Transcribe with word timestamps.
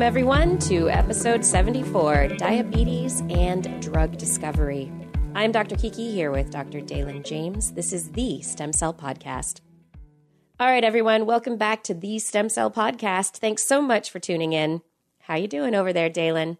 Welcome, 0.00 0.16
everyone, 0.16 0.58
to 0.60 0.88
episode 0.88 1.44
74 1.44 2.28
Diabetes 2.38 3.20
and 3.28 3.82
Drug 3.82 4.16
Discovery. 4.16 4.90
I'm 5.34 5.52
Dr. 5.52 5.76
Kiki 5.76 6.10
here 6.10 6.30
with 6.30 6.50
Dr. 6.50 6.80
Dalen 6.80 7.22
James. 7.22 7.72
This 7.72 7.92
is 7.92 8.12
the 8.12 8.40
Stem 8.40 8.72
Cell 8.72 8.94
Podcast. 8.94 9.60
All 10.58 10.68
right, 10.68 10.82
everyone, 10.82 11.26
welcome 11.26 11.58
back 11.58 11.82
to 11.82 11.92
the 11.92 12.18
Stem 12.18 12.48
Cell 12.48 12.70
Podcast. 12.70 13.36
Thanks 13.36 13.62
so 13.62 13.82
much 13.82 14.10
for 14.10 14.18
tuning 14.18 14.54
in. 14.54 14.80
How 15.18 15.34
you 15.34 15.46
doing 15.46 15.74
over 15.74 15.92
there, 15.92 16.08
Dalen? 16.08 16.56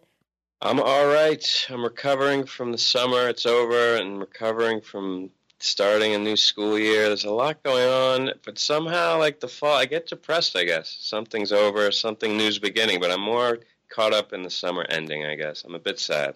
I'm 0.61 0.79
all 0.79 1.07
right. 1.07 1.65
I'm 1.67 1.83
recovering 1.83 2.45
from 2.45 2.71
the 2.71 2.77
summer. 2.77 3.27
It's 3.27 3.47
over, 3.47 3.95
and 3.95 4.19
recovering 4.19 4.81
from 4.81 5.31
starting 5.63 6.13
a 6.13 6.19
new 6.19 6.35
school 6.35 6.77
year. 6.77 7.07
There's 7.07 7.25
a 7.25 7.31
lot 7.31 7.63
going 7.63 7.87
on, 7.87 8.33
but 8.45 8.57
somehow, 8.57 9.17
like 9.19 9.39
the 9.39 9.47
fall, 9.47 9.75
I 9.75 9.85
get 9.85 10.07
depressed. 10.07 10.55
I 10.55 10.63
guess 10.63 10.97
something's 10.99 11.51
over, 11.51 11.91
something 11.91 12.37
new's 12.37 12.59
beginning. 12.59 12.99
But 12.99 13.11
I'm 13.11 13.21
more 13.21 13.59
caught 13.89 14.13
up 14.13 14.33
in 14.33 14.43
the 14.43 14.49
summer 14.49 14.85
ending. 14.89 15.25
I 15.25 15.35
guess 15.35 15.63
I'm 15.63 15.75
a 15.75 15.79
bit 15.79 15.99
sad. 15.99 16.35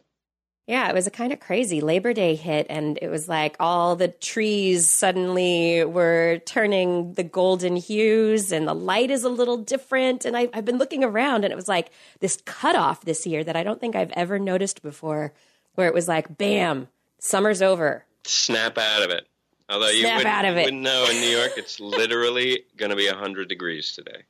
Yeah, 0.67 0.89
it 0.89 0.95
was 0.95 1.05
a 1.05 1.11
kind 1.11 1.31
of 1.31 1.39
crazy. 1.39 1.79
Labor 1.79 2.11
Day 2.11 2.33
hit, 2.33 2.65
and 2.71 2.97
it 2.99 3.09
was 3.09 3.29
like 3.29 3.55
all 3.59 3.95
the 3.95 4.07
trees 4.07 4.89
suddenly 4.89 5.83
were 5.85 6.39
turning 6.45 7.13
the 7.13 7.23
golden 7.23 7.75
hues, 7.75 8.51
and 8.51 8.67
the 8.67 8.73
light 8.73 9.11
is 9.11 9.23
a 9.23 9.29
little 9.29 9.57
different. 9.57 10.25
And 10.25 10.35
I, 10.35 10.49
have 10.53 10.65
been 10.65 10.79
looking 10.79 11.03
around, 11.03 11.43
and 11.43 11.51
it 11.51 11.55
was 11.55 11.67
like 11.67 11.91
this 12.19 12.39
cutoff 12.45 13.05
this 13.05 13.27
year 13.27 13.43
that 13.43 13.55
I 13.55 13.61
don't 13.61 13.79
think 13.79 13.95
I've 13.95 14.11
ever 14.13 14.39
noticed 14.39 14.81
before, 14.81 15.33
where 15.75 15.87
it 15.87 15.93
was 15.93 16.07
like, 16.07 16.35
bam, 16.35 16.87
summer's 17.19 17.61
over. 17.61 18.05
Snap 18.25 18.77
out 18.77 19.03
of 19.03 19.11
it. 19.11 19.27
Although 19.69 19.87
Snap 19.87 19.95
you 19.97 20.03
wouldn't, 20.07 20.25
out 20.25 20.45
of 20.45 20.57
it. 20.57 20.63
wouldn't 20.65 20.81
know 20.81 21.07
in 21.09 21.19
New 21.19 21.29
York, 21.29 21.53
it's 21.57 21.79
literally 21.79 22.65
going 22.77 22.91
to 22.91 22.95
be 22.95 23.07
100 23.07 23.47
degrees 23.49 23.93
today. 23.93 24.23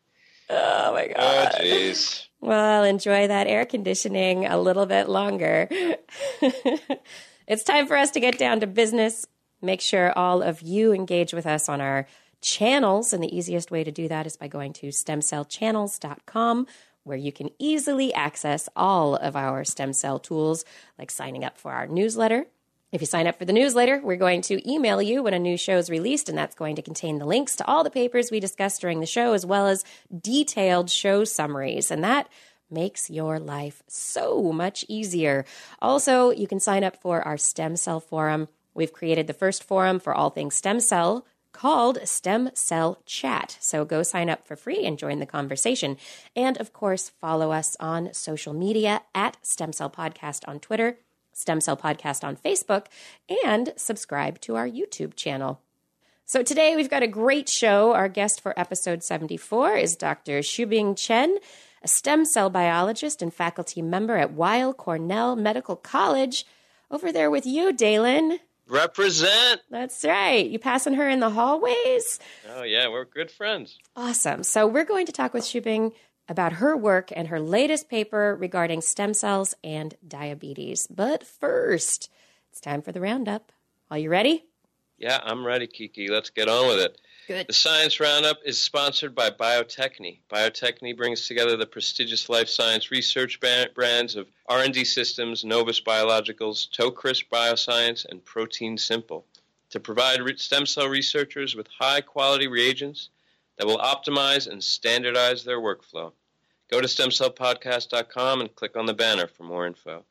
Oh 0.49 0.93
my 0.93 1.07
god. 1.07 1.15
Oh, 1.17 1.49
god. 1.51 1.61
jeez. 1.61 2.25
Well, 2.39 2.83
enjoy 2.83 3.27
that 3.27 3.47
air 3.47 3.65
conditioning 3.65 4.45
a 4.45 4.57
little 4.59 4.85
bit 4.85 5.09
longer. 5.09 5.67
it's 7.47 7.63
time 7.63 7.87
for 7.87 7.97
us 7.97 8.11
to 8.11 8.19
get 8.19 8.37
down 8.37 8.59
to 8.59 8.67
business. 8.67 9.25
Make 9.61 9.81
sure 9.81 10.15
all 10.17 10.43
of 10.43 10.61
you 10.61 10.93
engage 10.93 11.33
with 11.33 11.47
us 11.47 11.67
on 11.67 11.81
our 11.81 12.05
channels. 12.41 13.13
And 13.13 13.23
the 13.23 13.35
easiest 13.35 13.71
way 13.71 13.83
to 13.83 13.91
do 13.91 14.07
that 14.07 14.27
is 14.27 14.37
by 14.37 14.47
going 14.47 14.73
to 14.73 14.87
stemcellchannels.com, 14.87 16.67
where 17.03 17.17
you 17.17 17.31
can 17.31 17.49
easily 17.57 18.13
access 18.13 18.69
all 18.75 19.15
of 19.15 19.35
our 19.35 19.63
stem 19.63 19.91
cell 19.93 20.19
tools, 20.19 20.65
like 20.99 21.09
signing 21.09 21.43
up 21.43 21.57
for 21.57 21.71
our 21.71 21.87
newsletter. 21.87 22.45
If 22.91 23.01
you 23.01 23.07
sign 23.07 23.27
up 23.27 23.37
for 23.37 23.45
the 23.45 23.53
newsletter, 23.53 23.99
we're 24.03 24.15
going 24.15 24.41
to 24.43 24.71
email 24.71 25.01
you 25.01 25.23
when 25.23 25.33
a 25.33 25.39
new 25.39 25.57
show 25.57 25.77
is 25.77 25.89
released, 25.89 26.29
and 26.29 26.37
that's 26.37 26.55
going 26.55 26.75
to 26.77 26.81
contain 26.81 27.17
the 27.17 27.25
links 27.25 27.55
to 27.57 27.65
all 27.65 27.83
the 27.83 27.89
papers 27.89 28.31
we 28.31 28.39
discussed 28.39 28.79
during 28.79 28.99
the 28.99 29.05
show, 29.05 29.33
as 29.33 29.45
well 29.45 29.67
as 29.67 29.83
detailed 30.21 30.89
show 30.89 31.23
summaries. 31.23 31.91
And 31.91 32.03
that 32.03 32.29
makes 32.69 33.09
your 33.09 33.39
life 33.39 33.83
so 33.87 34.51
much 34.53 34.85
easier. 34.87 35.45
Also, 35.81 36.31
you 36.31 36.47
can 36.47 36.59
sign 36.59 36.83
up 36.83 37.01
for 37.01 37.21
our 37.21 37.37
stem 37.37 37.75
cell 37.75 37.99
forum. 37.99 38.47
We've 38.73 38.93
created 38.93 39.27
the 39.27 39.33
first 39.33 39.63
forum 39.63 39.99
for 39.99 40.13
all 40.13 40.29
things 40.29 40.55
stem 40.55 40.79
cell 40.79 41.25
called 41.55 42.05
Stem 42.05 42.49
Cell 42.53 43.01
Chat. 43.05 43.57
So 43.61 43.85
go 43.85 44.03
sign 44.03 44.29
up 44.29 44.45
for 44.45 44.57
free 44.57 44.85
and 44.85 44.99
join 44.99 45.19
the 45.19 45.25
conversation. 45.25 45.95
And 46.35 46.57
of 46.57 46.73
course, 46.73 47.11
follow 47.21 47.51
us 47.51 47.77
on 47.79 48.13
social 48.13 48.53
media 48.53 49.03
at 49.13 49.37
Stem 49.41 49.71
Cell 49.71 49.89
Podcast 49.89 50.45
on 50.49 50.59
Twitter, 50.59 50.97
Stem 51.35 51.59
Cell 51.59 51.75
Podcast 51.75 52.23
on 52.23 52.37
Facebook, 52.37 52.85
and 53.45 53.73
subscribe 53.75 54.39
to 54.41 54.55
our 54.55 54.67
YouTube 54.67 55.15
channel. 55.15 55.61
So 56.25 56.41
today 56.41 56.75
we've 56.75 56.89
got 56.89 57.03
a 57.03 57.07
great 57.07 57.49
show. 57.49 57.93
Our 57.93 58.07
guest 58.07 58.41
for 58.41 58.57
episode 58.59 59.03
74 59.03 59.75
is 59.75 59.95
Dr. 59.95 60.39
Shubing 60.39 60.97
Chen, 60.97 61.37
a 61.83 61.87
stem 61.87 62.25
cell 62.25 62.49
biologist 62.49 63.21
and 63.21 63.33
faculty 63.33 63.81
member 63.81 64.15
at 64.15 64.33
Weill 64.33 64.73
Cornell 64.73 65.35
Medical 65.35 65.75
College. 65.75 66.45
Over 66.89 67.11
there 67.11 67.29
with 67.29 67.45
you, 67.45 67.73
Dalen. 67.73 68.39
Represent. 68.67 69.61
That's 69.69 70.03
right. 70.03 70.47
You 70.49 70.57
passing 70.57 70.93
her 70.95 71.07
in 71.07 71.19
the 71.19 71.29
hallways? 71.29 72.19
Oh, 72.55 72.63
yeah, 72.63 72.87
we're 72.87 73.05
good 73.05 73.29
friends. 73.29 73.77
Awesome. 73.95 74.41
So 74.43 74.65
we're 74.65 74.85
going 74.85 75.05
to 75.05 75.11
talk 75.11 75.33
with 75.33 75.43
Shubing 75.43 75.91
about 76.27 76.53
her 76.53 76.75
work 76.75 77.11
and 77.15 77.27
her 77.27 77.39
latest 77.39 77.89
paper 77.89 78.35
regarding 78.39 78.81
stem 78.81 79.13
cells 79.13 79.55
and 79.63 79.95
diabetes. 80.07 80.87
But 80.87 81.25
first, 81.25 82.09
it's 82.51 82.61
time 82.61 82.81
for 82.81 82.91
the 82.91 83.01
roundup. 83.01 83.51
Are 83.91 83.97
you 83.97 84.09
ready? 84.09 84.45
Yeah, 84.97 85.19
I'm 85.23 85.45
ready, 85.45 85.67
Kiki. 85.67 86.07
Let's 86.07 86.29
get 86.29 86.47
on 86.47 86.67
with 86.67 86.79
it. 86.79 86.97
Good. 87.27 87.47
The 87.47 87.53
Science 87.53 87.99
Roundup 87.99 88.37
is 88.45 88.61
sponsored 88.61 89.15
by 89.15 89.31
Biotechne. 89.31 90.19
Biotechne 90.31 90.95
brings 90.95 91.27
together 91.27 91.57
the 91.57 91.65
prestigious 91.65 92.29
life 92.29 92.47
science 92.47 92.91
research 92.91 93.39
brands 93.39 94.15
of 94.15 94.27
R&D 94.47 94.85
Systems, 94.85 95.43
Novus 95.43 95.81
Biologicals, 95.81 96.69
ToCrisp 96.69 97.25
Bioscience, 97.31 98.05
and 98.05 98.23
Protein 98.23 98.77
Simple 98.77 99.25
to 99.71 99.79
provide 99.79 100.21
stem 100.37 100.65
cell 100.65 100.87
researchers 100.87 101.55
with 101.55 101.67
high-quality 101.79 102.47
reagents 102.47 103.09
that 103.57 103.67
will 103.67 103.77
optimize 103.77 104.47
and 104.47 104.63
standardize 104.63 105.43
their 105.43 105.59
workflow. 105.59 106.11
Go 106.71 106.81
to 106.81 106.87
stemcellpodcast.com 106.87 108.41
and 108.41 108.55
click 108.55 108.75
on 108.75 108.85
the 108.85 108.93
banner 108.93 109.27
for 109.27 109.43
more 109.43 109.67
info. 109.67 110.03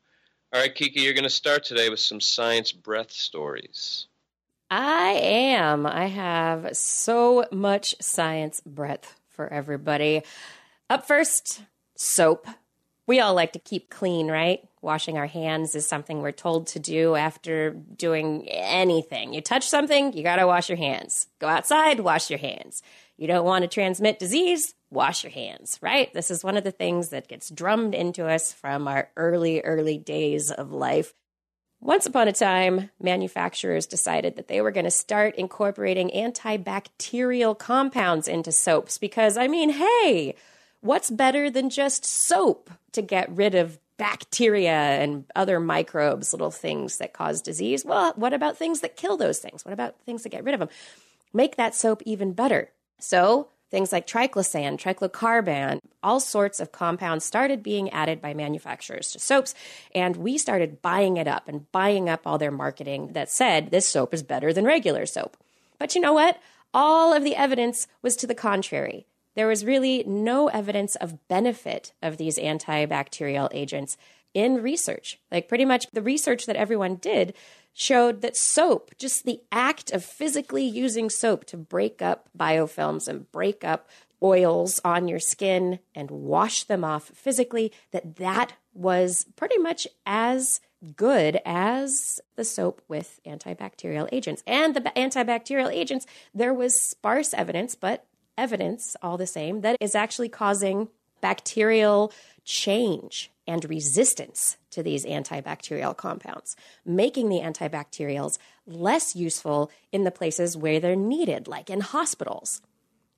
All 0.53 0.61
right, 0.61 0.73
Kiki, 0.73 1.01
you're 1.01 1.13
going 1.13 1.23
to 1.23 1.29
start 1.29 1.65
today 1.65 1.89
with 1.89 1.99
some 1.99 2.21
science 2.21 2.71
breath 2.71 3.11
stories. 3.11 4.07
I 4.71 5.11
am. 5.11 5.85
I 5.85 6.05
have 6.07 6.75
so 6.75 7.45
much 7.51 7.95
science 7.99 8.61
breadth 8.65 9.19
for 9.29 9.51
everybody. 9.51 10.21
Up 10.89 11.05
first, 11.05 11.61
soap. 11.95 12.47
We 13.07 13.19
all 13.19 13.35
like 13.35 13.53
to 13.53 13.59
keep 13.59 13.89
clean, 13.89 14.29
right? 14.29 14.67
Washing 14.81 15.17
our 15.17 15.27
hands 15.27 15.75
is 15.75 15.85
something 15.85 16.21
we're 16.21 16.31
told 16.31 16.67
to 16.67 16.79
do 16.79 17.15
after 17.15 17.71
doing 17.71 18.47
anything. 18.47 19.33
You 19.33 19.41
touch 19.41 19.67
something, 19.67 20.13
you 20.13 20.23
got 20.23 20.37
to 20.37 20.47
wash 20.47 20.69
your 20.69 20.77
hands. 20.77 21.27
Go 21.39 21.47
outside, 21.47 21.99
wash 21.99 22.29
your 22.29 22.39
hands. 22.39 22.81
You 23.17 23.27
don't 23.27 23.45
want 23.45 23.63
to 23.63 23.67
transmit 23.67 24.19
disease, 24.19 24.73
wash 24.89 25.23
your 25.23 25.31
hands, 25.31 25.79
right? 25.81 26.13
This 26.13 26.29
is 26.29 26.43
one 26.43 26.57
of 26.57 26.63
the 26.63 26.71
things 26.71 27.09
that 27.09 27.27
gets 27.27 27.49
drummed 27.49 27.95
into 27.95 28.25
us 28.25 28.51
from 28.51 28.87
our 28.87 29.09
early, 29.15 29.61
early 29.61 29.97
days 29.97 30.51
of 30.51 30.71
life. 30.71 31.13
Once 31.79 32.05
upon 32.05 32.27
a 32.27 32.33
time, 32.33 32.89
manufacturers 32.99 33.85
decided 33.85 34.35
that 34.35 34.47
they 34.47 34.59
were 34.59 34.71
going 34.71 34.85
to 34.85 34.91
start 34.91 35.35
incorporating 35.35 36.09
antibacterial 36.15 37.57
compounds 37.57 38.27
into 38.27 38.51
soaps 38.51 38.97
because, 38.97 39.37
I 39.37 39.47
mean, 39.47 39.69
hey, 39.69 40.35
what's 40.81 41.11
better 41.11 41.49
than 41.49 41.69
just 41.69 42.03
soap 42.03 42.69
to 42.93 43.01
get 43.01 43.29
rid 43.29 43.55
of 43.55 43.77
bacteria 43.97 44.73
and 44.73 45.25
other 45.35 45.59
microbes, 45.59 46.33
little 46.33 46.51
things 46.51 46.97
that 46.97 47.13
cause 47.13 47.41
disease? 47.41 47.85
Well, 47.85 48.13
what 48.15 48.33
about 48.33 48.57
things 48.57 48.81
that 48.81 48.97
kill 48.97 49.15
those 49.15 49.39
things? 49.39 49.63
What 49.63 49.73
about 49.73 49.99
things 50.01 50.23
that 50.23 50.29
get 50.29 50.43
rid 50.43 50.53
of 50.53 50.59
them? 50.59 50.69
Make 51.33 51.55
that 51.57 51.75
soap 51.75 52.01
even 52.05 52.33
better. 52.33 52.71
So, 52.99 53.49
things 53.71 53.91
like 53.91 54.07
triclosan, 54.07 54.77
triclocarban, 54.77 55.79
all 56.01 56.19
sorts 56.19 56.59
of 56.59 56.71
compounds 56.71 57.25
started 57.25 57.63
being 57.63 57.89
added 57.89 58.21
by 58.21 58.33
manufacturers 58.33 59.11
to 59.11 59.19
soaps, 59.19 59.53
and 59.93 60.15
we 60.15 60.37
started 60.37 60.81
buying 60.81 61.17
it 61.17 61.27
up 61.27 61.47
and 61.47 61.69
buying 61.71 62.07
up 62.07 62.21
all 62.25 62.37
their 62.37 62.51
marketing 62.51 63.13
that 63.13 63.29
said 63.29 63.71
this 63.71 63.87
soap 63.87 64.13
is 64.13 64.23
better 64.23 64.53
than 64.53 64.65
regular 64.65 65.05
soap. 65.05 65.35
But 65.77 65.95
you 65.95 66.01
know 66.01 66.13
what? 66.13 66.39
All 66.73 67.13
of 67.13 67.23
the 67.23 67.35
evidence 67.35 67.87
was 68.01 68.15
to 68.17 68.27
the 68.27 68.35
contrary. 68.35 69.07
There 69.35 69.47
was 69.47 69.65
really 69.65 70.03
no 70.07 70.47
evidence 70.47 70.95
of 70.95 71.27
benefit 71.27 71.91
of 72.01 72.17
these 72.17 72.37
antibacterial 72.37 73.49
agents 73.51 73.97
in 74.33 74.61
research. 74.61 75.19
Like, 75.31 75.47
pretty 75.47 75.65
much 75.65 75.87
the 75.91 76.01
research 76.01 76.45
that 76.45 76.55
everyone 76.55 76.95
did 76.95 77.33
showed 77.75 78.21
that 78.21 78.37
soap, 78.37 78.91
just 78.97 79.25
the 79.25 79.41
act 79.51 79.91
of 79.91 80.03
physically 80.03 80.63
using 80.63 81.09
soap 81.09 81.43
to 81.43 81.57
break 81.57 82.01
up 82.01 82.29
biofilms 82.35 83.07
and 83.07 83.29
break 83.31 83.65
up 83.65 83.87
oils 84.23 84.79
on 84.85 85.09
your 85.09 85.19
skin 85.19 85.77
and 85.93 86.09
wash 86.09 86.63
them 86.63 86.85
off 86.85 87.09
physically, 87.09 87.71
that 87.91 88.15
that 88.15 88.53
was 88.73 89.25
pretty 89.35 89.57
much 89.57 89.87
as 90.05 90.61
good 90.95 91.39
as 91.45 92.21
the 92.37 92.45
soap 92.45 92.81
with 92.87 93.19
antibacterial 93.25 94.07
agents. 94.11 94.41
And 94.47 94.73
the 94.73 94.79
antibacterial 94.79 95.71
agents, 95.71 96.07
there 96.33 96.53
was 96.53 96.79
sparse 96.79 97.33
evidence, 97.33 97.75
but 97.75 98.05
evidence 98.37 98.95
all 99.01 99.17
the 99.17 99.27
same 99.27 99.61
that 99.61 99.75
is 99.81 99.95
actually 99.95 100.29
causing 100.29 100.87
bacterial 101.19 102.13
change 102.45 103.31
and 103.47 103.65
resistance 103.65 104.57
to 104.75 104.83
these 104.83 105.05
antibacterial 105.05 105.95
compounds, 105.95 106.55
making 106.85 107.29
the 107.29 107.39
antibacterials 107.39 108.37
less 108.67 109.15
useful 109.15 109.71
in 109.91 110.03
the 110.03 110.11
places 110.11 110.55
where 110.55 110.79
they're 110.79 110.95
needed, 110.95 111.47
like 111.47 111.69
in 111.69 111.81
hospitals. 111.81 112.61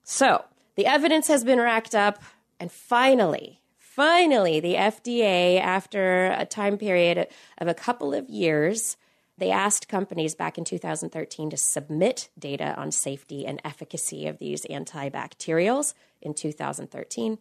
So, 0.04 0.46
the 0.76 0.86
evidence 0.86 1.28
has 1.28 1.44
been 1.44 1.60
racked 1.60 1.96
up, 1.96 2.22
and 2.60 2.72
finally, 2.72 3.60
finally, 3.80 4.60
the 4.60 4.76
FDA, 4.76 5.60
after 5.60 6.28
a 6.28 6.46
time 6.46 6.78
period 6.78 7.28
of 7.58 7.68
a 7.68 7.74
couple 7.74 8.14
of 8.14 8.30
years, 8.30 8.96
they 9.40 9.52
asked 9.52 9.88
companies 9.88 10.36
back 10.36 10.58
in 10.58 10.64
2013 10.64 11.50
to 11.50 11.58
submit 11.58 12.30
data 12.38 12.76
on 12.78 12.92
safety 12.92 13.46
and 13.46 13.60
efficacy 13.64 14.28
of 14.28 14.38
these 14.38 14.66
antibacterials 14.66 15.94
in 16.22 16.34
2013. 16.34 17.38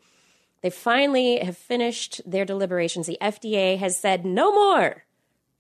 They 0.63 0.71
finally 0.71 1.39
have 1.39 1.57
finished 1.57 2.21
their 2.25 2.45
deliberations. 2.45 3.07
The 3.07 3.19
FDA 3.21 3.79
has 3.79 3.99
said 3.99 4.25
no 4.25 4.53
more. 4.53 5.05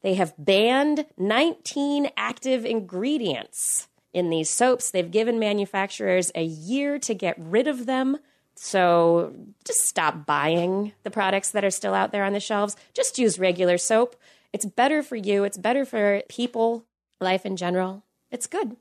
They 0.02 0.14
have 0.14 0.34
banned 0.38 1.06
19 1.16 2.10
active 2.16 2.64
ingredients 2.64 3.88
in 4.12 4.30
these 4.30 4.48
soaps. 4.48 4.90
They've 4.90 5.10
given 5.10 5.38
manufacturers 5.38 6.30
a 6.34 6.44
year 6.44 6.98
to 7.00 7.14
get 7.14 7.36
rid 7.38 7.66
of 7.66 7.86
them. 7.86 8.18
So 8.54 9.34
just 9.64 9.80
stop 9.80 10.24
buying 10.24 10.92
the 11.02 11.10
products 11.10 11.50
that 11.50 11.64
are 11.64 11.70
still 11.70 11.92
out 11.92 12.12
there 12.12 12.24
on 12.24 12.32
the 12.32 12.40
shelves. 12.40 12.76
Just 12.94 13.18
use 13.18 13.38
regular 13.38 13.78
soap. 13.78 14.16
It's 14.52 14.64
better 14.64 15.02
for 15.02 15.16
you, 15.16 15.44
it's 15.44 15.58
better 15.58 15.84
for 15.84 16.22
people, 16.28 16.86
life 17.20 17.44
in 17.44 17.56
general. 17.56 18.04
It's 18.30 18.46
good. 18.46 18.76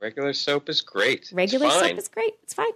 Regular 0.00 0.32
soap 0.32 0.68
is 0.68 0.80
great. 0.80 1.30
Regular 1.32 1.70
soap 1.70 1.98
is 1.98 2.08
great. 2.08 2.34
It's 2.42 2.54
fine. 2.54 2.72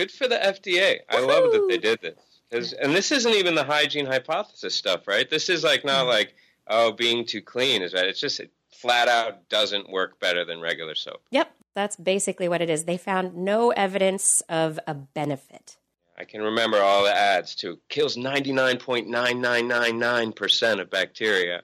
Good 0.00 0.10
for 0.10 0.26
the 0.28 0.36
FDA. 0.36 1.00
I 1.10 1.20
love 1.20 1.52
that 1.52 1.66
they 1.68 1.76
did 1.76 2.00
this. 2.00 2.72
And 2.72 2.94
this 2.94 3.12
isn't 3.12 3.34
even 3.34 3.54
the 3.54 3.64
hygiene 3.64 4.06
hypothesis 4.06 4.74
stuff, 4.74 5.06
right? 5.06 5.28
This 5.28 5.50
is 5.50 5.62
like 5.62 5.84
not 5.84 6.06
mm. 6.06 6.08
like, 6.08 6.34
oh, 6.68 6.92
being 6.92 7.26
too 7.26 7.42
clean 7.42 7.82
is 7.82 7.92
right. 7.92 8.06
It's 8.06 8.18
just 8.18 8.40
it 8.40 8.50
flat 8.70 9.08
out 9.08 9.50
doesn't 9.50 9.90
work 9.90 10.18
better 10.18 10.46
than 10.46 10.58
regular 10.58 10.94
soap. 10.94 11.20
Yep. 11.32 11.54
That's 11.74 11.96
basically 11.96 12.48
what 12.48 12.62
it 12.62 12.70
is. 12.70 12.86
They 12.86 12.96
found 12.96 13.36
no 13.36 13.72
evidence 13.72 14.40
of 14.48 14.80
a 14.86 14.94
benefit. 14.94 15.76
I 16.16 16.24
can 16.24 16.40
remember 16.40 16.78
all 16.78 17.04
the 17.04 17.14
ads 17.14 17.54
too. 17.54 17.78
Kills 17.90 18.16
99.9999% 18.16 20.80
of 20.80 20.88
bacteria. 20.88 21.60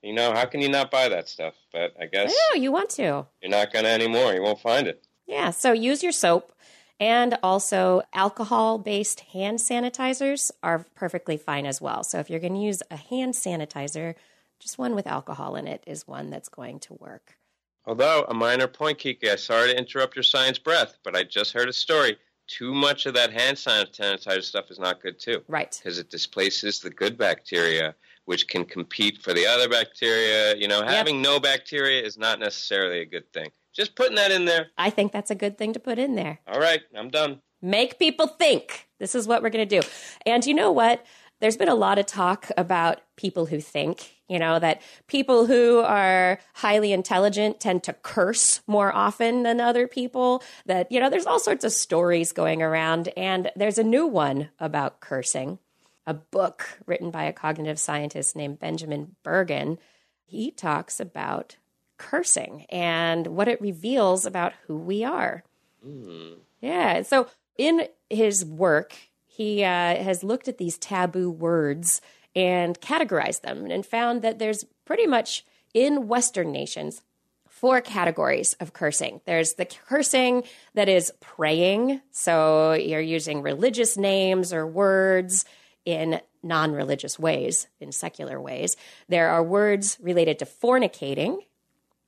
You 0.00 0.14
know, 0.14 0.32
how 0.32 0.46
can 0.46 0.62
you 0.62 0.70
not 0.70 0.90
buy 0.90 1.10
that 1.10 1.28
stuff? 1.28 1.52
But 1.74 1.94
I 2.00 2.06
guess. 2.06 2.34
Yeah, 2.54 2.58
you 2.58 2.72
want 2.72 2.88
to. 2.90 3.26
You're 3.42 3.50
not 3.50 3.70
going 3.70 3.84
to 3.84 3.90
anymore. 3.90 4.32
You 4.32 4.40
won't 4.40 4.60
find 4.60 4.86
it. 4.86 5.02
Yeah, 5.26 5.50
so 5.50 5.72
use 5.72 6.02
your 6.02 6.12
soap. 6.12 6.54
And 6.98 7.36
also, 7.42 8.02
alcohol 8.14 8.78
based 8.78 9.20
hand 9.20 9.58
sanitizers 9.58 10.50
are 10.62 10.86
perfectly 10.94 11.36
fine 11.36 11.66
as 11.66 11.80
well. 11.80 12.02
So, 12.02 12.18
if 12.18 12.30
you're 12.30 12.40
going 12.40 12.54
to 12.54 12.60
use 12.60 12.82
a 12.90 12.96
hand 12.96 13.34
sanitizer, 13.34 14.14
just 14.58 14.78
one 14.78 14.94
with 14.94 15.06
alcohol 15.06 15.56
in 15.56 15.66
it 15.66 15.84
is 15.86 16.08
one 16.08 16.30
that's 16.30 16.48
going 16.48 16.80
to 16.80 16.94
work. 16.94 17.36
Although, 17.84 18.24
a 18.28 18.34
minor 18.34 18.66
point, 18.66 18.98
Kiki, 18.98 19.36
sorry 19.36 19.72
to 19.72 19.78
interrupt 19.78 20.16
your 20.16 20.22
science 20.22 20.58
breath, 20.58 20.96
but 21.04 21.14
I 21.14 21.22
just 21.22 21.52
heard 21.52 21.68
a 21.68 21.72
story 21.72 22.16
too 22.46 22.72
much 22.72 23.06
of 23.06 23.14
that 23.14 23.32
hand 23.32 23.56
sanitizer 23.56 24.42
stuff 24.42 24.70
is 24.70 24.78
not 24.78 25.02
good 25.02 25.18
too. 25.18 25.42
Right. 25.48 25.78
Because 25.82 25.98
it 25.98 26.10
displaces 26.10 26.80
the 26.80 26.90
good 26.90 27.18
bacteria, 27.18 27.94
which 28.24 28.48
can 28.48 28.64
compete 28.64 29.22
for 29.22 29.32
the 29.32 29.46
other 29.46 29.68
bacteria. 29.68 30.56
You 30.56 30.68
know, 30.68 30.80
yep. 30.80 30.88
having 30.88 31.20
no 31.20 31.40
bacteria 31.40 32.02
is 32.02 32.16
not 32.16 32.38
necessarily 32.38 33.00
a 33.00 33.06
good 33.06 33.30
thing. 33.32 33.50
Just 33.76 33.94
putting 33.94 34.16
that 34.16 34.30
in 34.30 34.46
there. 34.46 34.68
I 34.78 34.90
think 34.90 35.12
that's 35.12 35.30
a 35.30 35.34
good 35.34 35.58
thing 35.58 35.74
to 35.74 35.78
put 35.78 35.98
in 35.98 36.14
there. 36.14 36.40
All 36.46 36.58
right, 36.58 36.80
I'm 36.96 37.10
done. 37.10 37.42
Make 37.60 37.98
people 37.98 38.26
think. 38.26 38.88
This 38.98 39.14
is 39.14 39.28
what 39.28 39.42
we're 39.42 39.50
going 39.50 39.68
to 39.68 39.80
do. 39.80 39.86
And 40.24 40.44
you 40.46 40.54
know 40.54 40.72
what? 40.72 41.04
There's 41.40 41.56
been 41.56 41.68
a 41.68 41.74
lot 41.74 41.98
of 41.98 42.06
talk 42.06 42.50
about 42.56 43.02
people 43.16 43.46
who 43.46 43.60
think 43.60 44.16
you 44.28 44.38
know, 44.38 44.58
that 44.58 44.82
people 45.06 45.46
who 45.46 45.78
are 45.80 46.40
highly 46.54 46.92
intelligent 46.92 47.60
tend 47.60 47.84
to 47.84 47.92
curse 47.92 48.60
more 48.66 48.94
often 48.94 49.42
than 49.44 49.60
other 49.60 49.86
people. 49.86 50.42
That, 50.66 50.90
you 50.90 51.00
know, 51.00 51.10
there's 51.10 51.26
all 51.26 51.38
sorts 51.38 51.64
of 51.64 51.72
stories 51.72 52.32
going 52.32 52.62
around. 52.62 53.08
And 53.16 53.50
there's 53.54 53.78
a 53.78 53.84
new 53.84 54.06
one 54.06 54.50
about 54.58 55.00
cursing, 55.00 55.58
a 56.06 56.14
book 56.14 56.78
written 56.86 57.10
by 57.10 57.24
a 57.24 57.32
cognitive 57.32 57.78
scientist 57.78 58.34
named 58.34 58.58
Benjamin 58.58 59.14
Bergen. 59.22 59.78
He 60.24 60.50
talks 60.50 60.98
about 60.98 61.56
cursing 61.98 62.66
and 62.68 63.26
what 63.26 63.48
it 63.48 63.60
reveals 63.60 64.26
about 64.26 64.52
who 64.66 64.76
we 64.76 65.04
are. 65.04 65.44
Mm. 65.86 66.36
Yeah. 66.60 67.02
So 67.02 67.28
in 67.58 67.88
his 68.10 68.44
work, 68.44 68.94
he 69.26 69.64
uh, 69.64 69.96
has 70.02 70.24
looked 70.24 70.48
at 70.48 70.58
these 70.58 70.78
taboo 70.78 71.30
words 71.30 72.00
and 72.34 72.80
categorized 72.80 73.42
them 73.42 73.66
and 73.66 73.84
found 73.84 74.22
that 74.22 74.38
there's 74.38 74.64
pretty 74.84 75.06
much 75.06 75.44
in 75.74 76.08
Western 76.08 76.52
nations 76.52 77.02
four 77.48 77.80
categories 77.80 78.54
of 78.60 78.74
cursing. 78.74 79.20
There's 79.24 79.54
the 79.54 79.64
cursing 79.64 80.44
that 80.74 80.90
is 80.90 81.10
praying, 81.20 82.02
so 82.10 82.74
you're 82.74 83.00
using 83.00 83.40
religious 83.40 83.96
names 83.96 84.52
or 84.52 84.66
words 84.66 85.46
in 85.86 86.20
non 86.42 86.72
religious 86.72 87.18
ways, 87.18 87.66
in 87.80 87.92
secular 87.92 88.38
ways. 88.38 88.76
There 89.08 89.30
are 89.30 89.42
words 89.42 89.96
related 90.02 90.38
to 90.40 90.44
fornicating, 90.44 91.38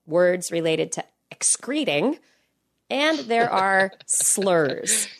words 0.08 0.50
related 0.50 0.92
to 0.92 1.04
excreting, 1.30 2.18
and 2.90 3.18
there 3.20 3.50
are 3.50 3.92
slurs. 4.06 5.08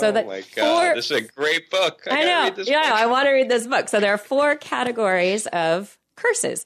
So 0.00 0.08
oh 0.08 0.12
that 0.12 0.26
my 0.26 0.42
god, 0.56 0.86
four, 0.86 0.94
this 0.94 1.10
is 1.10 1.18
a 1.18 1.20
great 1.20 1.70
book. 1.70 2.00
I, 2.10 2.22
I 2.22 2.24
know. 2.24 2.62
yeah, 2.62 2.88
book. 2.88 2.92
I 2.92 3.04
want 3.04 3.26
to 3.26 3.32
read 3.32 3.50
this 3.50 3.66
book. 3.66 3.90
So 3.90 4.00
there 4.00 4.14
are 4.14 4.18
four 4.18 4.56
categories 4.56 5.46
of 5.48 5.98
curses. 6.16 6.64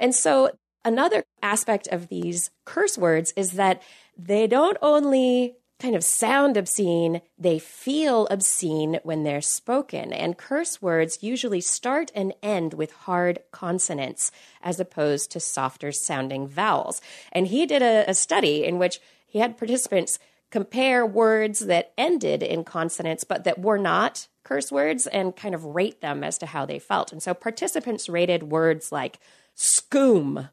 And 0.00 0.12
so 0.12 0.50
another 0.84 1.22
aspect 1.42 1.86
of 1.86 2.08
these 2.08 2.50
curse 2.64 2.98
words 2.98 3.32
is 3.36 3.52
that 3.52 3.82
they 4.18 4.48
don't 4.48 4.76
only 4.82 5.54
kind 5.78 5.94
of 5.94 6.02
sound 6.02 6.56
obscene, 6.56 7.20
they 7.38 7.58
feel 7.58 8.26
obscene 8.28 8.98
when 9.02 9.24
they're 9.24 9.42
spoken. 9.42 10.12
And 10.12 10.38
curse 10.38 10.80
words 10.80 11.22
usually 11.22 11.60
start 11.60 12.10
and 12.14 12.32
end 12.42 12.74
with 12.74 12.92
hard 12.92 13.40
consonants 13.50 14.30
as 14.62 14.80
opposed 14.80 15.30
to 15.32 15.40
softer 15.40 15.92
sounding 15.92 16.48
vowels. 16.48 17.00
And 17.32 17.48
he 17.48 17.66
did 17.66 17.82
a, 17.82 18.08
a 18.08 18.14
study 18.14 18.64
in 18.64 18.78
which 18.78 19.00
he 19.26 19.38
had 19.38 19.58
participants 19.58 20.18
compare 20.50 21.04
words 21.04 21.60
that 21.60 21.92
ended 21.98 22.42
in 22.42 22.64
consonants 22.64 23.24
but 23.24 23.44
that 23.44 23.58
were 23.58 23.78
not 23.78 24.28
curse 24.44 24.70
words 24.70 25.06
and 25.08 25.34
kind 25.34 25.54
of 25.54 25.64
rate 25.64 26.00
them 26.00 26.22
as 26.22 26.38
to 26.38 26.46
how 26.46 26.64
they 26.64 26.78
felt. 26.78 27.12
And 27.12 27.22
so 27.22 27.34
participants 27.34 28.08
rated 28.08 28.44
words 28.44 28.92
like 28.92 29.18
scoom 29.54 30.48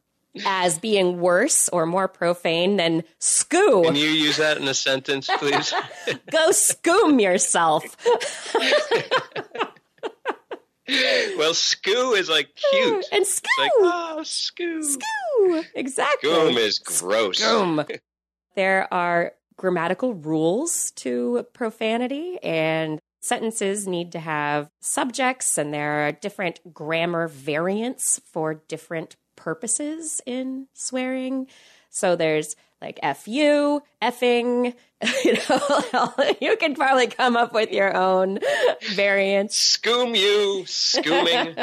as 0.45 0.79
being 0.79 1.19
worse 1.19 1.69
or 1.69 1.85
more 1.85 2.07
profane 2.07 2.77
than 2.77 3.03
scoo. 3.19 3.85
Can 3.85 3.95
you 3.95 4.09
use 4.09 4.37
that 4.37 4.57
in 4.57 4.67
a 4.67 4.73
sentence, 4.73 5.29
please? 5.37 5.73
Go 6.31 6.51
scoom 6.51 7.19
yourself. 7.19 7.83
well, 10.85 11.53
scoo 11.53 12.17
is 12.17 12.29
like 12.29 12.49
cute. 12.71 13.05
And 13.11 13.25
scoo. 13.25 13.45
Like, 13.57 13.71
oh, 13.75 14.19
scoo. 14.23 14.97
Scoo. 14.97 15.65
Exactly. 15.75 16.29
Scoom 16.29 16.57
is 16.57 16.79
gross. 16.79 17.39
Scoom. 17.39 17.83
There 18.55 18.87
are 18.93 19.33
grammatical 19.57 20.13
rules 20.13 20.91
to 20.97 21.47
profanity 21.53 22.37
and 22.43 22.99
sentences 23.19 23.87
need 23.87 24.11
to 24.11 24.19
have 24.19 24.69
subjects 24.79 25.57
and 25.57 25.73
there 25.73 26.07
are 26.07 26.11
different 26.11 26.59
grammar 26.71 27.27
variants 27.27 28.21
for 28.31 28.53
different 28.53 29.15
purposes 29.43 30.21
in 30.25 30.67
swearing. 30.73 31.47
So 31.89 32.15
there's 32.15 32.55
like 32.81 32.99
fu, 33.17 33.81
effing, 34.01 34.73
you 35.25 35.37
know, 35.49 36.13
you 36.41 36.57
can 36.57 36.75
probably 36.75 37.07
come 37.07 37.35
up 37.35 37.53
with 37.53 37.71
your 37.71 37.95
own 37.95 38.39
variants. 38.93 39.57
Scoom 39.57 40.15
you, 40.15 40.63
scooming. 40.65 41.55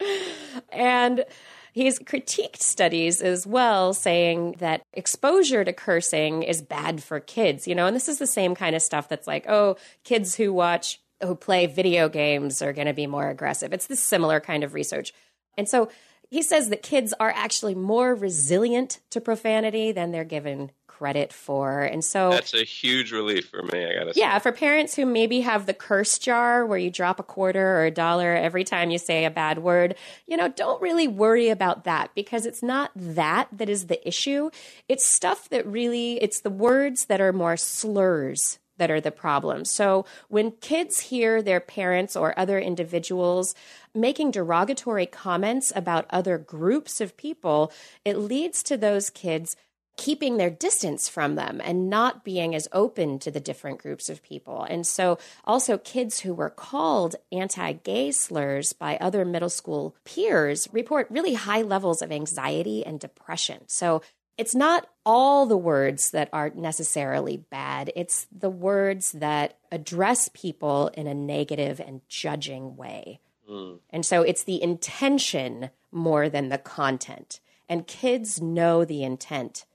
and 0.72 1.24
He's 1.72 2.00
critiqued 2.00 2.62
studies 2.62 3.22
as 3.22 3.46
well, 3.46 3.94
saying 3.94 4.56
that 4.58 4.82
exposure 4.92 5.64
to 5.64 5.72
cursing 5.72 6.42
is 6.42 6.62
bad 6.62 7.00
for 7.00 7.20
kids, 7.20 7.68
you 7.68 7.76
know, 7.76 7.86
and 7.86 7.94
this 7.94 8.08
is 8.08 8.18
the 8.18 8.26
same 8.26 8.56
kind 8.56 8.74
of 8.74 8.82
stuff 8.82 9.08
that's 9.08 9.28
like, 9.28 9.48
oh, 9.48 9.76
kids 10.02 10.34
who 10.34 10.52
watch, 10.52 11.00
who 11.22 11.36
play 11.36 11.66
video 11.66 12.08
games 12.08 12.60
are 12.60 12.72
going 12.72 12.88
to 12.88 12.92
be 12.92 13.06
more 13.06 13.28
aggressive. 13.28 13.72
It's 13.72 13.86
this 13.86 14.02
similar 14.02 14.40
kind 14.40 14.64
of 14.64 14.74
research. 14.74 15.14
And 15.56 15.68
so 15.68 15.88
he 16.30 16.42
says 16.42 16.68
that 16.70 16.82
kids 16.82 17.12
are 17.20 17.32
actually 17.34 17.74
more 17.74 18.14
resilient 18.14 19.00
to 19.10 19.20
profanity 19.20 19.92
than 19.92 20.12
they're 20.12 20.24
given 20.24 20.70
credit 21.00 21.32
for. 21.32 21.80
And 21.80 22.04
so 22.04 22.30
that's 22.30 22.52
a 22.52 22.62
huge 22.62 23.10
relief 23.10 23.48
for 23.48 23.62
me, 23.62 23.86
I 23.86 23.94
gotta 23.94 24.12
say. 24.12 24.20
Yeah, 24.20 24.38
for 24.38 24.52
parents 24.52 24.94
who 24.94 25.06
maybe 25.06 25.40
have 25.40 25.64
the 25.64 25.72
curse 25.72 26.18
jar 26.18 26.66
where 26.66 26.78
you 26.78 26.90
drop 26.90 27.18
a 27.18 27.22
quarter 27.22 27.78
or 27.78 27.86
a 27.86 27.90
dollar 27.90 28.34
every 28.34 28.64
time 28.64 28.90
you 28.90 28.98
say 28.98 29.24
a 29.24 29.30
bad 29.30 29.60
word, 29.60 29.96
you 30.26 30.36
know, 30.36 30.48
don't 30.48 30.80
really 30.82 31.08
worry 31.08 31.48
about 31.48 31.84
that 31.84 32.10
because 32.14 32.44
it's 32.44 32.62
not 32.62 32.90
that 32.94 33.48
that 33.50 33.70
is 33.70 33.86
the 33.86 34.06
issue. 34.06 34.50
It's 34.90 35.08
stuff 35.08 35.48
that 35.48 35.66
really, 35.66 36.22
it's 36.22 36.40
the 36.40 36.50
words 36.50 37.06
that 37.06 37.20
are 37.20 37.32
more 37.32 37.56
slurs 37.56 38.58
that 38.80 38.90
are 38.90 39.00
the 39.00 39.12
problem. 39.12 39.64
So 39.64 40.06
when 40.28 40.52
kids 40.52 40.98
hear 40.98 41.42
their 41.42 41.60
parents 41.60 42.16
or 42.16 42.36
other 42.36 42.58
individuals 42.58 43.54
making 43.94 44.30
derogatory 44.30 45.06
comments 45.06 45.72
about 45.76 46.06
other 46.10 46.38
groups 46.38 47.00
of 47.00 47.16
people, 47.16 47.72
it 48.04 48.16
leads 48.16 48.62
to 48.64 48.76
those 48.76 49.10
kids 49.10 49.54
keeping 50.00 50.38
their 50.38 50.48
distance 50.48 51.10
from 51.10 51.34
them 51.34 51.60
and 51.62 51.90
not 51.90 52.24
being 52.24 52.54
as 52.54 52.68
open 52.72 53.18
to 53.18 53.30
the 53.30 53.38
different 53.38 53.78
groups 53.78 54.08
of 54.08 54.22
people. 54.22 54.62
And 54.62 54.86
so, 54.86 55.18
also, 55.44 55.76
kids 55.76 56.20
who 56.20 56.32
were 56.32 56.48
called 56.48 57.16
anti 57.30 57.72
gay 57.72 58.10
slurs 58.10 58.72
by 58.72 58.96
other 58.96 59.26
middle 59.26 59.50
school 59.50 59.94
peers 60.04 60.68
report 60.72 61.06
really 61.10 61.34
high 61.34 61.60
levels 61.60 62.00
of 62.00 62.10
anxiety 62.10 62.84
and 62.84 62.98
depression. 62.98 63.60
So, 63.66 64.00
it's 64.40 64.54
not 64.54 64.88
all 65.04 65.44
the 65.44 65.56
words 65.56 66.12
that 66.12 66.30
are 66.32 66.50
necessarily 66.54 67.36
bad. 67.36 67.92
It's 67.94 68.26
the 68.32 68.48
words 68.48 69.12
that 69.12 69.58
address 69.70 70.30
people 70.32 70.88
in 70.94 71.06
a 71.06 71.12
negative 71.12 71.78
and 71.78 72.00
judging 72.08 72.74
way. 72.74 73.20
Mm. 73.48 73.80
And 73.90 74.06
so 74.06 74.22
it's 74.22 74.42
the 74.42 74.62
intention 74.62 75.68
more 75.92 76.30
than 76.30 76.48
the 76.48 76.56
content. 76.56 77.40
And 77.68 77.86
kids 77.86 78.40
know 78.40 78.82
the 78.86 79.04
intent. 79.04 79.66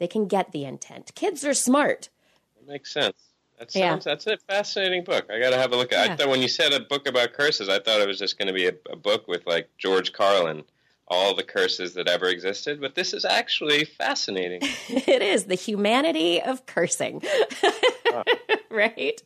They 0.00 0.08
can 0.08 0.26
get 0.26 0.50
the 0.50 0.64
intent. 0.64 1.14
Kids 1.14 1.44
are 1.44 1.54
smart. 1.54 2.08
That 2.56 2.66
makes 2.66 2.92
sense. 2.92 3.16
That 3.60 3.70
sounds, 3.70 4.04
yeah. 4.04 4.12
That's 4.12 4.26
a 4.26 4.36
fascinating 4.48 5.04
book. 5.04 5.30
I 5.30 5.38
got 5.38 5.50
to 5.50 5.58
have 5.58 5.72
a 5.72 5.76
look 5.76 5.92
at. 5.92 6.06
Yeah. 6.06 6.12
I 6.12 6.16
thought 6.16 6.28
when 6.28 6.42
you 6.42 6.48
said 6.48 6.72
a 6.72 6.80
book 6.80 7.06
about 7.06 7.34
curses, 7.34 7.68
I 7.68 7.78
thought 7.78 8.00
it 8.00 8.08
was 8.08 8.18
just 8.18 8.36
going 8.36 8.48
to 8.48 8.52
be 8.52 8.66
a, 8.66 8.74
a 8.90 8.96
book 8.96 9.28
with 9.28 9.46
like 9.46 9.68
George 9.78 10.12
Carlin 10.12 10.64
all 11.10 11.34
the 11.34 11.42
curses 11.42 11.94
that 11.94 12.08
ever 12.08 12.26
existed, 12.26 12.80
but 12.80 12.94
this 12.94 13.12
is 13.12 13.24
actually 13.24 13.84
fascinating. 13.84 14.60
it 14.88 15.22
is 15.22 15.44
the 15.44 15.54
humanity 15.54 16.40
of 16.40 16.66
cursing. 16.66 17.22
right? 18.70 19.20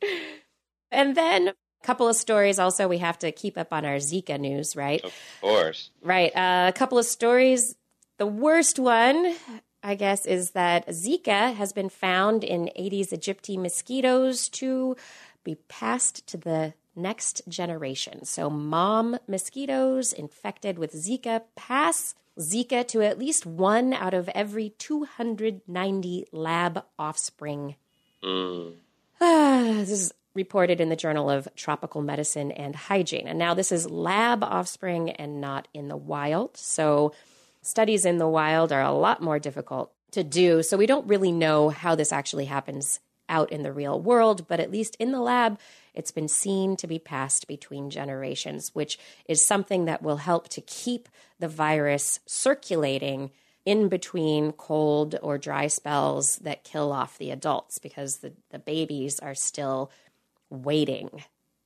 And 0.91 1.17
then 1.17 1.49
a 1.49 1.55
couple 1.83 2.09
of 2.09 2.17
stories 2.17 2.59
also 2.59 2.89
we 2.89 2.99
have 2.99 3.19
to 3.21 3.33
keep 3.33 3.59
up 3.59 3.73
on 3.73 3.85
our 3.85 3.97
Zika 3.97 4.39
news, 4.39 4.77
right? 4.77 5.03
Of 5.03 5.15
course. 5.41 5.91
Right. 6.03 6.35
Uh, 6.35 6.67
a 6.69 6.73
couple 6.73 6.99
of 6.99 7.05
stories. 7.05 7.75
The 8.19 8.27
worst 8.27 8.79
one, 8.79 9.35
I 9.83 9.95
guess, 9.97 10.27
is 10.27 10.53
that 10.53 10.87
Zika 10.89 11.55
has 11.55 11.73
been 11.73 11.89
found 11.89 12.45
in 12.45 12.71
Aedes 12.77 13.11
aegypti 13.11 13.59
mosquitoes 13.59 14.49
to 14.51 14.97
be 15.45 15.57
passed 15.69 16.27
to 16.29 16.37
the 16.37 16.75
next 16.95 17.43
generation. 17.49 18.25
So, 18.25 18.51
mom 18.51 19.19
mosquitoes 19.27 20.13
infected 20.13 20.79
with 20.79 20.93
Zika 20.93 21.43
pass 21.57 22.15
Zika 22.39 22.87
to 22.89 23.03
at 23.03 23.19
least 23.19 23.45
one 23.45 23.93
out 23.93 24.15
of 24.15 24.29
every 24.31 24.71
290 24.79 26.27
lab 26.33 26.85
offspring. 26.99 27.77
Mm. 28.23 28.75
this 29.21 29.91
is 29.91 30.15
reported 30.35 30.81
in 30.81 30.89
the 30.89 30.97
Journal 30.97 31.29
of 31.29 31.49
Tropical 31.57 32.01
Medicine 32.01 32.53
and 32.53 32.75
Hygiene. 32.75 33.29
And 33.29 33.39
now 33.39 33.55
this 33.55 33.71
is 33.71 33.91
lab 33.91 34.43
offspring 34.43 35.11
and 35.11 35.41
not 35.41 35.69
in 35.75 35.89
the 35.89 35.97
wild. 35.97 36.57
So, 36.57 37.13
studies 37.61 38.05
in 38.05 38.19
the 38.19 38.29
wild 38.29 38.73
are 38.73 38.83
a 38.83 38.93
lot 38.93 39.23
more 39.23 39.39
difficult 39.39 39.93
to 40.13 40.25
do. 40.25 40.63
So, 40.63 40.77
we 40.77 40.87
don't 40.87 41.07
really 41.07 41.33
know 41.33 41.69
how 41.69 41.95
this 41.95 42.13
actually 42.13 42.47
happens 42.47 43.01
out 43.33 43.51
in 43.51 43.63
the 43.63 43.73
real 43.73 44.01
world, 44.01 44.47
but 44.47 44.61
at 44.61 44.71
least 44.71 44.95
in 45.01 45.11
the 45.11 45.21
lab, 45.21 45.59
it's 45.95 46.13
been 46.13 46.29
seen 46.29 46.77
to 46.77 46.87
be 46.87 46.99
passed 46.99 47.49
between 47.49 47.91
generations, 47.91 48.75
which 48.75 48.99
is 49.27 49.45
something 49.45 49.87
that 49.87 50.03
will 50.03 50.19
help 50.19 50.49
to 50.51 50.61
keep 50.61 51.09
the 51.41 51.49
virus 51.49 52.21
circulating 52.27 53.31
in 53.65 53.89
between 53.89 54.53
cold 54.53 55.17
or 55.23 55.39
dry 55.39 55.67
spells 55.67 56.37
that 56.39 56.65
kill 56.65 56.93
off 56.93 57.19
the 57.19 57.31
adults 57.31 57.79
because 57.79 58.19
the, 58.19 58.33
the 58.51 58.59
babies 58.59 59.19
are 59.21 59.35
still 59.35 59.91
waiting 60.51 61.23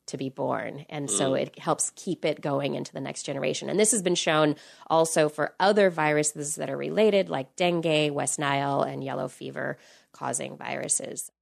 to 0.06 0.16
be 0.16 0.28
born. 0.28 0.86
And 0.88 1.10
so 1.10 1.32
mm. 1.32 1.42
it 1.42 1.58
helps 1.58 1.90
keep 1.96 2.24
it 2.24 2.40
going 2.40 2.74
into 2.74 2.92
the 2.92 3.00
next 3.00 3.24
generation. 3.24 3.68
And 3.68 3.80
this 3.80 3.90
has 3.90 4.02
been 4.02 4.14
shown 4.14 4.54
also 4.86 5.28
for 5.28 5.54
other 5.58 5.90
viruses 5.90 6.56
that 6.56 6.70
are 6.70 6.76
related, 6.76 7.28
like 7.28 7.56
dengue, 7.56 8.12
West 8.12 8.38
Nile, 8.38 8.82
and 8.82 9.02
yellow 9.02 9.26
fever 9.26 9.78
causing 10.12 10.56
viruses 10.56 11.32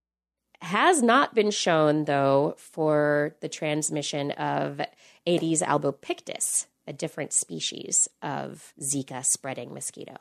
has 0.65 1.03
not 1.03 1.35
been 1.35 1.51
shown, 1.51 2.05
though, 2.05 2.55
for 2.59 3.37
the 3.41 3.49
transmission 3.49 4.33
of 4.33 4.81
Aedes 5.27 5.63
albopictus, 5.63 6.67
a 6.87 6.93
different 6.93 7.33
species 7.33 8.09
of 8.23 8.73
Zika 8.81 9.25
spreading 9.25 9.73
mosquito. 9.73 10.17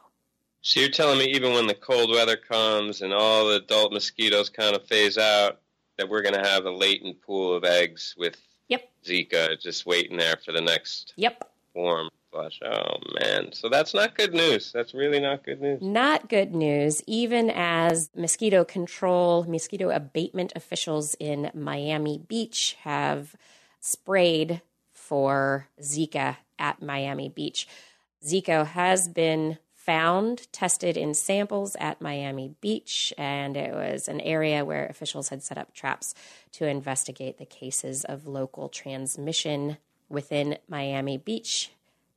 So 0.61 0.79
you're 0.79 0.89
telling 0.89 1.19
me 1.19 1.25
even 1.25 1.53
when 1.53 1.67
the 1.67 1.73
cold 1.73 2.09
weather 2.09 2.37
comes 2.37 3.01
and 3.01 3.13
all 3.13 3.47
the 3.47 3.55
adult 3.55 3.91
mosquitoes 3.91 4.49
kind 4.49 4.75
of 4.75 4.85
phase 4.85 5.17
out, 5.17 5.59
that 5.97 6.09
we're 6.09 6.21
going 6.21 6.41
to 6.41 6.49
have 6.49 6.65
a 6.65 6.71
latent 6.71 7.21
pool 7.21 7.53
of 7.55 7.63
eggs 7.63 8.15
with 8.17 8.37
yep. 8.67 8.89
Zika 9.05 9.59
just 9.59 9.85
waiting 9.85 10.17
there 10.17 10.37
for 10.43 10.51
the 10.51 10.61
next 10.61 11.13
yep. 11.15 11.51
Form. 11.73 12.09
Flush. 12.31 12.59
Oh 12.65 12.97
man. 13.19 13.51
So 13.53 13.69
that's 13.69 13.93
not 13.93 14.17
good 14.17 14.33
news. 14.33 14.71
That's 14.71 14.93
really 14.93 15.19
not 15.19 15.43
good 15.43 15.61
news. 15.61 15.81
Not 15.81 16.29
good 16.29 16.55
news, 16.55 17.03
even 17.05 17.51
as 17.51 18.09
mosquito 18.15 18.63
control, 18.63 19.43
mosquito 19.43 19.89
abatement 19.89 20.53
officials 20.55 21.15
in 21.19 21.51
Miami 21.53 22.17
Beach 22.17 22.75
have 22.81 23.35
sprayed 23.79 24.61
for 24.91 25.67
Zika 25.79 26.37
at 26.57 26.81
Miami 26.81 27.29
Beach. 27.29 27.67
Zika 28.25 28.65
has 28.65 29.07
been 29.07 29.59
found, 29.73 30.51
tested 30.53 30.95
in 30.95 31.13
samples 31.13 31.75
at 31.77 32.01
Miami 32.01 32.55
Beach, 32.61 33.13
and 33.17 33.57
it 33.57 33.73
was 33.73 34.07
an 34.07 34.21
area 34.21 34.63
where 34.63 34.87
officials 34.87 35.27
had 35.27 35.43
set 35.43 35.57
up 35.57 35.73
traps 35.73 36.15
to 36.53 36.65
investigate 36.65 37.37
the 37.37 37.45
cases 37.45 38.05
of 38.05 38.25
local 38.25 38.69
transmission 38.69 39.77
within 40.13 40.57
Miami 40.69 41.17
Beach 41.17 41.71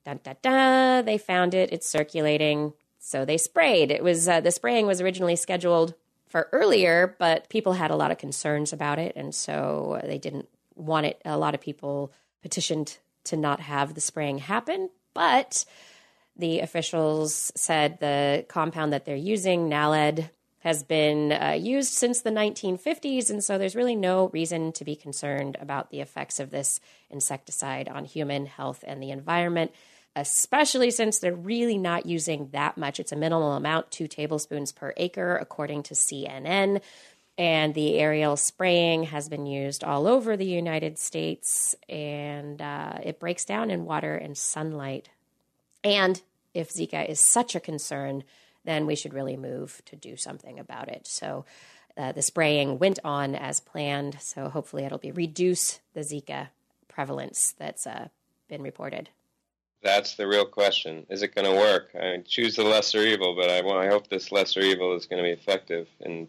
Dun, 0.06 0.20
dun, 0.22 0.36
dun, 0.40 1.04
they 1.04 1.18
found 1.18 1.52
it. 1.52 1.72
It's 1.72 1.88
circulating. 1.88 2.74
So 3.00 3.24
they 3.24 3.36
sprayed. 3.36 3.90
It 3.90 4.04
was 4.04 4.28
uh, 4.28 4.40
the 4.40 4.52
spraying 4.52 4.86
was 4.86 5.00
originally 5.00 5.34
scheduled 5.34 5.94
for 6.28 6.48
earlier, 6.52 7.16
but 7.18 7.48
people 7.48 7.72
had 7.72 7.90
a 7.90 7.96
lot 7.96 8.12
of 8.12 8.18
concerns 8.18 8.72
about 8.72 9.00
it, 9.00 9.16
and 9.16 9.34
so 9.34 10.00
they 10.04 10.18
didn't 10.18 10.48
want 10.76 11.06
it. 11.06 11.20
A 11.24 11.36
lot 11.36 11.56
of 11.56 11.60
people 11.60 12.12
petitioned 12.40 12.98
to 13.24 13.36
not 13.36 13.58
have 13.58 13.94
the 13.94 14.00
spraying 14.00 14.38
happen, 14.38 14.90
but 15.12 15.64
the 16.36 16.60
officials 16.60 17.50
said 17.56 17.98
the 17.98 18.44
compound 18.48 18.92
that 18.92 19.06
they're 19.06 19.16
using, 19.16 19.68
Naled, 19.68 20.30
has 20.66 20.82
been 20.82 21.30
uh, 21.30 21.52
used 21.52 21.92
since 21.92 22.22
the 22.22 22.30
1950s, 22.30 23.30
and 23.30 23.42
so 23.42 23.56
there's 23.56 23.76
really 23.76 23.94
no 23.94 24.30
reason 24.30 24.72
to 24.72 24.84
be 24.84 24.96
concerned 24.96 25.56
about 25.60 25.90
the 25.90 26.00
effects 26.00 26.40
of 26.40 26.50
this 26.50 26.80
insecticide 27.08 27.88
on 27.88 28.04
human 28.04 28.46
health 28.46 28.82
and 28.84 29.00
the 29.00 29.12
environment 29.12 29.70
especially 30.16 30.90
since 30.90 31.18
they're 31.18 31.34
really 31.34 31.76
not 31.76 32.06
using 32.06 32.48
that 32.52 32.78
much. 32.78 32.98
It's 32.98 33.12
a 33.12 33.16
minimal 33.16 33.52
amount, 33.52 33.90
two 33.90 34.08
tablespoons 34.08 34.72
per 34.72 34.94
acre, 34.96 35.36
according 35.36 35.82
to 35.84 35.94
CNN. 35.94 36.80
And 37.36 37.74
the 37.74 37.98
aerial 37.98 38.38
spraying 38.38 39.04
has 39.04 39.28
been 39.28 39.44
used 39.44 39.84
all 39.84 40.06
over 40.06 40.38
the 40.38 40.46
United 40.46 40.98
States, 40.98 41.76
and 41.86 42.62
uh, 42.62 42.94
it 43.02 43.20
breaks 43.20 43.44
down 43.44 43.70
in 43.70 43.84
water 43.84 44.14
and 44.16 44.38
sunlight. 44.38 45.10
And 45.84 46.20
if 46.54 46.72
Zika 46.72 47.06
is 47.06 47.20
such 47.20 47.54
a 47.54 47.60
concern, 47.60 48.24
then 48.66 48.86
we 48.86 48.96
should 48.96 49.14
really 49.14 49.36
move 49.36 49.80
to 49.86 49.96
do 49.96 50.16
something 50.16 50.58
about 50.58 50.88
it. 50.88 51.06
So 51.06 51.44
uh, 51.96 52.12
the 52.12 52.22
spraying 52.22 52.78
went 52.78 52.98
on 53.04 53.34
as 53.34 53.60
planned. 53.60 54.18
So 54.20 54.48
hopefully 54.48 54.84
it'll 54.84 54.98
be 54.98 55.12
reduce 55.12 55.80
the 55.94 56.00
Zika 56.00 56.48
prevalence 56.88 57.54
that's 57.58 57.86
uh, 57.86 58.08
been 58.48 58.62
reported. 58.62 59.08
That's 59.82 60.16
the 60.16 60.26
real 60.26 60.46
question. 60.46 61.06
Is 61.08 61.22
it 61.22 61.34
going 61.34 61.44
to 61.44 61.56
work? 61.56 61.90
I 61.94 62.22
choose 62.26 62.56
the 62.56 62.64
lesser 62.64 63.02
evil, 63.02 63.36
but 63.36 63.50
I, 63.50 63.60
I 63.60 63.86
hope 63.86 64.08
this 64.08 64.32
lesser 64.32 64.60
evil 64.60 64.96
is 64.96 65.06
going 65.06 65.22
to 65.22 65.28
be 65.28 65.32
effective 65.32 65.86
in 66.00 66.28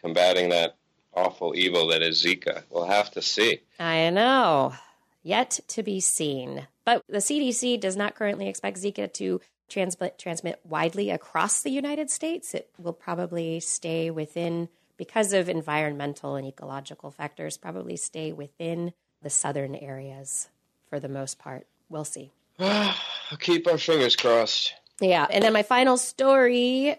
combating 0.00 0.50
that 0.50 0.76
awful 1.14 1.54
evil 1.56 1.88
that 1.88 2.02
is 2.02 2.22
Zika. 2.22 2.62
We'll 2.70 2.86
have 2.86 3.10
to 3.12 3.22
see. 3.22 3.60
I 3.78 4.10
know. 4.10 4.74
Yet 5.22 5.60
to 5.68 5.82
be 5.82 6.00
seen. 6.00 6.66
But 6.84 7.02
the 7.08 7.18
CDC 7.18 7.80
does 7.80 7.96
not 7.96 8.14
currently 8.14 8.48
expect 8.48 8.78
Zika 8.78 9.12
to 9.14 9.40
transmit, 9.68 10.18
transmit 10.18 10.60
widely 10.64 11.10
across 11.10 11.62
the 11.62 11.70
United 11.70 12.10
States. 12.10 12.54
It 12.54 12.70
will 12.78 12.92
probably 12.92 13.60
stay 13.60 14.10
within, 14.10 14.68
because 14.96 15.32
of 15.32 15.48
environmental 15.48 16.36
and 16.36 16.46
ecological 16.46 17.10
factors, 17.10 17.56
probably 17.56 17.96
stay 17.96 18.32
within 18.32 18.92
the 19.22 19.30
southern 19.30 19.74
areas 19.74 20.48
for 20.88 21.00
the 21.00 21.08
most 21.08 21.38
part. 21.38 21.66
We'll 21.88 22.04
see. 22.04 22.30
Keep 23.40 23.66
our 23.66 23.78
fingers 23.78 24.16
crossed. 24.16 24.74
Yeah. 25.00 25.26
And 25.30 25.44
then 25.44 25.52
my 25.52 25.62
final 25.62 25.96
story 25.96 26.96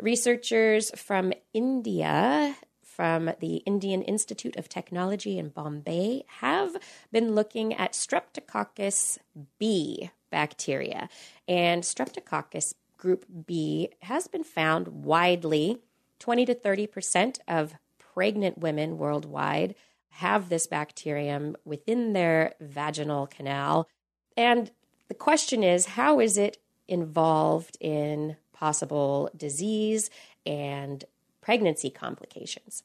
researchers 0.00 0.90
from 0.96 1.32
India, 1.52 2.56
from 2.82 3.30
the 3.40 3.56
Indian 3.58 4.02
Institute 4.02 4.56
of 4.56 4.68
Technology 4.68 5.38
in 5.38 5.50
Bombay, 5.50 6.24
have 6.40 6.76
been 7.12 7.34
looking 7.34 7.74
at 7.74 7.92
Streptococcus 7.92 9.18
B 9.58 10.10
bacteria. 10.30 11.08
And 11.48 11.82
Streptococcus 11.82 12.74
group 12.96 13.24
B 13.46 13.90
has 14.02 14.26
been 14.26 14.44
found 14.44 14.88
widely. 14.88 15.78
20 16.18 16.46
to 16.46 16.54
30% 16.54 17.38
of 17.46 17.74
pregnant 17.98 18.58
women 18.58 18.96
worldwide 18.96 19.74
have 20.08 20.48
this 20.48 20.66
bacterium 20.66 21.56
within 21.64 22.14
their 22.14 22.54
vaginal 22.60 23.26
canal. 23.26 23.88
And 24.36 24.70
the 25.08 25.14
question 25.14 25.62
is 25.62 25.86
how 25.86 26.20
is 26.20 26.38
it 26.38 26.58
involved 26.88 27.76
in 27.80 28.36
possible 28.52 29.30
disease 29.36 30.08
and 30.46 31.04
pregnancy 31.42 31.90
complications? 31.90 32.82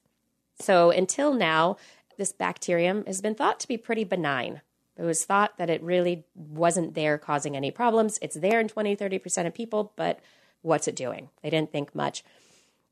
So, 0.59 0.91
until 0.91 1.33
now, 1.33 1.77
this 2.17 2.33
bacterium 2.33 3.05
has 3.05 3.21
been 3.21 3.33
thought 3.33 3.59
to 3.61 3.67
be 3.67 3.77
pretty 3.77 4.03
benign. 4.03 4.61
It 5.01 5.05
was 5.05 5.25
thought 5.25 5.57
that 5.57 5.71
it 5.71 5.81
really 5.81 6.25
wasn't 6.35 6.93
there 6.93 7.17
causing 7.17 7.57
any 7.57 7.71
problems. 7.71 8.19
It's 8.21 8.35
there 8.35 8.59
in 8.59 8.67
20, 8.67 8.95
30% 8.95 9.47
of 9.47 9.53
people, 9.53 9.93
but 9.95 10.19
what's 10.61 10.87
it 10.87 10.95
doing? 10.95 11.29
They 11.41 11.49
didn't 11.49 11.71
think 11.71 11.95
much. 11.95 12.23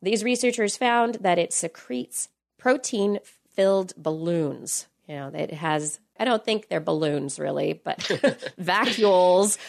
These 0.01 0.23
researchers 0.23 0.75
found 0.75 1.15
that 1.15 1.37
it 1.37 1.53
secretes 1.53 2.29
protein 2.57 3.19
filled 3.51 3.93
balloons. 3.95 4.87
You 5.07 5.15
know, 5.15 5.27
it 5.27 5.51
has, 5.51 5.99
I 6.19 6.25
don't 6.25 6.43
think 6.43 6.67
they're 6.67 6.79
balloons 6.79 7.37
really, 7.37 7.73
but 7.83 7.99
vacuoles 8.59 9.59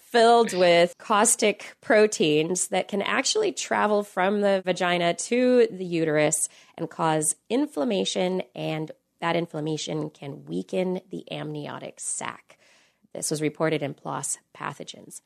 filled 0.00 0.52
with 0.52 0.94
caustic 0.98 1.76
proteins 1.80 2.68
that 2.68 2.86
can 2.86 3.02
actually 3.02 3.50
travel 3.50 4.04
from 4.04 4.42
the 4.42 4.62
vagina 4.64 5.14
to 5.14 5.66
the 5.72 5.84
uterus 5.84 6.48
and 6.78 6.88
cause 6.88 7.34
inflammation, 7.50 8.42
and 8.54 8.92
that 9.20 9.36
inflammation 9.36 10.10
can 10.10 10.44
weaken 10.44 11.00
the 11.10 11.30
amniotic 11.32 12.00
sac. 12.00 12.58
This 13.12 13.30
was 13.30 13.40
reported 13.40 13.82
in 13.82 13.94
PLOS 13.94 14.38
Pathogens. 14.56 15.20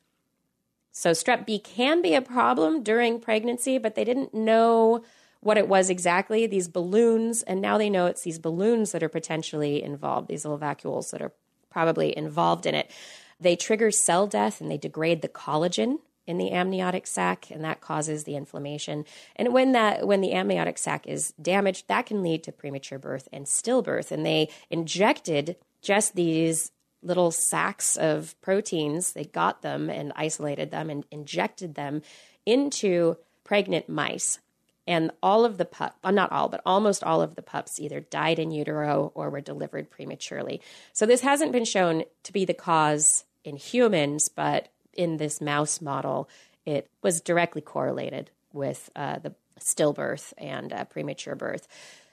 So, 0.91 1.11
strep 1.11 1.45
B 1.45 1.59
can 1.59 2.01
be 2.01 2.15
a 2.15 2.21
problem 2.21 2.83
during 2.83 3.19
pregnancy, 3.19 3.77
but 3.77 3.95
they 3.95 4.03
didn't 4.03 4.33
know 4.33 5.03
what 5.41 5.57
it 5.57 5.67
was 5.67 5.89
exactly, 5.89 6.45
these 6.47 6.67
balloons, 6.67 7.43
and 7.43 7.61
now 7.61 7.77
they 7.77 7.89
know 7.89 8.05
it's 8.05 8.23
these 8.23 8.39
balloons 8.39 8.91
that 8.91 9.03
are 9.03 9.09
potentially 9.09 9.81
involved, 9.81 10.27
these 10.27 10.43
little 10.43 10.59
vacuoles 10.59 11.11
that 11.11 11.21
are 11.21 11.31
probably 11.69 12.15
involved 12.17 12.65
in 12.65 12.75
it. 12.75 12.91
They 13.39 13.55
trigger 13.55 13.91
cell 13.91 14.27
death 14.27 14.59
and 14.59 14.69
they 14.69 14.77
degrade 14.77 15.21
the 15.21 15.29
collagen 15.29 15.99
in 16.29 16.37
the 16.37 16.51
amniotic 16.51 17.07
sac 17.07 17.49
and 17.49 17.63
that 17.63 17.81
causes 17.81 18.23
the 18.23 18.35
inflammation. 18.35 19.03
And 19.35 19.51
when 19.51 19.71
that 19.71 20.05
when 20.05 20.21
the 20.21 20.33
amniotic 20.33 20.77
sac 20.77 21.07
is 21.07 21.33
damaged, 21.41 21.87
that 21.87 22.05
can 22.05 22.21
lead 22.21 22.43
to 22.43 22.51
premature 22.51 22.99
birth 22.99 23.27
and 23.33 23.47
stillbirth. 23.47 24.11
And 24.11 24.23
they 24.23 24.49
injected 24.69 25.55
just 25.81 26.13
these 26.13 26.71
little 27.01 27.31
sacks 27.31 27.97
of 27.97 28.39
proteins. 28.41 29.13
They 29.13 29.23
got 29.23 29.63
them 29.63 29.89
and 29.89 30.13
isolated 30.15 30.69
them 30.69 30.91
and 30.91 31.03
injected 31.09 31.73
them 31.73 32.03
into 32.45 33.17
pregnant 33.43 33.89
mice 33.89 34.37
and 34.85 35.09
all 35.23 35.45
of 35.45 35.57
the 35.57 35.65
pup, 35.65 35.97
well, 36.03 36.13
not 36.13 36.31
all, 36.31 36.47
but 36.49 36.61
almost 36.63 37.03
all 37.03 37.23
of 37.23 37.35
the 37.35 37.41
pups 37.41 37.79
either 37.79 37.99
died 37.99 38.37
in 38.37 38.51
utero 38.51 39.11
or 39.15 39.31
were 39.31 39.41
delivered 39.41 39.89
prematurely. 39.89 40.61
So 40.93 41.07
this 41.07 41.21
hasn't 41.21 41.51
been 41.51 41.65
shown 41.65 42.03
to 42.23 42.33
be 42.33 42.45
the 42.45 42.53
cause 42.53 43.23
in 43.43 43.55
humans, 43.55 44.29
but 44.29 44.69
in 44.99 45.15
this 45.15 45.39
mouse 45.39 45.79
model, 45.79 46.29
it 46.65 46.89
was 47.01 47.21
directly 47.21 47.61
correlated 47.61 48.29
with 48.51 48.89
uh, 48.97 49.17
the 49.19 49.33
stillbirth 49.59 50.33
and 50.37 50.73
uh, 50.73 50.83
premature 50.83 51.35
birth. 51.35 51.67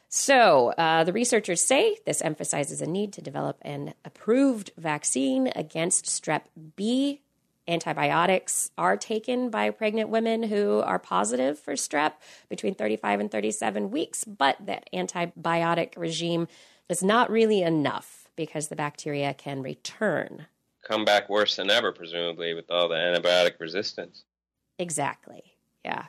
So, 0.09 0.69
uh, 0.79 1.03
the 1.03 1.13
researchers 1.13 1.61
say 1.61 1.99
this 2.07 2.23
emphasizes 2.23 2.81
a 2.81 2.87
need 2.87 3.13
to 3.15 3.23
develop 3.23 3.59
an 3.63 3.95
approved 4.05 4.71
vaccine 4.79 5.51
against 5.57 6.05
strep 6.05 6.43
B 6.77 7.23
antibiotics 7.67 8.71
are 8.79 8.97
taken 8.97 9.51
by 9.51 9.71
pregnant 9.71 10.09
women 10.09 10.45
who 10.45 10.81
are 10.81 11.01
positive 11.01 11.59
for 11.59 11.75
strep 11.75 12.13
between 12.49 12.77
35 12.77 13.19
and 13.19 13.31
37 13.33 13.91
weeks, 13.91 14.23
but 14.23 14.57
that 14.65 14.89
antibiotic 14.95 15.95
regime 15.97 16.47
is 16.89 17.03
not 17.03 17.29
really 17.29 17.63
enough 17.63 18.29
because 18.37 18.69
the 18.69 18.77
bacteria 18.77 19.35
can 19.35 19.61
return. 19.61 20.47
Come 20.87 21.05
back 21.05 21.29
worse 21.29 21.57
than 21.57 21.69
ever, 21.69 21.91
presumably, 21.91 22.55
with 22.55 22.71
all 22.71 22.89
the 22.89 22.95
antibiotic 22.95 23.59
resistance. 23.59 24.23
Exactly. 24.79 25.43
Yeah. 25.85 26.05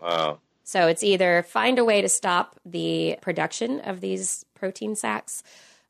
Wow. 0.00 0.38
So 0.62 0.86
it's 0.86 1.02
either 1.02 1.42
find 1.42 1.78
a 1.78 1.84
way 1.84 2.00
to 2.00 2.08
stop 2.08 2.58
the 2.64 3.18
production 3.20 3.80
of 3.80 4.00
these 4.00 4.46
protein 4.54 4.96
sacs 4.96 5.42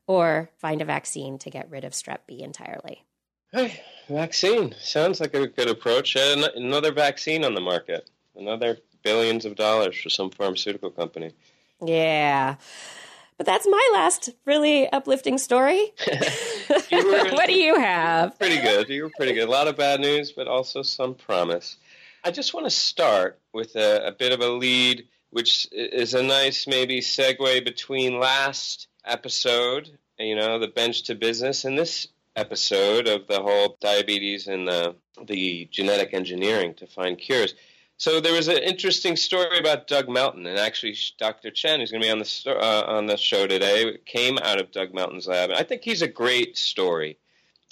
or 0.05 0.49
find 0.57 0.81
a 0.81 0.85
vaccine 0.85 1.37
to 1.39 1.49
get 1.49 1.69
rid 1.69 1.85
of 1.85 1.93
strep 1.93 2.19
B 2.27 2.41
entirely. 2.43 3.05
Hey, 3.53 3.81
vaccine 4.09 4.75
sounds 4.81 5.21
like 5.21 5.33
a 5.33 5.47
good 5.47 5.69
approach. 5.69 6.17
Another 6.17 6.91
vaccine 6.91 7.45
on 7.45 7.53
the 7.55 7.61
market, 7.61 8.09
another 8.35 8.79
billions 9.01 9.45
of 9.45 9.55
dollars 9.55 9.95
for 9.97 10.09
some 10.09 10.29
pharmaceutical 10.29 10.89
company. 10.89 11.31
Yeah. 11.81 12.55
But 13.37 13.45
that's 13.45 13.67
my 13.67 13.89
last 13.93 14.29
really 14.45 14.89
uplifting 14.89 15.37
story. 15.37 15.93
what 17.33 17.47
do 17.47 17.53
you 17.53 17.75
have? 17.75 18.37
Pretty 18.39 18.59
good. 18.59 18.89
You 18.89 19.03
were 19.03 19.11
pretty 19.15 19.33
good. 19.33 19.47
A 19.47 19.51
lot 19.51 19.67
of 19.67 19.77
bad 19.77 19.99
news, 19.99 20.31
but 20.31 20.47
also 20.47 20.81
some 20.81 21.13
promise. 21.13 21.77
I 22.23 22.31
just 22.31 22.53
want 22.53 22.65
to 22.65 22.71
start 22.71 23.39
with 23.53 23.75
a, 23.75 24.07
a 24.07 24.11
bit 24.11 24.31
of 24.31 24.39
a 24.39 24.49
lead, 24.49 25.07
which 25.29 25.67
is 25.71 26.15
a 26.15 26.23
nice 26.23 26.65
maybe 26.65 26.99
segue 27.01 27.63
between 27.63 28.19
last 28.19 28.87
episode, 29.05 29.99
you 30.17 30.35
know, 30.35 30.57
the 30.57 30.67
bench 30.67 31.03
to 31.03 31.15
business, 31.15 31.65
and 31.65 31.77
this 31.77 32.07
episode 32.35 33.07
of 33.07 33.27
the 33.27 33.41
whole 33.41 33.77
diabetes 33.79 34.47
and 34.47 34.67
the, 34.67 34.95
the 35.27 35.67
genetic 35.71 36.13
engineering 36.13 36.73
to 36.75 36.87
find 36.87 37.19
cures. 37.19 37.53
So 37.97 38.19
there 38.19 38.33
was 38.33 38.49
an 38.49 38.57
interesting 38.57 39.15
story 39.15 39.57
about 39.57 39.87
Doug 39.87 40.09
Melton, 40.09 40.45
and 40.45 40.59
actually 40.59 40.97
Dr. 41.17 41.49
Chen, 41.49 41.79
who's 41.79 41.91
going 41.91 42.01
to 42.01 42.07
be 42.07 42.11
on 42.11 42.19
the 42.19 42.57
uh, 42.59 42.83
on 42.87 43.05
the 43.05 43.15
show 43.15 43.47
today, 43.47 43.97
came 44.05 44.37
out 44.39 44.59
of 44.59 44.71
Doug 44.71 44.93
Melton's 44.93 45.27
lab. 45.27 45.49
And 45.49 45.57
I 45.57 45.63
think 45.63 45.81
he's 45.81 46.01
a 46.01 46.07
great 46.07 46.57
story 46.57 47.17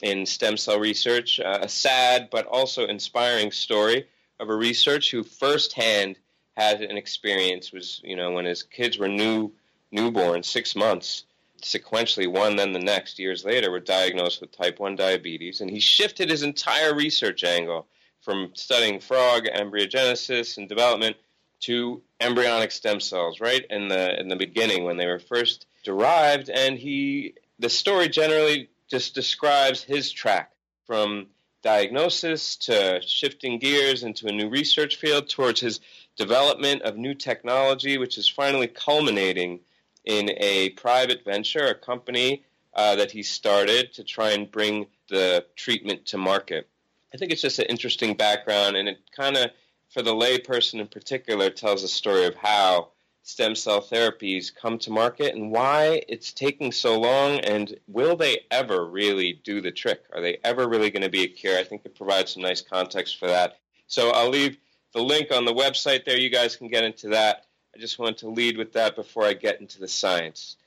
in 0.01 0.25
stem 0.25 0.55
cell 0.55 0.79
research, 0.79 1.39
uh, 1.39 1.59
a 1.61 1.69
sad 1.69 2.29
but 2.31 2.45
also 2.45 2.85
inspiring 2.85 3.51
story 3.51 4.07
of 4.39 4.49
a 4.49 4.55
researcher 4.55 5.17
who 5.17 5.23
firsthand 5.23 6.17
had 6.55 6.81
an 6.81 6.97
experience. 6.97 7.73
Was 7.73 7.99
you 8.03 8.15
know 8.15 8.31
when 8.31 8.45
his 8.45 8.63
kids 8.63 8.97
were 8.97 9.09
new 9.09 9.51
newborn, 9.91 10.41
six 10.41 10.73
months, 10.73 11.25
sequentially, 11.61 12.27
one 12.27 12.55
then 12.55 12.73
the 12.73 12.79
next, 12.79 13.19
years 13.19 13.43
later, 13.43 13.71
were 13.71 13.79
diagnosed 13.79 14.41
with 14.41 14.51
type 14.51 14.79
1 14.79 14.95
diabetes. 14.95 15.61
And 15.61 15.69
he 15.69 15.79
shifted 15.79 16.29
his 16.29 16.43
entire 16.43 16.95
research 16.95 17.43
angle 17.43 17.87
from 18.23 18.51
studying 18.55 18.99
frog 18.99 19.43
embryogenesis 19.45 20.57
and 20.57 20.67
development 20.69 21.17
to 21.59 22.01
embryonic 22.19 22.71
stem 22.71 22.99
cells, 22.99 23.39
right 23.39 23.65
in 23.69 23.87
the 23.87 24.19
in 24.19 24.27
the 24.27 24.35
beginning 24.35 24.83
when 24.83 24.97
they 24.97 25.05
were 25.05 25.19
first 25.19 25.65
derived. 25.83 26.49
And 26.49 26.77
he, 26.77 27.35
the 27.59 27.69
story 27.69 28.09
generally 28.09 28.69
just 28.89 29.15
describes 29.15 29.83
his 29.83 30.11
track 30.11 30.51
from 30.85 31.27
diagnosis 31.61 32.57
to 32.57 33.01
shifting 33.01 33.59
gears 33.59 34.03
into 34.03 34.27
a 34.27 34.31
new 34.31 34.49
research 34.49 34.97
field 34.97 35.29
towards 35.29 35.61
his 35.61 35.79
development 36.17 36.81
of 36.81 36.97
new 36.97 37.13
technology, 37.13 37.97
which 37.97 38.17
is 38.17 38.27
finally 38.27 38.67
culminating 38.67 39.61
in 40.05 40.29
a 40.37 40.69
private 40.71 41.23
venture, 41.23 41.67
a 41.67 41.75
company 41.75 42.43
uh, 42.73 42.95
that 42.97 43.11
he 43.11 43.23
started 43.23 43.93
to 43.93 44.03
try 44.03 44.31
and 44.31 44.51
bring 44.51 44.87
the 45.09 45.45
treatment 45.55 46.05
to 46.07 46.17
market. 46.17 46.67
I 47.13 47.17
think 47.17 47.31
it's 47.31 47.41
just 47.41 47.59
an 47.59 47.65
interesting 47.65 48.15
background, 48.15 48.75
and 48.75 48.89
it 48.89 48.99
kind 49.15 49.37
of, 49.37 49.51
for 49.89 50.01
the 50.01 50.13
layperson 50.13 50.79
in 50.79 50.87
particular, 50.87 51.49
tells 51.49 51.83
a 51.83 51.87
story 51.87 52.25
of 52.25 52.35
how 52.35 52.89
stem 53.23 53.55
cell 53.55 53.81
therapies 53.81 54.53
come 54.53 54.77
to 54.77 54.91
market 54.91 55.33
and 55.33 55.51
why 55.51 56.01
it's 56.09 56.33
taking 56.33 56.71
so 56.71 56.99
long 56.99 57.39
and 57.39 57.79
will 57.87 58.17
they 58.17 58.41
ever 58.51 58.85
really 58.85 59.39
do 59.45 59.61
the 59.61 59.71
trick? 59.71 60.03
Are 60.13 60.21
they 60.21 60.39
ever 60.43 60.67
really 60.67 60.91
going 60.91 61.03
to 61.03 61.09
be 61.09 61.23
a 61.23 61.27
cure? 61.27 61.57
I 61.57 61.63
think 61.63 61.85
it 61.85 61.95
provides 61.95 62.33
some 62.33 62.43
nice 62.43 62.61
context 62.61 63.17
for 63.17 63.27
that. 63.27 63.59
So 63.87 64.09
I'll 64.09 64.29
leave 64.29 64.57
the 64.93 65.01
link 65.01 65.31
on 65.31 65.45
the 65.45 65.53
website 65.53 66.03
there. 66.03 66.19
You 66.19 66.29
guys 66.29 66.57
can 66.57 66.67
get 66.67 66.83
into 66.83 67.09
that. 67.09 67.45
I 67.73 67.79
just 67.79 67.97
want 67.97 68.17
to 68.17 68.29
lead 68.29 68.57
with 68.57 68.73
that 68.73 68.95
before 68.95 69.23
I 69.23 69.33
get 69.33 69.61
into 69.61 69.79
the 69.79 69.87
science. 69.87 70.57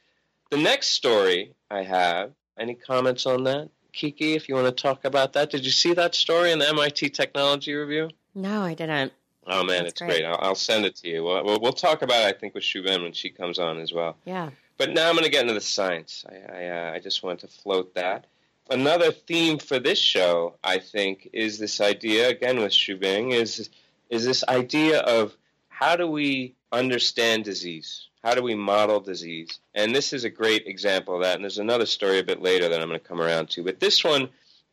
The 0.51 0.57
next 0.57 0.89
story 0.89 1.55
I 1.71 1.83
have, 1.83 2.33
any 2.59 2.75
comments 2.75 3.27
on 3.27 3.45
that? 3.45 3.69
Kiki, 3.97 4.35
if 4.35 4.49
you 4.49 4.55
want 4.55 4.67
to 4.67 4.83
talk 4.83 5.05
about 5.05 5.33
that. 5.33 5.51
Did 5.51 5.65
you 5.65 5.71
see 5.71 5.95
that 5.95 6.15
story 6.15 6.53
in 6.53 6.59
the 6.59 6.69
MIT 6.69 7.11
Technology 7.11 7.73
Review? 7.73 8.11
No, 8.35 8.63
I 8.63 8.75
didn't. 8.75 9.13
Oh 9.47 9.65
man, 9.65 9.85
That's 9.85 9.93
it's 9.93 10.01
great. 10.01 10.09
great. 10.09 10.25
I'll, 10.25 10.39
I'll, 10.41 10.55
send 10.55 10.85
it 10.85 10.97
to 10.97 11.09
you. 11.09 11.25
We'll, 11.25 11.61
we'll, 11.61 11.73
talk 11.73 12.03
about 12.03 12.29
it, 12.29 12.37
I 12.37 12.39
think, 12.39 12.55
with 12.55 12.65
Shubin 12.65 13.03
when 13.03 13.13
she 13.13 13.31
comes 13.31 13.59
on 13.59 13.79
as 13.79 13.93
well. 13.93 14.17
Yeah. 14.25 14.51
But 14.77 14.91
now 14.91 15.09
I'm 15.09 15.15
going 15.15 15.25
to 15.25 15.31
get 15.31 15.43
into 15.43 15.55
the 15.55 15.61
science. 15.61 16.25
I, 16.29 16.53
I, 16.53 16.67
uh, 16.67 16.93
I 16.95 16.99
just 16.99 17.23
want 17.23 17.41
to 17.41 17.49
float 17.49 17.95
that. 17.95 18.27
Another 18.69 19.13
theme 19.13 19.59
for 19.59 19.79
this 19.79 19.99
show, 19.99 20.57
I 20.63 20.79
think, 20.79 21.31
is 21.33 21.59
this 21.59 21.81
idea 21.81 22.29
again 22.29 22.59
with 22.59 22.73
Shubing 22.73 23.33
is 23.33 23.71
is 24.11 24.25
this 24.25 24.45
idea 24.49 25.01
of 25.01 25.37
how 25.69 25.97
do 25.97 26.07
we 26.07 26.55
understand 26.73 27.45
disease? 27.45 28.09
How 28.27 28.35
do 28.35 28.43
we 28.43 28.57
model 28.57 28.99
disease? 28.99 29.61
And 29.73 29.95
this 29.95 30.13
is 30.13 30.25
a 30.25 30.29
great 30.29 30.67
example 30.67 31.15
of 31.15 31.23
that. 31.23 31.37
And 31.37 31.45
there's 31.45 31.59
another 31.59 31.87
story 31.87 32.19
a 32.19 32.25
bit 32.25 32.43
later 32.43 32.69
that 32.69 32.81
I'm 32.81 32.89
going 32.89 32.99
to 32.99 33.07
come 33.07 33.21
around 33.21 33.51
to. 33.51 33.63
But 33.63 33.79
this 33.79 34.03
one 34.03 34.31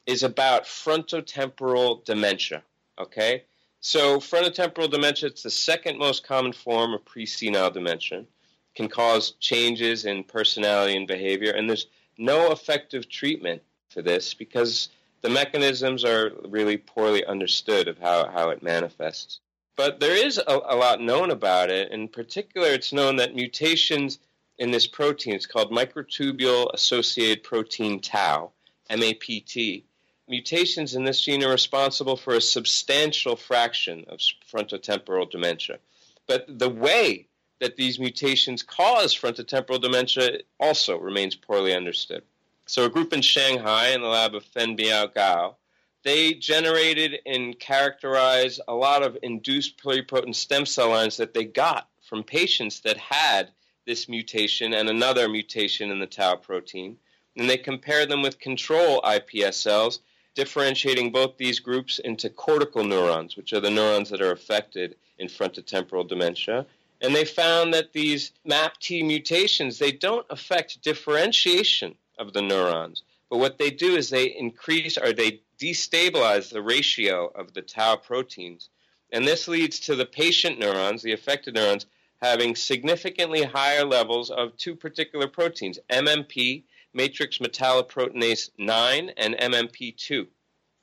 is 0.08 0.24
about 0.24 0.64
frontotemporal 0.64 2.04
dementia. 2.04 2.64
Okay? 2.98 3.44
So, 3.80 4.18
frontotemporal 4.18 4.90
dementia, 4.90 5.30
it's 5.30 5.44
the 5.44 5.52
second 5.52 6.00
most 6.00 6.26
common 6.26 6.52
form 6.52 6.96
of 6.96 7.06
presenile 7.06 7.70
dementia, 7.70 8.26
can 8.74 8.90
cause 8.90 9.34
changes 9.40 10.06
in 10.06 10.24
personality 10.24 10.98
and 10.98 11.08
behavior. 11.08 11.52
And 11.52 11.70
there's 11.70 11.86
no 12.18 12.52
effective 12.52 13.08
treatment 13.08 13.62
for 13.90 14.02
this 14.02 14.34
because 14.34 14.90
the 15.22 15.30
mechanisms 15.30 16.04
are 16.04 16.32
really 16.48 16.78
poorly 16.78 17.24
understood 17.24 17.88
of 17.88 18.00
how, 18.00 18.32
how 18.32 18.50
it 18.50 18.64
manifests. 18.64 19.42
But 19.76 20.00
there 20.00 20.16
is 20.16 20.38
a, 20.38 20.44
a, 20.48 20.76
lot 20.76 21.02
known 21.02 21.32
about 21.32 21.72
it. 21.72 21.92
In 21.92 22.08
particular, 22.08 22.68
it's 22.68 22.94
known 22.94 23.16
that 23.16 23.36
mutations 23.36 24.20
in 24.60 24.72
this 24.72 24.86
protein, 24.86 25.34
it's 25.34 25.48
called 25.48 25.72
microtubule 25.72 26.72
associated 26.74 27.44
protein 27.44 28.00
tau, 28.00 28.52
MAPT, 28.90 29.84
mutations 30.28 30.96
in 30.96 31.04
this 31.04 31.22
gene 31.22 31.44
are 31.44 31.52
responsible 31.52 32.16
for 32.16 32.36
a 32.36 32.42
substantial 32.42 33.36
fraction 33.36 34.06
of 34.08 34.20
frontotemporal 34.52 35.30
dementia. 35.30 35.80
But 36.28 36.46
the 36.60 36.70
way 36.70 37.28
that 37.60 37.76
these 37.76 38.00
mutations 38.00 38.64
cause 38.64 39.16
frontotemporal 39.16 39.82
dementia 39.82 40.40
also 40.60 40.98
remains 40.98 41.36
poorly 41.36 41.74
understood. 41.76 42.24
So, 42.66 42.86
a 42.86 42.90
group 42.90 43.12
in 43.12 43.22
Shanghai 43.22 43.90
in 43.90 44.02
the 44.02 44.08
lab 44.08 44.36
of 44.36 44.46
Fen 44.46 44.78
Biao 44.78 45.14
Gao, 45.14 45.58
they 46.04 46.34
generated 46.34 47.20
and 47.26 47.58
characterized 47.60 48.62
a 48.68 48.74
lot 48.74 49.04
of 49.04 49.18
induced 49.24 49.78
pluripotent 49.78 50.36
stem 50.36 50.66
cell 50.66 50.90
lines 50.90 51.18
that 51.18 51.34
they 51.34 51.46
got 51.46 51.88
from 52.02 52.24
patients 52.24 52.82
that 52.82 52.98
had 52.98 53.50
this 53.86 54.08
mutation 54.08 54.74
and 54.74 54.90
another 54.90 55.28
mutation 55.30 55.92
in 55.92 56.00
the 56.00 56.06
tau 56.06 56.36
protein. 56.36 56.98
And 57.38 57.50
they 57.50 57.58
compared 57.58 58.10
them 58.10 58.22
with 58.22 58.40
control 58.40 59.02
iPS 59.02 59.56
cells, 59.56 60.00
differentiating 60.36 61.12
both 61.12 61.38
these 61.38 61.60
groups 61.60 62.00
into 62.00 62.30
cortical 62.30 62.84
neurons, 62.84 63.36
which 63.36 63.54
are 63.54 63.60
the 63.60 63.72
neurons 63.72 64.10
that 64.10 64.22
are 64.22 64.32
affected 64.32 64.96
in 65.18 65.28
frontotemporal 65.28 66.08
dementia. 66.08 66.66
And 67.02 67.16
they 67.16 67.26
found 67.26 67.74
that 67.74 67.94
these 67.94 68.32
MAPT 68.46 69.04
mutations, 69.04 69.80
they 69.80 69.92
don't 69.92 70.26
affect 70.30 70.82
differentiation 70.82 71.96
of 72.20 72.34
the 72.34 72.42
neurons. 72.42 73.04
But 73.34 73.40
what 73.40 73.58
they 73.58 73.72
do 73.72 73.96
is 73.96 74.12
they 74.12 74.28
increase 74.28 74.96
or 74.96 75.12
they 75.12 75.42
destabilize 75.60 76.52
the 76.52 76.62
ratio 76.62 77.32
of 77.34 77.52
the 77.56 77.64
tau 77.64 77.96
proteins. 77.96 78.70
And 79.12 79.28
this 79.28 79.48
leads 79.48 79.80
to 79.80 79.96
the 79.96 80.06
patient 80.06 80.60
neurons, 80.60 81.02
the 81.02 81.14
affected 81.14 81.56
neurons, 81.56 81.88
having 82.22 82.56
significantly 82.56 83.42
higher 83.42 83.86
levels 83.86 84.30
of 84.30 84.56
two 84.58 84.76
particular 84.76 85.28
proteins, 85.28 85.80
MMP, 85.90 86.66
matrix 86.94 87.40
metalloproteinase 87.40 88.52
9, 88.60 89.10
and 89.18 89.34
MMP2. 89.34 90.28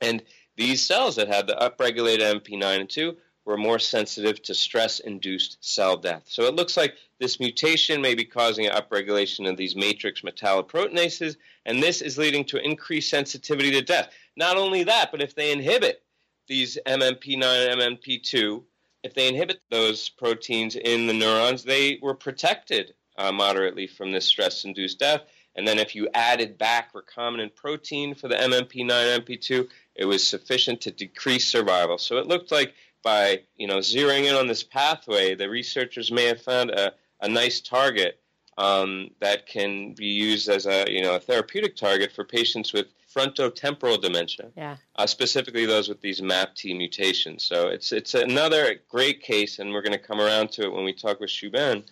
And 0.01 0.21
these 0.57 0.85
cells 0.85 1.15
that 1.15 1.29
have 1.29 1.47
the 1.47 1.55
upregulated 1.55 2.41
MP9 2.41 2.81
and 2.81 2.89
2 2.89 3.15
were 3.45 3.57
more 3.57 3.79
sensitive 3.79 4.41
to 4.43 4.53
stress 4.53 4.99
induced 4.99 5.57
cell 5.61 5.97
death. 5.97 6.23
So 6.27 6.43
it 6.43 6.55
looks 6.55 6.77
like 6.77 6.95
this 7.19 7.39
mutation 7.39 8.01
may 8.01 8.15
be 8.15 8.23
causing 8.23 8.67
an 8.67 8.73
upregulation 8.73 9.49
of 9.49 9.57
these 9.57 9.75
matrix 9.75 10.21
metalloproteinases, 10.21 11.37
and 11.65 11.81
this 11.81 12.01
is 12.01 12.17
leading 12.17 12.45
to 12.45 12.63
increased 12.63 13.09
sensitivity 13.09 13.71
to 13.71 13.81
death. 13.81 14.09
Not 14.35 14.57
only 14.57 14.83
that, 14.83 15.11
but 15.11 15.21
if 15.21 15.35
they 15.35 15.51
inhibit 15.51 16.03
these 16.47 16.77
MMP9 16.85 17.71
and 17.71 17.99
MMP2, 17.99 18.63
if 19.03 19.13
they 19.15 19.27
inhibit 19.27 19.59
those 19.71 20.09
proteins 20.09 20.75
in 20.75 21.07
the 21.07 21.13
neurons, 21.13 21.63
they 21.63 21.97
were 22.01 22.13
protected 22.13 22.93
uh, 23.17 23.31
moderately 23.31 23.87
from 23.87 24.11
this 24.11 24.25
stress 24.25 24.63
induced 24.65 24.99
death. 24.99 25.21
And 25.55 25.67
then 25.67 25.79
if 25.79 25.95
you 25.95 26.07
added 26.13 26.57
back 26.57 26.93
recombinant 26.93 27.55
protein 27.55 28.15
for 28.15 28.27
the 28.27 28.35
MMP9 28.35 29.19
MP2, 29.19 29.67
it 29.95 30.05
was 30.05 30.25
sufficient 30.25 30.81
to 30.81 30.91
decrease 30.91 31.47
survival. 31.47 31.97
So 31.97 32.17
it 32.17 32.27
looked 32.27 32.51
like 32.51 32.73
by 33.03 33.41
you 33.55 33.67
know 33.67 33.77
zeroing 33.77 34.25
in 34.25 34.35
on 34.35 34.47
this 34.47 34.63
pathway, 34.63 35.35
the 35.35 35.49
researchers 35.49 36.11
may 36.11 36.25
have 36.25 36.41
found 36.41 36.71
a, 36.71 36.93
a 37.21 37.27
nice 37.27 37.61
target 37.61 38.19
um, 38.57 39.09
that 39.19 39.47
can 39.47 39.93
be 39.93 40.07
used 40.07 40.49
as 40.49 40.65
a 40.65 40.85
you 40.89 41.01
know 41.01 41.15
a 41.15 41.19
therapeutic 41.19 41.75
target 41.75 42.11
for 42.11 42.23
patients 42.23 42.73
with 42.73 42.87
frontotemporal 43.13 44.01
dementia, 44.01 44.47
yeah. 44.55 44.77
uh, 44.95 45.05
specifically 45.05 45.65
those 45.65 45.89
with 45.89 45.99
these 46.01 46.21
MAPT 46.21 46.65
mutations. 46.65 47.43
So 47.43 47.67
it's 47.67 47.91
it's 47.91 48.13
another 48.13 48.75
great 48.89 49.21
case, 49.21 49.59
and 49.59 49.73
we're 49.73 49.81
going 49.81 49.91
to 49.93 49.99
come 49.99 50.21
around 50.21 50.51
to 50.53 50.63
it 50.63 50.73
when 50.73 50.83
we 50.83 50.93
talk 50.93 51.19
with 51.19 51.29
Shuben 51.29 51.83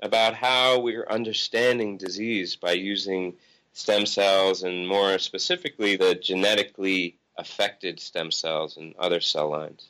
about 0.00 0.34
how 0.34 0.78
we're 0.80 1.06
understanding 1.08 1.96
disease 1.96 2.54
by 2.54 2.72
using 2.72 3.34
stem 3.72 4.06
cells 4.06 4.62
and 4.62 4.86
more 4.86 5.18
specifically 5.18 5.96
the 5.96 6.14
genetically 6.14 7.16
affected 7.36 8.00
stem 8.00 8.30
cells 8.30 8.76
and 8.76 8.94
other 8.98 9.20
cell 9.20 9.48
lines. 9.48 9.88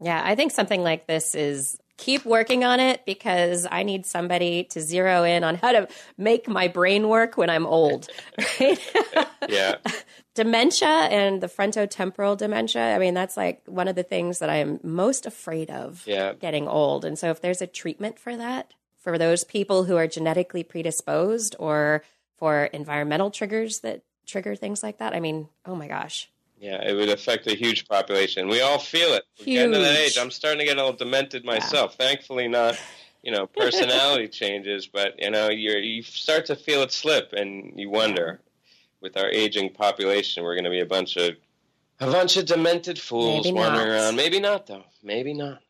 Yeah, 0.00 0.20
I 0.24 0.34
think 0.34 0.52
something 0.52 0.82
like 0.82 1.06
this 1.06 1.34
is 1.34 1.78
keep 1.96 2.24
working 2.24 2.64
on 2.64 2.78
it 2.80 3.04
because 3.04 3.66
I 3.70 3.82
need 3.82 4.06
somebody 4.06 4.64
to 4.64 4.80
zero 4.80 5.24
in 5.24 5.42
on 5.44 5.56
how 5.56 5.72
to 5.72 5.88
make 6.16 6.48
my 6.48 6.68
brain 6.68 7.08
work 7.08 7.36
when 7.36 7.50
I'm 7.50 7.66
old. 7.66 8.08
Right? 8.60 8.78
yeah. 9.48 9.76
dementia 10.38 10.86
and 10.86 11.40
the 11.40 11.48
frontotemporal 11.48 12.36
dementia, 12.36 12.94
I 12.94 12.98
mean, 13.00 13.14
that's 13.14 13.36
like 13.36 13.60
one 13.66 13.88
of 13.88 13.96
the 13.96 14.04
things 14.04 14.38
that 14.38 14.48
I'm 14.48 14.78
most 14.84 15.26
afraid 15.26 15.68
of 15.68 16.04
yeah. 16.06 16.32
getting 16.34 16.68
old. 16.68 17.04
And 17.04 17.18
so 17.18 17.30
if 17.30 17.40
there's 17.40 17.60
a 17.60 17.66
treatment 17.66 18.20
for 18.20 18.36
that, 18.36 18.72
for 19.00 19.18
those 19.18 19.42
people 19.42 19.84
who 19.84 19.96
are 19.96 20.06
genetically 20.06 20.62
predisposed 20.62 21.56
or 21.58 22.04
for 22.36 22.66
environmental 22.66 23.32
triggers 23.32 23.80
that 23.80 24.02
trigger 24.26 24.54
things 24.54 24.80
like 24.80 24.98
that, 24.98 25.12
I 25.12 25.18
mean, 25.18 25.48
oh 25.66 25.74
my 25.74 25.88
gosh. 25.88 26.30
Yeah, 26.60 26.82
it 26.82 26.94
would 26.94 27.08
affect 27.08 27.46
a 27.46 27.54
huge 27.54 27.86
population. 27.86 28.48
We 28.48 28.60
all 28.60 28.78
feel 28.78 29.14
it. 29.14 29.24
We're 29.38 29.44
getting 29.46 29.72
to 29.72 29.78
that 29.78 29.96
age. 29.96 30.18
I'm 30.18 30.30
starting 30.30 30.58
to 30.60 30.64
get 30.64 30.76
a 30.76 30.82
little 30.84 30.96
demented 30.96 31.44
myself. 31.44 31.96
Yeah. 31.98 32.06
Thankfully, 32.06 32.48
not 32.48 32.78
you 33.22 33.30
know 33.30 33.46
personality 33.56 34.28
changes, 34.28 34.86
but 34.86 35.14
you 35.18 35.30
know 35.30 35.48
you 35.48 35.72
you 35.78 36.02
start 36.02 36.46
to 36.46 36.56
feel 36.56 36.82
it 36.82 36.90
slip, 36.90 37.32
and 37.32 37.78
you 37.78 37.90
wonder, 37.90 38.40
with 39.00 39.16
our 39.16 39.28
aging 39.30 39.70
population, 39.70 40.42
we're 40.42 40.54
going 40.54 40.64
to 40.64 40.70
be 40.70 40.80
a 40.80 40.86
bunch 40.86 41.16
of 41.16 41.36
a 42.00 42.10
bunch 42.10 42.36
of 42.36 42.46
demented 42.46 42.98
fools 42.98 43.46
Maybe 43.46 43.56
wandering 43.56 43.88
not. 43.88 43.94
around. 43.94 44.16
Maybe 44.16 44.40
not, 44.40 44.66
though. 44.66 44.84
Maybe 45.02 45.34
not. 45.34 45.60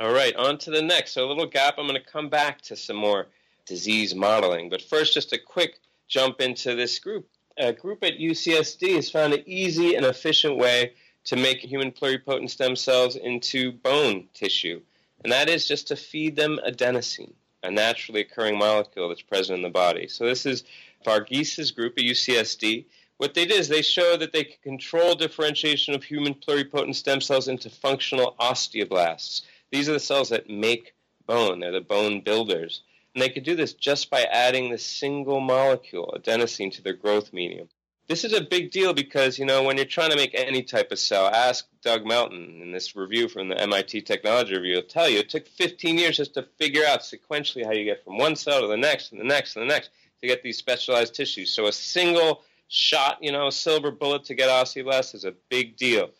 All 0.00 0.12
right, 0.12 0.34
on 0.36 0.58
to 0.58 0.70
the 0.70 0.82
next. 0.82 1.12
So 1.12 1.26
a 1.26 1.28
little 1.28 1.46
gap. 1.46 1.74
I'm 1.78 1.86
going 1.86 2.00
to 2.00 2.06
come 2.08 2.28
back 2.28 2.60
to 2.62 2.76
some 2.76 2.96
more 2.96 3.26
disease 3.66 4.14
modeling, 4.14 4.70
but 4.70 4.80
first, 4.82 5.12
just 5.14 5.32
a 5.32 5.38
quick 5.38 5.78
jump 6.08 6.40
into 6.40 6.74
this 6.74 6.98
group 7.00 7.28
a 7.58 7.72
group 7.72 8.02
at 8.02 8.18
UCSD 8.18 8.94
has 8.96 9.10
found 9.10 9.32
an 9.32 9.42
easy 9.46 9.94
and 9.94 10.06
efficient 10.06 10.56
way 10.56 10.92
to 11.24 11.36
make 11.36 11.58
human 11.58 11.92
pluripotent 11.92 12.50
stem 12.50 12.76
cells 12.76 13.16
into 13.16 13.72
bone 13.72 14.28
tissue, 14.34 14.80
and 15.22 15.32
that 15.32 15.48
is 15.48 15.68
just 15.68 15.88
to 15.88 15.96
feed 15.96 16.36
them 16.36 16.58
adenosine, 16.66 17.32
a 17.62 17.70
naturally 17.70 18.22
occurring 18.22 18.58
molecule 18.58 19.08
that's 19.08 19.22
present 19.22 19.58
in 19.58 19.62
the 19.62 19.68
body. 19.68 20.08
So 20.08 20.24
this 20.24 20.46
is 20.46 20.64
Varghese 21.04 21.74
group 21.74 21.98
at 21.98 22.04
UCSD. 22.04 22.86
What 23.18 23.34
they 23.34 23.44
did 23.44 23.58
is 23.58 23.68
they 23.68 23.82
showed 23.82 24.20
that 24.20 24.32
they 24.32 24.44
could 24.44 24.62
control 24.62 25.14
differentiation 25.14 25.94
of 25.94 26.02
human 26.02 26.34
pluripotent 26.34 26.94
stem 26.94 27.20
cells 27.20 27.48
into 27.48 27.68
functional 27.68 28.34
osteoblasts. 28.40 29.42
These 29.70 29.88
are 29.88 29.92
the 29.92 30.00
cells 30.00 30.30
that 30.30 30.48
make 30.48 30.94
bone. 31.26 31.60
They're 31.60 31.70
the 31.70 31.82
bone 31.82 32.22
builders. 32.22 32.82
And 33.14 33.22
they 33.22 33.28
could 33.28 33.44
do 33.44 33.56
this 33.56 33.72
just 33.72 34.10
by 34.10 34.22
adding 34.22 34.70
the 34.70 34.78
single 34.78 35.40
molecule, 35.40 36.14
adenosine, 36.16 36.72
to 36.72 36.82
their 36.82 36.94
growth 36.94 37.32
medium. 37.32 37.68
This 38.06 38.24
is 38.24 38.32
a 38.32 38.40
big 38.40 38.70
deal 38.70 38.92
because, 38.92 39.38
you 39.38 39.44
know, 39.44 39.62
when 39.62 39.76
you're 39.76 39.86
trying 39.86 40.10
to 40.10 40.16
make 40.16 40.34
any 40.34 40.62
type 40.62 40.90
of 40.90 40.98
cell, 40.98 41.28
ask 41.28 41.66
Doug 41.82 42.04
Melton 42.04 42.60
in 42.60 42.72
this 42.72 42.96
review 42.96 43.28
from 43.28 43.48
the 43.48 43.60
MIT 43.60 44.02
Technology 44.02 44.56
Review. 44.56 44.74
He'll 44.74 44.82
tell 44.82 45.08
you 45.08 45.20
it 45.20 45.28
took 45.28 45.46
15 45.46 45.96
years 45.96 46.16
just 46.16 46.34
to 46.34 46.42
figure 46.58 46.84
out 46.84 47.00
sequentially 47.00 47.64
how 47.64 47.72
you 47.72 47.84
get 47.84 48.02
from 48.02 48.18
one 48.18 48.34
cell 48.34 48.60
to 48.62 48.66
the 48.66 48.76
next 48.76 49.12
and 49.12 49.20
the 49.20 49.24
next 49.24 49.54
and 49.54 49.62
the 49.62 49.72
next 49.72 49.90
to 50.20 50.26
get 50.26 50.42
these 50.42 50.58
specialized 50.58 51.14
tissues. 51.14 51.54
So 51.54 51.66
a 51.66 51.72
single 51.72 52.42
shot, 52.66 53.18
you 53.20 53.30
know, 53.30 53.46
a 53.46 53.52
silver 53.52 53.92
bullet 53.92 54.24
to 54.24 54.34
get 54.34 54.48
osteoblasts 54.48 55.14
is 55.14 55.24
a 55.24 55.34
big 55.48 55.76
deal 55.76 56.10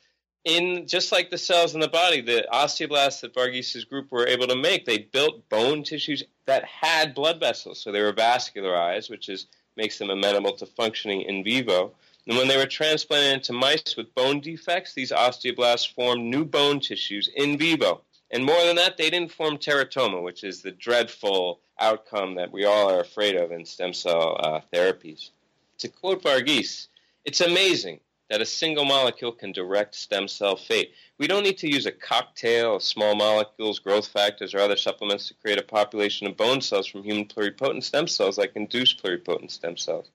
in 0.44 0.86
just 0.86 1.12
like 1.12 1.30
the 1.30 1.38
cells 1.38 1.74
in 1.74 1.80
the 1.80 1.88
body, 1.88 2.20
the 2.20 2.46
osteoblasts 2.52 3.20
that 3.20 3.34
Varghese's 3.34 3.84
group 3.84 4.10
were 4.10 4.26
able 4.26 4.46
to 4.46 4.56
make, 4.56 4.86
they 4.86 4.98
built 4.98 5.48
bone 5.48 5.82
tissues 5.82 6.22
that 6.46 6.64
had 6.64 7.14
blood 7.14 7.38
vessels, 7.40 7.80
so 7.80 7.92
they 7.92 8.02
were 8.02 8.12
vascularized, 8.12 9.10
which 9.10 9.28
is 9.28 9.46
makes 9.76 9.98
them 9.98 10.10
amenable 10.10 10.52
to 10.56 10.66
functioning 10.66 11.22
in 11.22 11.44
vivo. 11.44 11.92
And 12.26 12.36
when 12.36 12.48
they 12.48 12.56
were 12.56 12.66
transplanted 12.66 13.34
into 13.34 13.52
mice 13.52 13.96
with 13.96 14.14
bone 14.14 14.40
defects, 14.40 14.94
these 14.94 15.12
osteoblasts 15.12 15.92
formed 15.94 16.24
new 16.24 16.44
bone 16.44 16.80
tissues 16.80 17.30
in 17.34 17.56
vivo. 17.56 18.02
And 18.30 18.44
more 18.44 18.62
than 18.64 18.76
that, 18.76 18.96
they 18.96 19.10
didn't 19.10 19.32
form 19.32 19.56
teratoma, 19.56 20.22
which 20.22 20.44
is 20.44 20.62
the 20.62 20.70
dreadful 20.70 21.60
outcome 21.78 22.34
that 22.34 22.52
we 22.52 22.64
all 22.64 22.90
are 22.90 23.00
afraid 23.00 23.36
of 23.36 23.52
in 23.52 23.64
stem 23.64 23.92
cell 23.92 24.36
uh, 24.38 24.60
therapies. 24.72 25.30
To 25.78 25.88
quote 25.88 26.22
Varghese, 26.22 26.88
it's 27.24 27.40
amazing 27.40 28.00
that 28.30 28.40
a 28.40 28.46
single 28.46 28.84
molecule 28.84 29.32
can 29.32 29.52
direct 29.52 29.94
stem 29.94 30.28
cell 30.28 30.56
fate. 30.56 30.92
We 31.18 31.26
don't 31.26 31.42
need 31.42 31.58
to 31.58 31.70
use 31.70 31.84
a 31.84 31.92
cocktail 31.92 32.76
of 32.76 32.82
small 32.82 33.16
molecules, 33.16 33.80
growth 33.80 34.06
factors, 34.06 34.54
or 34.54 34.60
other 34.60 34.76
supplements 34.76 35.28
to 35.28 35.34
create 35.34 35.58
a 35.58 35.62
population 35.62 36.28
of 36.28 36.36
bone 36.36 36.60
cells 36.62 36.86
from 36.86 37.02
human 37.02 37.26
pluripotent 37.26 37.82
stem 37.82 38.06
cells 38.06 38.38
like 38.38 38.52
induced 38.54 39.02
pluripotent 39.02 39.50
stem 39.50 39.76
cells. 39.76 40.10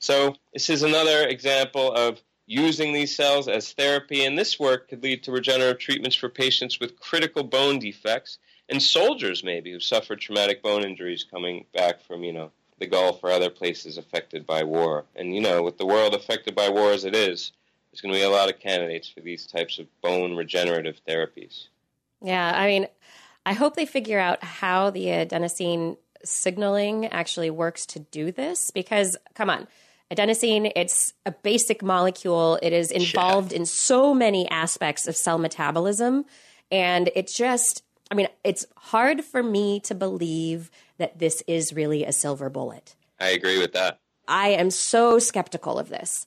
So, 0.00 0.34
this 0.52 0.68
is 0.68 0.82
another 0.82 1.26
example 1.28 1.92
of 1.92 2.20
using 2.46 2.92
these 2.92 3.14
cells 3.14 3.46
as 3.46 3.72
therapy, 3.72 4.24
and 4.24 4.36
this 4.36 4.58
work 4.58 4.88
could 4.88 5.02
lead 5.04 5.22
to 5.22 5.32
regenerative 5.32 5.78
treatments 5.78 6.16
for 6.16 6.28
patients 6.28 6.80
with 6.80 6.98
critical 6.98 7.44
bone 7.44 7.78
defects 7.78 8.38
and 8.68 8.82
soldiers, 8.82 9.44
maybe, 9.44 9.70
who 9.70 9.78
suffered 9.78 10.20
traumatic 10.20 10.62
bone 10.62 10.84
injuries 10.84 11.24
coming 11.24 11.66
back 11.72 12.02
from, 12.02 12.24
you 12.24 12.32
know, 12.32 12.50
the 12.80 12.86
Gulf 12.86 13.22
or 13.22 13.30
other 13.30 13.50
places 13.50 13.98
affected 13.98 14.46
by 14.46 14.64
war. 14.64 15.04
And, 15.14 15.34
you 15.34 15.40
know, 15.40 15.62
with 15.62 15.78
the 15.78 15.86
world 15.86 16.14
affected 16.14 16.54
by 16.54 16.70
war 16.70 16.92
as 16.92 17.04
it 17.04 17.14
is, 17.14 17.52
there's 17.90 18.00
going 18.00 18.14
to 18.14 18.20
be 18.20 18.24
a 18.24 18.30
lot 18.30 18.50
of 18.50 18.60
candidates 18.60 19.08
for 19.08 19.20
these 19.20 19.46
types 19.46 19.78
of 19.78 19.86
bone 20.00 20.36
regenerative 20.36 21.00
therapies. 21.08 21.68
Yeah, 22.22 22.52
I 22.54 22.66
mean, 22.66 22.86
I 23.44 23.52
hope 23.52 23.74
they 23.74 23.86
figure 23.86 24.18
out 24.18 24.44
how 24.44 24.90
the 24.90 25.06
adenosine 25.06 25.96
signaling 26.24 27.06
actually 27.06 27.50
works 27.50 27.86
to 27.86 28.00
do 28.00 28.30
this 28.30 28.70
because, 28.70 29.16
come 29.34 29.50
on, 29.50 29.66
Adenosine, 30.10 30.72
it's 30.74 31.14
a 31.24 31.30
basic 31.30 31.82
molecule. 31.82 32.58
It 32.62 32.72
is 32.72 32.90
involved 32.90 33.52
yeah. 33.52 33.58
in 33.58 33.66
so 33.66 34.12
many 34.12 34.48
aspects 34.50 35.06
of 35.06 35.16
cell 35.16 35.38
metabolism. 35.38 36.24
And 36.72 37.10
it 37.14 37.28
just, 37.28 37.84
I 38.10 38.16
mean, 38.16 38.26
it's 38.42 38.66
hard 38.76 39.24
for 39.24 39.42
me 39.42 39.78
to 39.80 39.94
believe 39.94 40.70
that 40.98 41.20
this 41.20 41.44
is 41.46 41.72
really 41.72 42.04
a 42.04 42.12
silver 42.12 42.50
bullet. 42.50 42.96
I 43.20 43.28
agree 43.28 43.58
with 43.60 43.72
that. 43.74 44.00
I 44.26 44.48
am 44.48 44.70
so 44.70 45.20
skeptical 45.20 45.78
of 45.78 45.88
this. 45.88 46.26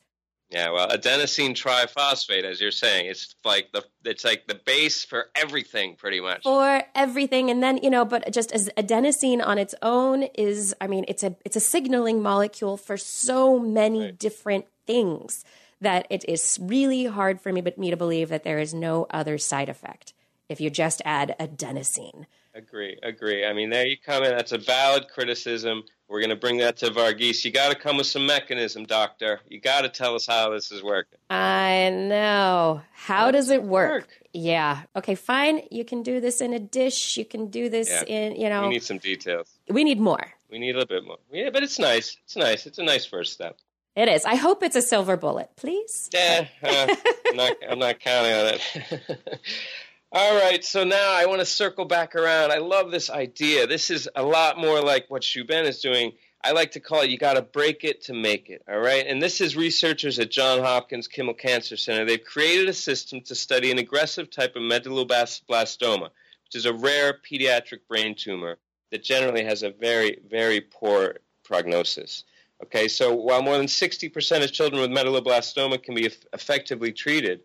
Yeah, 0.54 0.70
well, 0.70 0.88
adenosine 0.88 1.56
triphosphate, 1.56 2.44
as 2.44 2.62
you're 2.62 2.70
saying, 2.70 3.08
it's 3.08 3.34
like 3.44 3.72
the 3.72 3.84
it's 4.06 4.24
like 4.24 4.46
the 4.46 4.54
base 4.54 5.04
for 5.04 5.32
everything, 5.36 5.96
pretty 5.96 6.22
much. 6.22 6.44
For 6.44 6.84
everything, 6.94 7.50
and 7.50 7.64
then 7.64 7.78
you 7.78 7.90
know, 7.90 8.06
but 8.06 8.32
just 8.32 8.52
as 8.52 8.70
adenosine 8.78 9.44
on 9.44 9.58
its 9.58 9.74
own 9.82 10.24
is, 10.36 10.76
I 10.80 10.86
mean, 10.86 11.06
it's 11.08 11.24
a 11.24 11.36
it's 11.44 11.56
a 11.56 11.60
signaling 11.60 12.22
molecule 12.22 12.78
for 12.78 12.98
so 12.98 13.58
many 13.58 14.02
right. 14.02 14.20
different 14.20 14.66
things 14.86 15.44
that 15.82 16.06
it 16.12 16.24
is 16.30 16.60
really 16.62 17.06
hard 17.06 17.42
for 17.42 17.52
me, 17.52 17.62
but 17.62 17.80
me 17.80 17.90
to 17.90 17.98
believe 17.98 18.30
that 18.30 18.44
there 18.44 18.60
is 18.60 18.76
no 18.76 19.08
other 19.10 19.40
side 19.40 19.70
effect 19.70 20.14
if 20.50 20.62
you 20.62 20.70
just 20.70 21.02
add 21.04 21.36
adenosine. 21.40 22.28
Agree, 22.56 22.98
agree. 23.02 23.46
I 23.46 23.54
mean, 23.54 23.72
there 23.72 23.86
you 23.88 23.98
come 23.98 24.24
in. 24.24 24.30
That's 24.30 24.52
a 24.52 24.60
valid 24.60 25.08
criticism. 25.10 25.84
We're 26.08 26.20
going 26.20 26.30
to 26.30 26.36
bring 26.36 26.58
that 26.58 26.78
to 26.78 26.92
Varghese. 26.92 27.44
You 27.44 27.52
got 27.52 27.72
to 27.72 27.76
come 27.76 27.98
with 27.98 28.06
some 28.06 28.28
mechanism, 28.28 28.86
doctor. 28.86 29.40
You 29.48 29.60
got 29.60 29.82
to 29.82 29.90
tell 29.90 30.14
us 30.14 30.28
how 30.28 30.52
this 30.52 30.72
is 30.72 30.84
working. 30.84 31.18
I 31.32 31.90
know. 31.90 32.82
How, 32.92 33.16
how 33.16 33.32
does, 33.32 33.48
does, 33.48 33.52
it 33.52 33.64
work? 33.64 33.92
work? 33.92 34.10
Yeah. 34.34 34.84
Okay, 34.96 35.16
fine. 35.16 35.62
You 35.72 35.84
can 35.84 36.04
do 36.04 36.20
this 36.20 36.42
in 36.42 36.54
a 36.54 36.60
dish. 36.60 37.18
You 37.18 37.26
can 37.26 37.48
do 37.48 37.70
this 37.70 37.90
yeah. 37.90 38.04
in, 38.04 38.40
you 38.40 38.50
know. 38.50 38.64
We 38.64 38.70
need 38.70 38.84
some 38.84 39.00
details. 39.00 39.50
We 39.70 39.84
need 39.84 40.00
more. 40.00 40.24
We 40.52 40.60
need 40.60 40.76
a 40.76 40.80
little 40.80 40.96
bit 40.96 41.04
more. 41.04 41.18
Yeah, 41.32 41.50
but 41.52 41.64
it's 41.64 41.80
nice. 41.80 42.18
It's 42.26 42.36
nice. 42.36 42.68
It's 42.68 42.78
a 42.78 42.84
nice 42.84 43.08
first 43.08 43.34
step. 43.34 43.58
It 43.96 44.08
is. 44.08 44.26
I 44.26 44.36
hope 44.36 44.64
it's 44.64 44.76
a 44.76 44.82
silver 44.82 45.18
bullet, 45.18 45.50
please. 45.56 46.10
Yeah, 46.14 46.48
uh, 46.64 46.96
I'm, 47.28 47.36
not, 47.36 47.54
I'm 47.70 47.80
not 47.80 48.00
counting 48.00 48.34
on 48.34 48.54
it. 48.54 49.20
All 50.16 50.36
right, 50.36 50.64
so 50.64 50.84
now 50.84 51.12
I 51.12 51.26
want 51.26 51.40
to 51.40 51.46
circle 51.46 51.86
back 51.86 52.16
around. 52.16 52.52
I 52.52 52.60
love 52.60 52.92
this 52.92 53.10
idea. 53.10 53.66
This 53.66 53.90
is 53.90 54.08
a 54.16 54.22
lot 54.22 54.60
more 54.60 54.80
like 54.80 55.10
what 55.10 55.24
Shubin 55.24 55.66
is 55.66 55.82
doing. 55.82 56.12
I 56.44 56.52
like 56.52 56.70
to 56.74 56.80
call 56.80 57.02
it 57.02 57.10
you 57.10 57.18
got 57.18 57.34
to 57.34 57.42
break 57.42 57.84
it 57.84 58.04
to 58.04 58.14
make 58.14 58.48
it. 58.48 58.62
All 58.70 58.78
right, 58.78 59.08
and 59.08 59.20
this 59.20 59.42
is 59.42 59.56
researchers 59.56 60.20
at 60.20 60.30
Johns 60.30 60.62
Hopkins 60.62 61.08
Kimmel 61.08 61.34
Cancer 61.34 61.76
Center. 61.76 62.06
They've 62.06 62.24
created 62.24 62.70
a 62.70 62.74
system 62.74 63.22
to 63.22 63.34
study 63.34 63.72
an 63.72 63.80
aggressive 63.80 64.30
type 64.30 64.56
of 64.56 64.62
medulloblastoma, 64.62 66.04
which 66.04 66.54
is 66.54 66.68
a 66.68 66.74
rare 66.74 67.18
pediatric 67.28 67.80
brain 67.90 68.14
tumor 68.14 68.60
that 68.92 69.04
generally 69.04 69.44
has 69.44 69.64
a 69.64 69.72
very, 69.72 70.20
very 70.30 70.62
poor 70.62 71.16
prognosis. 71.44 72.24
Okay, 72.64 72.88
so 72.88 73.16
while 73.16 73.42
more 73.42 73.58
than 73.58 73.66
60% 73.66 74.44
of 74.44 74.52
children 74.52 74.80
with 74.80 74.92
medulloblastoma 74.92 75.82
can 75.82 75.96
be 75.96 76.12
effectively 76.34 76.92
treated, 76.92 77.40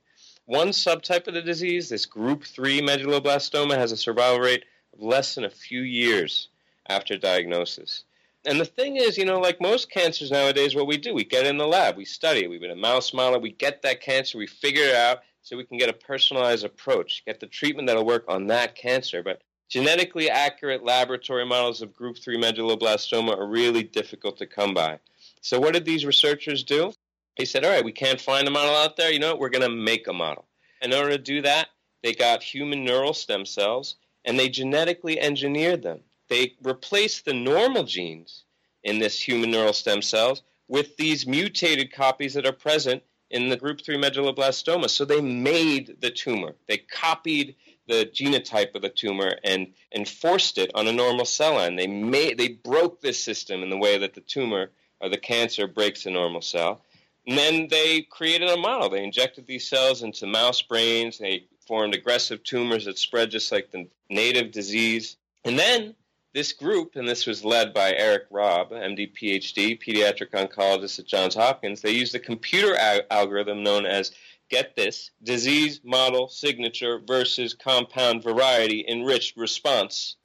one 0.48 0.68
subtype 0.68 1.28
of 1.28 1.34
the 1.34 1.42
disease, 1.42 1.90
this 1.90 2.06
group 2.06 2.42
3 2.42 2.80
medulloblastoma, 2.80 3.76
has 3.76 3.92
a 3.92 3.98
survival 3.98 4.40
rate 4.40 4.64
of 4.94 5.02
less 5.02 5.34
than 5.34 5.44
a 5.44 5.50
few 5.50 5.82
years 5.82 6.48
after 6.88 7.18
diagnosis. 7.18 8.04
And 8.46 8.58
the 8.58 8.64
thing 8.64 8.96
is, 8.96 9.18
you 9.18 9.26
know, 9.26 9.40
like 9.40 9.60
most 9.60 9.90
cancers 9.90 10.30
nowadays, 10.30 10.74
what 10.74 10.86
we 10.86 10.96
do, 10.96 11.12
we 11.12 11.24
get 11.24 11.44
in 11.44 11.58
the 11.58 11.66
lab, 11.66 11.98
we 11.98 12.06
study 12.06 12.46
we 12.46 12.58
get 12.58 12.70
a 12.70 12.76
mouse 12.76 13.12
model, 13.12 13.42
we 13.42 13.52
get 13.52 13.82
that 13.82 14.00
cancer, 14.00 14.38
we 14.38 14.46
figure 14.46 14.84
it 14.84 14.94
out 14.94 15.18
so 15.42 15.54
we 15.54 15.66
can 15.66 15.76
get 15.76 15.90
a 15.90 15.92
personalized 15.92 16.64
approach, 16.64 17.22
get 17.26 17.40
the 17.40 17.46
treatment 17.46 17.86
that'll 17.86 18.06
work 18.06 18.24
on 18.26 18.46
that 18.46 18.74
cancer. 18.74 19.22
But 19.22 19.42
genetically 19.68 20.30
accurate 20.30 20.82
laboratory 20.82 21.44
models 21.44 21.82
of 21.82 21.92
group 21.92 22.16
3 22.16 22.40
medulloblastoma 22.40 23.36
are 23.36 23.46
really 23.46 23.82
difficult 23.82 24.38
to 24.38 24.46
come 24.46 24.72
by. 24.72 24.98
So, 25.42 25.60
what 25.60 25.74
did 25.74 25.84
these 25.84 26.06
researchers 26.06 26.64
do? 26.64 26.94
He 27.38 27.44
said, 27.44 27.64
All 27.64 27.70
right, 27.70 27.84
we 27.84 27.92
can't 27.92 28.20
find 28.20 28.46
a 28.46 28.50
model 28.50 28.74
out 28.74 28.96
there. 28.96 29.10
You 29.12 29.20
know 29.20 29.30
what? 29.30 29.38
We're 29.38 29.48
going 29.48 29.62
to 29.62 29.74
make 29.74 30.08
a 30.08 30.12
model. 30.12 30.46
In 30.82 30.92
order 30.92 31.10
to 31.10 31.18
do 31.18 31.40
that, 31.42 31.68
they 32.02 32.12
got 32.12 32.42
human 32.42 32.84
neural 32.84 33.14
stem 33.14 33.46
cells 33.46 33.96
and 34.24 34.38
they 34.38 34.48
genetically 34.48 35.18
engineered 35.18 35.82
them. 35.82 36.00
They 36.28 36.54
replaced 36.62 37.24
the 37.24 37.32
normal 37.32 37.84
genes 37.84 38.44
in 38.82 38.98
this 38.98 39.20
human 39.20 39.50
neural 39.50 39.72
stem 39.72 40.02
cells 40.02 40.42
with 40.66 40.96
these 40.96 41.26
mutated 41.26 41.92
copies 41.92 42.34
that 42.34 42.46
are 42.46 42.52
present 42.52 43.02
in 43.30 43.48
the 43.48 43.56
group 43.56 43.82
3 43.82 43.96
medulloblastoma. 43.96 44.90
So 44.90 45.04
they 45.04 45.20
made 45.20 45.96
the 46.00 46.10
tumor. 46.10 46.54
They 46.66 46.78
copied 46.78 47.56
the 47.86 48.04
genotype 48.12 48.74
of 48.74 48.82
the 48.82 48.90
tumor 48.90 49.36
and, 49.44 49.72
enforced 49.94 50.58
it 50.58 50.70
on 50.74 50.86
a 50.86 50.92
normal 50.92 51.24
cell 51.24 51.54
line. 51.54 51.76
They 51.76 51.86
made 51.86 52.36
they 52.36 52.48
broke 52.48 53.00
this 53.00 53.22
system 53.22 53.62
in 53.62 53.70
the 53.70 53.78
way 53.78 53.96
that 53.96 54.12
the 54.12 54.20
tumor 54.20 54.70
or 55.00 55.08
the 55.08 55.16
cancer 55.16 55.66
breaks 55.66 56.04
a 56.04 56.10
normal 56.10 56.42
cell. 56.42 56.82
And 57.28 57.36
then 57.36 57.68
they 57.68 58.00
created 58.00 58.48
a 58.48 58.56
model. 58.56 58.88
They 58.88 59.04
injected 59.04 59.46
these 59.46 59.68
cells 59.68 60.02
into 60.02 60.26
mouse 60.26 60.62
brains. 60.62 61.18
They 61.18 61.44
formed 61.66 61.94
aggressive 61.94 62.42
tumors 62.42 62.86
that 62.86 62.98
spread 62.98 63.30
just 63.30 63.52
like 63.52 63.70
the 63.70 63.86
native 64.08 64.50
disease. 64.50 65.18
And 65.44 65.58
then 65.58 65.94
this 66.32 66.52
group, 66.52 66.96
and 66.96 67.06
this 67.06 67.26
was 67.26 67.44
led 67.44 67.74
by 67.74 67.92
Eric 67.92 68.24
Robb, 68.30 68.70
MD, 68.70 69.12
PhD, 69.12 69.78
pediatric 69.78 70.30
oncologist 70.30 70.98
at 71.00 71.06
Johns 71.06 71.34
Hopkins, 71.34 71.82
they 71.82 71.90
used 71.90 72.14
a 72.14 72.18
computer 72.18 72.74
algorithm 73.10 73.62
known 73.62 73.84
as 73.84 74.12
get 74.48 74.74
this 74.74 75.10
disease 75.22 75.80
model 75.84 76.28
signature 76.28 76.98
versus 77.06 77.52
compound 77.52 78.22
variety 78.22 78.86
enriched 78.88 79.36
response. 79.36 80.16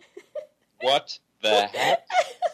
what 0.79 1.19
the 1.41 1.67
heck? 1.67 2.07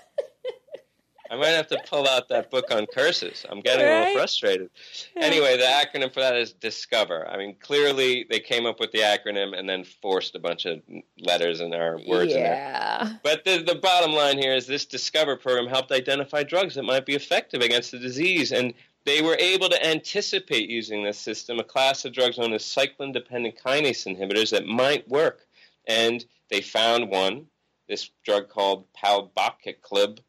I 1.32 1.36
might 1.36 1.50
have 1.50 1.68
to 1.68 1.80
pull 1.88 2.08
out 2.08 2.28
that 2.30 2.50
book 2.50 2.72
on 2.72 2.88
curses. 2.88 3.46
I'm 3.50 3.60
getting 3.62 3.86
right? 3.86 3.92
a 3.92 4.00
little 4.00 4.16
frustrated. 4.16 4.70
Anyway, 5.16 5.58
the 5.58 5.64
acronym 5.64 6.12
for 6.12 6.22
that 6.22 6.36
is 6.36 6.54
Discover. 6.54 7.28
I 7.30 7.38
mean, 7.38 7.56
clearly 7.60 8.26
they 8.30 8.40
came 8.40 8.66
up 8.66 8.80
with 8.80 8.92
the 8.92 9.00
acronym 9.00 9.58
and 9.58 9.70
then 9.70 9.84
forced 9.84 10.34
a 10.36 10.40
bunch 10.40 10.66
of 10.66 10.82
letters 11.20 11.60
and 11.60 11.76
our 11.76 12.00
words 12.08 12.32
yeah. 12.32 13.02
in 13.02 13.08
there. 13.08 13.20
But 13.24 13.46
the, 13.46 13.62
the 13.62 13.80
bottom 13.80 14.12
line 14.12 14.40
here 14.40 14.56
is 14.56 14.66
this 14.66 14.86
Discover 14.86 15.38
program 15.38 15.68
helped 15.68 15.92
identify 15.92 16.44
drugs 16.44 16.76
that 16.76 16.84
might 16.84 17.06
be 17.06 17.14
effective 17.14 17.62
against 17.62 17.92
the 17.92 18.00
disease. 18.00 18.52
And 18.52 18.74
they 19.06 19.22
were 19.22 19.38
able 19.40 19.70
to 19.70 19.86
anticipate 19.86 20.70
using 20.70 21.04
this 21.04 21.20
system 21.20 21.60
a 21.60 21.64
class 21.64 22.06
of 22.06 22.14
drugs 22.14 22.40
known 22.40 22.54
as 22.54 22.64
cyclin 22.64 23.14
dependent 23.14 23.56
kinase 23.64 24.08
inhibitors 24.08 24.50
that 24.52 24.66
might 24.66 25.08
work. 25.08 25.46
And 25.86 26.26
they 26.50 26.62
found 26.62 27.10
one, 27.10 27.46
this 27.88 28.10
drug 28.26 28.50
called 28.50 28.86
palbociclib 28.94 30.20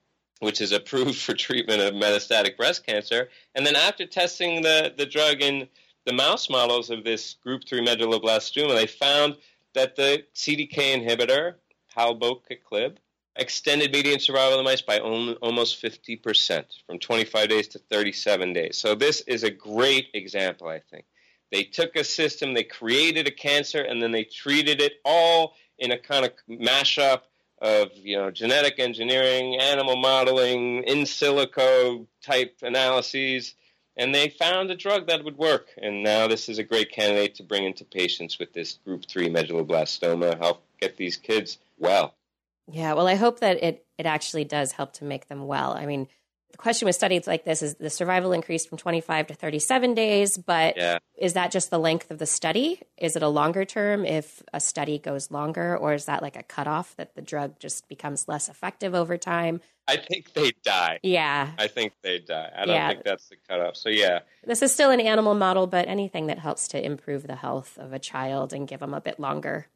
which 0.41 0.61
is 0.61 0.73
approved 0.73 1.19
for 1.19 1.35
treatment 1.35 1.81
of 1.81 1.95
metastatic 1.95 2.57
breast 2.57 2.87
cancer. 2.87 3.29
And 3.55 3.65
then 3.65 3.77
after 3.77 4.07
testing 4.07 4.63
the, 4.63 4.93
the 4.97 5.07
drug 5.07 5.41
in 5.41 5.69
the 6.07 6.13
mouse 6.13 6.51
models 6.51 6.91
of 6.91 7.05
this 7.05 7.35
group 7.45 7.63
3 7.69 7.87
medulloblastoma, 7.87 8.75
they 8.75 8.87
found 8.87 9.37
that 9.75 9.97
the 9.97 10.25
CDK 10.35 10.73
inhibitor, 10.73 11.55
palbociclib, 11.97 12.97
extended 13.37 13.93
median 13.93 14.19
survival 14.19 14.59
of 14.59 14.59
the 14.59 14.65
mice 14.65 14.83
by 14.83 14.99
almost 14.99 15.83
50%, 15.83 16.65
from 16.87 16.99
25 16.99 17.49
days 17.49 17.69
to 17.69 17.79
37 17.79 18.53
days. 18.53 18.77
So 18.77 18.95
this 18.95 19.21
is 19.23 19.45
a 19.45 19.51
great 19.51 20.09
example, 20.15 20.69
I 20.69 20.81
think. 20.91 21.05
They 21.53 21.65
took 21.65 21.97
a 21.97 22.05
system, 22.05 22.55
they 22.55 22.65
created 22.65 23.27
a 23.27 23.31
cancer, 23.31 23.83
and 23.83 24.03
then 24.03 24.13
they 24.13 24.25
treated 24.25 24.81
it 24.81 24.95
all 25.05 25.55
in 25.79 25.91
a 25.91 25.99
kind 25.99 26.25
of 26.25 26.33
mashup 26.49 27.23
of 27.61 27.91
you 27.95 28.17
know 28.17 28.31
genetic 28.31 28.79
engineering, 28.79 29.59
animal 29.61 29.97
modeling, 29.97 30.83
in 30.85 30.99
silico 30.99 32.07
type 32.23 32.57
analyses, 32.63 33.55
and 33.97 34.15
they 34.15 34.29
found 34.29 34.71
a 34.71 34.77
drug 34.77 35.07
that 35.09 35.25
would 35.25 35.37
work. 35.37 35.69
And 35.81 36.03
now 36.03 36.27
this 36.27 36.49
is 36.49 36.59
a 36.59 36.65
great 36.65 36.91
candidate 36.91 37.35
to 37.37 37.43
bring 37.43 37.65
into 37.65 37.85
patients 37.85 38.39
with 38.39 38.53
this 38.53 38.79
group 38.85 39.07
three 39.07 39.29
medulloblastoma, 39.29 40.39
help 40.39 40.65
get 40.81 40.97
these 40.97 41.17
kids 41.17 41.59
well. 41.79 42.15
Yeah, 42.67 42.95
well, 42.95 43.09
I 43.09 43.17
hope 43.17 43.41
that 43.41 43.63
it 43.63 43.85
it 43.99 44.07
actually 44.07 44.45
does 44.45 44.73
help 44.73 44.93
to 44.95 45.05
make 45.05 45.29
them 45.29 45.47
well. 45.47 45.73
I 45.73 45.87
mean, 45.87 46.09
the 46.53 46.59
question 46.59 46.87
with 46.87 46.95
studies 46.95 47.27
like 47.27 47.45
this 47.45 47.63
is 47.63 47.75
the 47.77 47.91
survival 47.91 48.33
increased 48.33 48.69
from 48.69 48.79
25 48.79 49.29
to 49.29 49.35
37 49.35 49.95
days, 49.95 50.37
but 50.39 50.77
yeah. 50.77 50.99
is 51.17 51.35
that 51.35 51.51
just 51.51 51.71
the 51.71 51.79
length 51.79 52.11
of 52.11 52.19
the 52.19 52.27
study? 52.27 52.83
Is 52.97 53.17
it 53.17 53.23
a 53.23 53.29
longer 53.29 53.65
term 53.65 54.05
if 54.05 54.43
a 54.53 54.61
study 54.61 54.99
goes 54.99 55.31
longer, 55.31 55.77
or 55.77 55.95
is 55.95 56.07
that 56.07 56.23
like 56.23 56.37
a 56.37 56.43
cutoff 56.43 56.97
that 56.97 57.15
the 57.15 57.23
drug 57.23 57.59
just 57.59 57.89
becomes 57.89 58.29
less 58.29 58.49
effective 58.49 58.95
over 58.95 59.17
time? 59.17 59.61
I 59.91 59.97
think 59.97 60.33
they 60.35 60.53
die. 60.63 61.01
Yeah. 61.03 61.51
I 61.59 61.67
think 61.67 61.95
they 62.03 62.21
die. 62.21 62.51
I 62.57 62.65
don't 62.65 62.75
yeah. 62.75 62.89
think 62.89 63.05
that's 63.05 63.29
the 63.29 63.37
cutoff. 63.49 63.77
So, 63.77 63.89
yeah. 63.89 64.21
This 64.47 64.63
is 64.63 64.73
still 64.73 64.91
an 64.91 65.01
animal 65.01 65.35
model, 65.35 65.67
but 65.67 65.89
anything 65.89 66.29
that 66.29 66.39
helps 66.39 66.69
to 66.69 66.85
improve 66.85 67.27
the 67.27 67.35
health 67.35 67.77
of 67.77 67.93
a 67.93 67.99
child 67.99 68.53
and 68.53 68.69
give 68.69 68.81
them 68.81 68.95
a 68.95 69.01
bit 69.01 69.19
longer. 69.19 69.67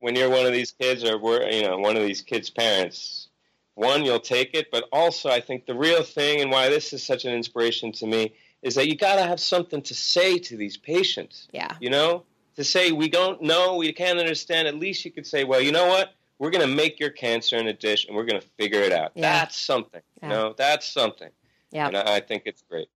When 0.00 0.16
you're 0.16 0.30
one 0.30 0.46
of 0.46 0.52
these 0.52 0.72
kids 0.72 1.04
or 1.04 1.16
we're, 1.16 1.48
you 1.48 1.62
know, 1.62 1.78
one 1.78 1.96
of 1.96 2.02
these 2.02 2.22
kids' 2.22 2.50
parents, 2.50 3.28
one, 3.74 4.04
you'll 4.04 4.20
take 4.20 4.54
it, 4.54 4.70
but 4.70 4.84
also 4.92 5.30
I 5.30 5.40
think 5.40 5.66
the 5.66 5.74
real 5.74 6.02
thing 6.02 6.40
and 6.40 6.50
why 6.50 6.68
this 6.68 6.92
is 6.92 7.02
such 7.02 7.24
an 7.24 7.34
inspiration 7.34 7.92
to 7.92 8.06
me 8.06 8.34
is 8.62 8.74
that 8.74 8.86
you 8.86 8.96
got 8.96 9.16
to 9.16 9.22
have 9.22 9.40
something 9.40 9.82
to 9.82 9.94
say 9.94 10.38
to 10.38 10.56
these 10.56 10.76
patients. 10.76 11.48
Yeah. 11.52 11.74
You 11.80 11.90
know, 11.90 12.24
to 12.56 12.64
say 12.64 12.92
we 12.92 13.08
don't 13.08 13.42
know, 13.42 13.76
we 13.76 13.92
can't 13.92 14.18
understand. 14.18 14.68
At 14.68 14.76
least 14.76 15.04
you 15.04 15.10
could 15.10 15.26
say, 15.26 15.44
well, 15.44 15.60
you 15.60 15.72
know 15.72 15.86
what? 15.86 16.14
We're 16.38 16.50
going 16.50 16.68
to 16.68 16.74
make 16.74 17.00
your 17.00 17.10
cancer 17.10 17.56
in 17.56 17.66
a 17.66 17.72
dish 17.72 18.06
and 18.06 18.16
we're 18.16 18.24
going 18.24 18.40
to 18.40 18.46
figure 18.58 18.80
it 18.80 18.92
out. 18.92 19.12
Yeah. 19.14 19.22
That's 19.22 19.56
something. 19.56 20.02
Yeah. 20.22 20.28
You 20.28 20.34
know, 20.34 20.54
that's 20.56 20.88
something. 20.88 21.30
Yeah. 21.70 21.88
And 21.88 21.96
I, 21.96 22.16
I 22.16 22.20
think 22.20 22.42
it's 22.46 22.62
great. 22.62 22.88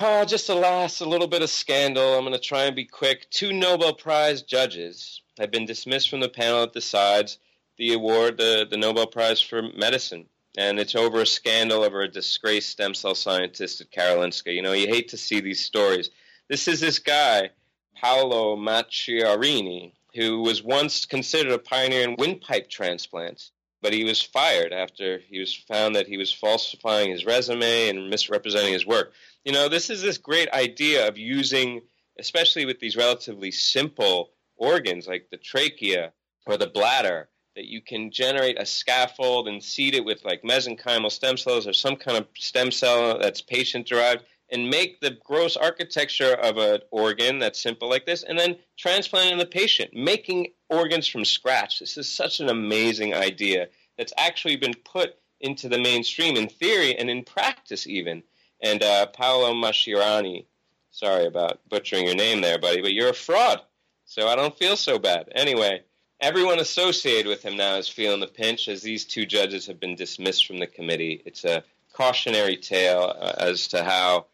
Oh, 0.00 0.24
just 0.24 0.46
to 0.46 0.54
last 0.54 1.00
a 1.00 1.08
little 1.08 1.26
bit 1.26 1.42
of 1.42 1.50
scandal, 1.50 2.14
I'm 2.14 2.20
going 2.20 2.32
to 2.32 2.38
try 2.38 2.64
and 2.64 2.76
be 2.76 2.84
quick. 2.84 3.28
Two 3.30 3.52
Nobel 3.52 3.94
Prize 3.94 4.42
judges 4.42 5.22
have 5.38 5.50
been 5.50 5.66
dismissed 5.66 6.08
from 6.08 6.20
the 6.20 6.28
panel 6.28 6.60
that 6.60 6.72
decides 6.72 7.38
the 7.78 7.94
award, 7.94 8.38
the, 8.38 8.66
the 8.68 8.76
Nobel 8.76 9.06
Prize 9.06 9.40
for 9.40 9.62
Medicine. 9.62 10.26
And 10.56 10.78
it's 10.80 10.94
over 10.94 11.20
a 11.20 11.26
scandal 11.26 11.84
over 11.84 12.02
a 12.02 12.08
disgraced 12.08 12.70
stem 12.70 12.94
cell 12.94 13.14
scientist 13.14 13.80
at 13.80 13.92
Karolinska. 13.92 14.52
You 14.54 14.62
know, 14.62 14.72
you 14.72 14.88
hate 14.88 15.08
to 15.08 15.16
see 15.16 15.40
these 15.40 15.64
stories. 15.64 16.10
This 16.48 16.66
is 16.66 16.80
this 16.80 16.98
guy, 16.98 17.50
Paolo 17.94 18.56
Macchiarini, 18.56 19.92
who 20.14 20.40
was 20.40 20.62
once 20.62 21.06
considered 21.06 21.52
a 21.52 21.58
pioneer 21.58 22.02
in 22.02 22.16
windpipe 22.18 22.68
transplants 22.68 23.52
but 23.80 23.92
he 23.92 24.04
was 24.04 24.20
fired 24.20 24.72
after 24.72 25.18
he 25.18 25.38
was 25.38 25.54
found 25.54 25.94
that 25.94 26.08
he 26.08 26.16
was 26.16 26.32
falsifying 26.32 27.10
his 27.10 27.24
resume 27.24 27.88
and 27.88 28.10
misrepresenting 28.10 28.72
his 28.72 28.86
work. 28.86 29.12
You 29.44 29.52
know, 29.52 29.68
this 29.68 29.90
is 29.90 30.02
this 30.02 30.18
great 30.18 30.50
idea 30.52 31.06
of 31.06 31.16
using, 31.16 31.82
especially 32.18 32.64
with 32.66 32.80
these 32.80 32.96
relatively 32.96 33.50
simple 33.50 34.30
organs 34.56 35.06
like 35.06 35.28
the 35.30 35.36
trachea 35.36 36.12
or 36.46 36.56
the 36.56 36.66
bladder, 36.66 37.28
that 37.58 37.66
you 37.66 37.80
can 37.82 38.12
generate 38.12 38.56
a 38.56 38.64
scaffold 38.64 39.48
and 39.48 39.60
seed 39.60 39.92
it 39.92 40.04
with 40.04 40.24
like 40.24 40.44
mesenchymal 40.44 41.10
stem 41.10 41.36
cells 41.36 41.66
or 41.66 41.72
some 41.72 41.96
kind 41.96 42.16
of 42.16 42.28
stem 42.36 42.70
cell 42.70 43.18
that's 43.18 43.42
patient 43.42 43.84
derived 43.84 44.22
and 44.50 44.70
make 44.70 45.00
the 45.00 45.18
gross 45.24 45.56
architecture 45.56 46.34
of 46.34 46.56
an 46.56 46.78
organ 46.92 47.40
that's 47.40 47.60
simple 47.60 47.88
like 47.88 48.06
this 48.06 48.22
and 48.22 48.38
then 48.38 48.56
transplant 48.76 49.32
in 49.32 49.38
the 49.38 49.44
patient, 49.44 49.90
making 49.92 50.52
organs 50.70 51.08
from 51.08 51.24
scratch. 51.24 51.80
This 51.80 51.96
is 51.96 52.08
such 52.08 52.38
an 52.38 52.48
amazing 52.48 53.12
idea 53.12 53.66
that's 53.96 54.12
actually 54.16 54.54
been 54.54 54.74
put 54.84 55.16
into 55.40 55.68
the 55.68 55.80
mainstream 55.80 56.36
in 56.36 56.48
theory 56.48 56.94
and 56.94 57.10
in 57.10 57.24
practice 57.24 57.88
even. 57.88 58.22
And 58.62 58.84
uh, 58.84 59.06
Paolo 59.06 59.52
Mascherani, 59.52 60.46
sorry 60.92 61.26
about 61.26 61.58
butchering 61.68 62.06
your 62.06 62.14
name 62.14 62.40
there, 62.40 62.60
buddy, 62.60 62.82
but 62.82 62.92
you're 62.92 63.10
a 63.10 63.14
fraud. 63.14 63.62
So 64.04 64.28
I 64.28 64.36
don't 64.36 64.56
feel 64.56 64.76
so 64.76 65.00
bad. 65.00 65.28
Anyway, 65.34 65.82
everyone 66.20 66.58
associated 66.58 67.26
with 67.26 67.44
him 67.44 67.56
now 67.56 67.76
is 67.76 67.88
feeling 67.88 68.20
the 68.20 68.26
pinch 68.26 68.68
as 68.68 68.82
these 68.82 69.04
two 69.04 69.26
judges 69.26 69.66
have 69.66 69.80
been 69.80 69.96
dismissed 69.96 70.46
from 70.46 70.58
the 70.58 70.66
committee. 70.66 71.22
It's 71.24 71.44
a 71.44 71.64
cautionary 71.92 72.56
tale 72.56 73.14
uh, 73.18 73.34
as 73.38 73.68
to 73.68 73.84
how 73.84 74.26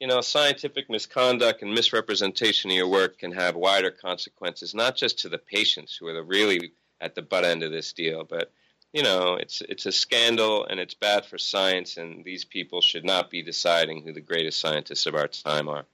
you 0.00 0.06
know, 0.06 0.22
scientific 0.22 0.88
misconduct 0.88 1.60
and 1.60 1.74
misrepresentation 1.74 2.70
of 2.70 2.76
your 2.76 2.88
work 2.88 3.18
can 3.18 3.32
have 3.32 3.54
wider 3.54 3.90
consequences, 3.90 4.74
not 4.74 4.96
just 4.96 5.18
to 5.20 5.28
the 5.28 5.38
patients 5.38 5.94
who 5.94 6.06
are 6.08 6.14
the 6.14 6.22
really 6.22 6.72
at 7.02 7.14
the 7.14 7.22
butt 7.22 7.44
end 7.44 7.62
of 7.62 7.70
this 7.70 7.92
deal, 7.92 8.24
but 8.24 8.50
you 8.92 9.02
know, 9.02 9.34
it's 9.34 9.60
it's 9.60 9.86
a 9.86 9.92
scandal 9.92 10.64
and 10.64 10.80
it's 10.80 10.94
bad 10.94 11.24
for 11.24 11.38
science, 11.38 11.96
and 11.96 12.24
these 12.24 12.44
people 12.44 12.80
should 12.80 13.04
not 13.04 13.30
be 13.30 13.42
deciding 13.42 14.02
who 14.02 14.12
the 14.12 14.20
greatest 14.20 14.58
scientists 14.58 15.06
of 15.06 15.14
our 15.14 15.28
time 15.28 15.68
are. 15.68 15.84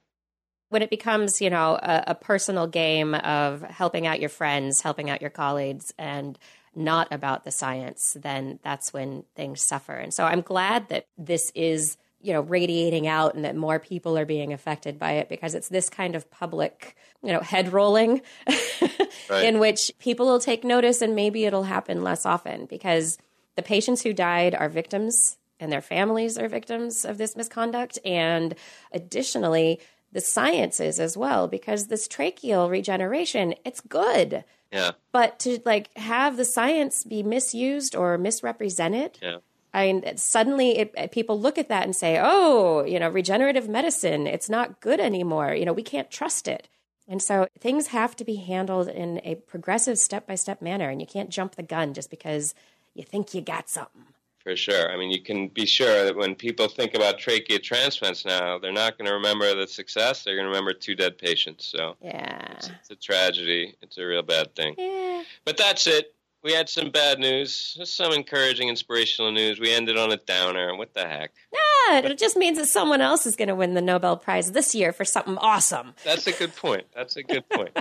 When 0.69 0.81
it 0.81 0.89
becomes, 0.89 1.41
you 1.41 1.49
know, 1.49 1.75
a, 1.81 2.03
a 2.07 2.15
personal 2.15 2.67
game 2.67 3.15
of 3.15 3.61
helping 3.61 4.05
out 4.05 4.19
your 4.19 4.29
friends, 4.29 4.81
helping 4.81 5.09
out 5.09 5.21
your 5.21 5.29
colleagues, 5.29 5.93
and 5.97 6.37
not 6.75 7.07
about 7.11 7.43
the 7.43 7.51
science, 7.51 8.15
then 8.21 8.59
that's 8.63 8.93
when 8.93 9.23
things 9.35 9.61
suffer. 9.61 9.93
And 9.93 10.13
so 10.13 10.25
I'm 10.25 10.41
glad 10.41 10.89
that 10.89 11.07
this 11.17 11.51
is 11.55 11.97
you 12.21 12.33
know 12.33 12.41
radiating 12.41 13.07
out 13.07 13.35
and 13.35 13.45
that 13.45 13.55
more 13.55 13.79
people 13.79 14.17
are 14.17 14.25
being 14.25 14.51
affected 14.51 14.97
by 14.97 15.13
it 15.13 15.29
because 15.29 15.53
it's 15.53 15.69
this 15.69 15.89
kind 15.89 16.15
of 16.15 16.29
public 16.31 16.95
you 17.23 17.31
know 17.31 17.39
head 17.41 17.71
rolling 17.71 18.21
right. 19.29 19.45
in 19.45 19.59
which 19.59 19.91
people 19.99 20.25
will 20.25 20.39
take 20.39 20.63
notice 20.63 21.01
and 21.01 21.15
maybe 21.15 21.45
it'll 21.45 21.63
happen 21.63 22.03
less 22.03 22.25
often 22.25 22.65
because 22.65 23.17
the 23.55 23.61
patients 23.61 24.01
who 24.01 24.13
died 24.13 24.55
are 24.55 24.67
victims 24.67 25.37
and 25.59 25.71
their 25.71 25.81
families 25.81 26.37
are 26.37 26.47
victims 26.47 27.05
of 27.05 27.17
this 27.17 27.35
misconduct 27.35 27.99
and 28.03 28.55
additionally 28.91 29.79
the 30.11 30.21
sciences 30.21 30.99
as 30.99 31.17
well 31.17 31.47
because 31.47 31.87
this 31.87 32.07
tracheal 32.07 32.69
regeneration 32.69 33.53
it's 33.65 33.81
good 33.81 34.43
yeah 34.71 34.91
but 35.11 35.39
to 35.39 35.59
like 35.65 35.95
have 35.97 36.37
the 36.37 36.45
science 36.45 37.03
be 37.03 37.23
misused 37.23 37.95
or 37.95 38.17
misrepresented 38.17 39.17
yeah 39.21 39.37
I 39.73 39.91
mean, 39.91 40.17
suddenly 40.17 40.77
it, 40.79 41.11
people 41.11 41.39
look 41.39 41.59
at 41.59 41.69
that 41.69 41.83
and 41.83 41.95
say, 41.95 42.19
oh, 42.19 42.83
you 42.85 42.99
know, 42.99 43.09
regenerative 43.09 43.69
medicine, 43.69 44.25
it's 44.25 44.49
not 44.49 44.79
good 44.79 44.99
anymore. 44.99 45.53
You 45.53 45.65
know, 45.65 45.73
we 45.73 45.83
can't 45.83 46.09
trust 46.09 46.47
it. 46.47 46.67
And 47.07 47.21
so 47.21 47.47
things 47.59 47.87
have 47.87 48.15
to 48.17 48.25
be 48.25 48.35
handled 48.35 48.87
in 48.87 49.21
a 49.23 49.35
progressive 49.35 49.99
step 49.99 50.25
by 50.25 50.35
step 50.35 50.61
manner. 50.61 50.89
And 50.89 50.99
you 50.99 51.07
can't 51.07 51.29
jump 51.29 51.55
the 51.55 51.63
gun 51.63 51.93
just 51.93 52.09
because 52.09 52.55
you 52.95 53.03
think 53.03 53.33
you 53.33 53.41
got 53.41 53.69
something. 53.69 54.05
For 54.47 54.55
sure. 54.55 54.89
I 54.89 54.95
mean, 54.95 55.11
you 55.11 55.21
can 55.21 55.49
be 55.49 55.65
sure 55.65 56.05
that 56.05 56.15
when 56.15 56.33
people 56.33 56.69
think 56.69 56.93
about 56.95 57.19
trachea 57.19 57.59
transplants 57.59 58.23
now, 58.23 58.57
they're 58.57 58.71
not 58.71 58.97
going 58.97 59.07
to 59.07 59.13
remember 59.13 59.53
the 59.53 59.67
success. 59.67 60.23
They're 60.23 60.35
going 60.35 60.45
to 60.45 60.49
remember 60.49 60.71
two 60.71 60.95
dead 60.95 61.17
patients. 61.17 61.65
So, 61.65 61.97
yeah, 62.01 62.53
it's, 62.53 62.69
it's 62.69 62.89
a 62.89 62.95
tragedy. 62.95 63.75
It's 63.81 63.97
a 63.97 64.05
real 64.05 64.23
bad 64.23 64.55
thing. 64.55 64.75
Yeah. 64.77 65.23
But 65.43 65.57
that's 65.57 65.85
it 65.85 66.13
we 66.47 66.53
had 66.53 66.69
some 66.69 66.91
bad 66.91 67.19
news, 67.19 67.75
just 67.77 67.97
some 67.97 68.13
encouraging, 68.13 68.69
inspirational 68.69 69.33
news. 69.33 69.59
We 69.59 69.73
ended 69.73 69.97
on 69.97 70.13
a 70.13 70.17
downer. 70.17 70.73
What 70.77 70.93
the 70.93 71.05
heck? 71.05 71.31
Yeah, 71.51 71.99
it 71.99 72.17
just 72.17 72.37
means 72.37 72.57
that 72.57 72.67
someone 72.67 73.01
else 73.01 73.25
is 73.25 73.35
going 73.35 73.49
to 73.49 73.55
win 73.55 73.73
the 73.73 73.81
Nobel 73.81 74.15
Prize 74.15 74.53
this 74.53 74.73
year 74.73 74.93
for 74.93 75.03
something 75.03 75.37
awesome. 75.39 75.93
That's 76.05 76.25
a 76.25 76.31
good 76.31 76.55
point. 76.55 76.85
That's 76.95 77.17
a 77.17 77.23
good 77.23 77.47
point. 77.49 77.77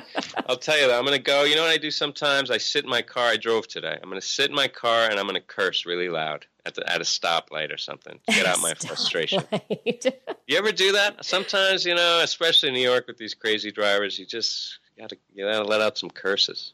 I'll 0.48 0.56
tell 0.56 0.76
you 0.76 0.88
that. 0.88 0.98
I'm 0.98 1.04
going 1.04 1.16
to 1.16 1.22
go. 1.22 1.44
You 1.44 1.54
know 1.54 1.62
what 1.62 1.70
I 1.70 1.76
do 1.76 1.92
sometimes? 1.92 2.50
I 2.50 2.58
sit 2.58 2.82
in 2.82 2.90
my 2.90 3.02
car. 3.02 3.28
I 3.28 3.36
drove 3.36 3.68
today. 3.68 3.96
I'm 4.02 4.10
going 4.10 4.20
to 4.20 4.26
sit 4.26 4.50
in 4.50 4.56
my 4.56 4.66
car 4.66 5.08
and 5.08 5.20
I'm 5.20 5.26
going 5.26 5.40
to 5.40 5.46
curse 5.46 5.86
really 5.86 6.08
loud 6.08 6.44
at 6.66 6.74
the, 6.74 6.92
at 6.92 7.00
a 7.00 7.04
stoplight 7.04 7.72
or 7.72 7.78
something 7.78 8.18
to 8.28 8.34
get 8.34 8.46
out 8.46 8.60
my 8.60 8.74
frustration. 8.86 9.44
you 9.84 10.58
ever 10.58 10.72
do 10.72 10.90
that? 10.90 11.24
Sometimes, 11.24 11.86
you 11.86 11.94
know, 11.94 12.20
especially 12.20 12.70
in 12.70 12.74
New 12.74 12.80
York 12.80 13.06
with 13.06 13.16
these 13.16 13.34
crazy 13.34 13.70
drivers, 13.70 14.18
you 14.18 14.26
just 14.26 14.80
got 14.98 15.10
to 15.10 15.16
you 15.32 15.44
got 15.44 15.62
to 15.62 15.68
let 15.68 15.80
out 15.80 15.96
some 15.96 16.10
curses. 16.10 16.72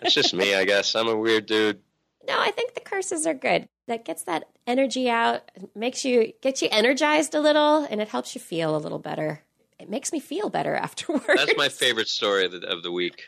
That's 0.00 0.14
just 0.14 0.34
me, 0.34 0.54
I 0.54 0.64
guess. 0.64 0.94
I'm 0.94 1.08
a 1.08 1.16
weird 1.16 1.46
dude. 1.46 1.80
No, 2.26 2.38
I 2.38 2.50
think 2.50 2.74
the 2.74 2.80
curses 2.80 3.26
are 3.26 3.34
good. 3.34 3.68
That 3.86 4.04
gets 4.04 4.22
that 4.24 4.44
energy 4.66 5.08
out, 5.10 5.50
makes 5.74 6.04
you 6.04 6.32
gets 6.42 6.62
you 6.62 6.68
energized 6.70 7.34
a 7.34 7.40
little, 7.40 7.84
and 7.90 8.00
it 8.00 8.08
helps 8.08 8.34
you 8.34 8.40
feel 8.40 8.76
a 8.76 8.78
little 8.78 8.98
better. 8.98 9.42
It 9.78 9.88
makes 9.88 10.12
me 10.12 10.20
feel 10.20 10.48
better 10.50 10.74
afterwards. 10.86 11.26
That's 11.26 11.56
my 11.56 11.68
favorite 11.68 12.08
story 12.08 12.44
of 12.44 12.52
the, 12.52 12.66
of 12.68 12.82
the 12.82 12.92
week. 12.92 13.24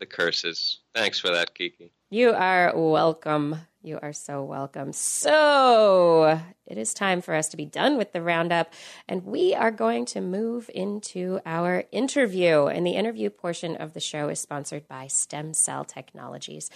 the 0.00 0.06
curses. 0.06 0.80
Thanks 0.94 1.18
for 1.18 1.28
that, 1.28 1.54
Kiki. 1.54 1.92
You 2.10 2.30
are 2.30 2.72
welcome. 2.74 3.56
You 3.84 3.98
are 4.00 4.12
so 4.12 4.44
welcome. 4.44 4.92
So 4.92 6.40
it 6.66 6.78
is 6.78 6.94
time 6.94 7.20
for 7.20 7.34
us 7.34 7.48
to 7.48 7.56
be 7.56 7.64
done 7.64 7.98
with 7.98 8.12
the 8.12 8.22
roundup, 8.22 8.72
and 9.08 9.24
we 9.24 9.56
are 9.56 9.72
going 9.72 10.04
to 10.06 10.20
move 10.20 10.70
into 10.72 11.40
our 11.44 11.82
interview. 11.90 12.66
And 12.66 12.86
the 12.86 12.92
interview 12.92 13.28
portion 13.28 13.74
of 13.74 13.92
the 13.92 13.98
show 13.98 14.28
is 14.28 14.38
sponsored 14.38 14.86
by 14.86 15.08
Stem 15.08 15.52
Cell 15.52 15.84
Technologies. 15.84 16.70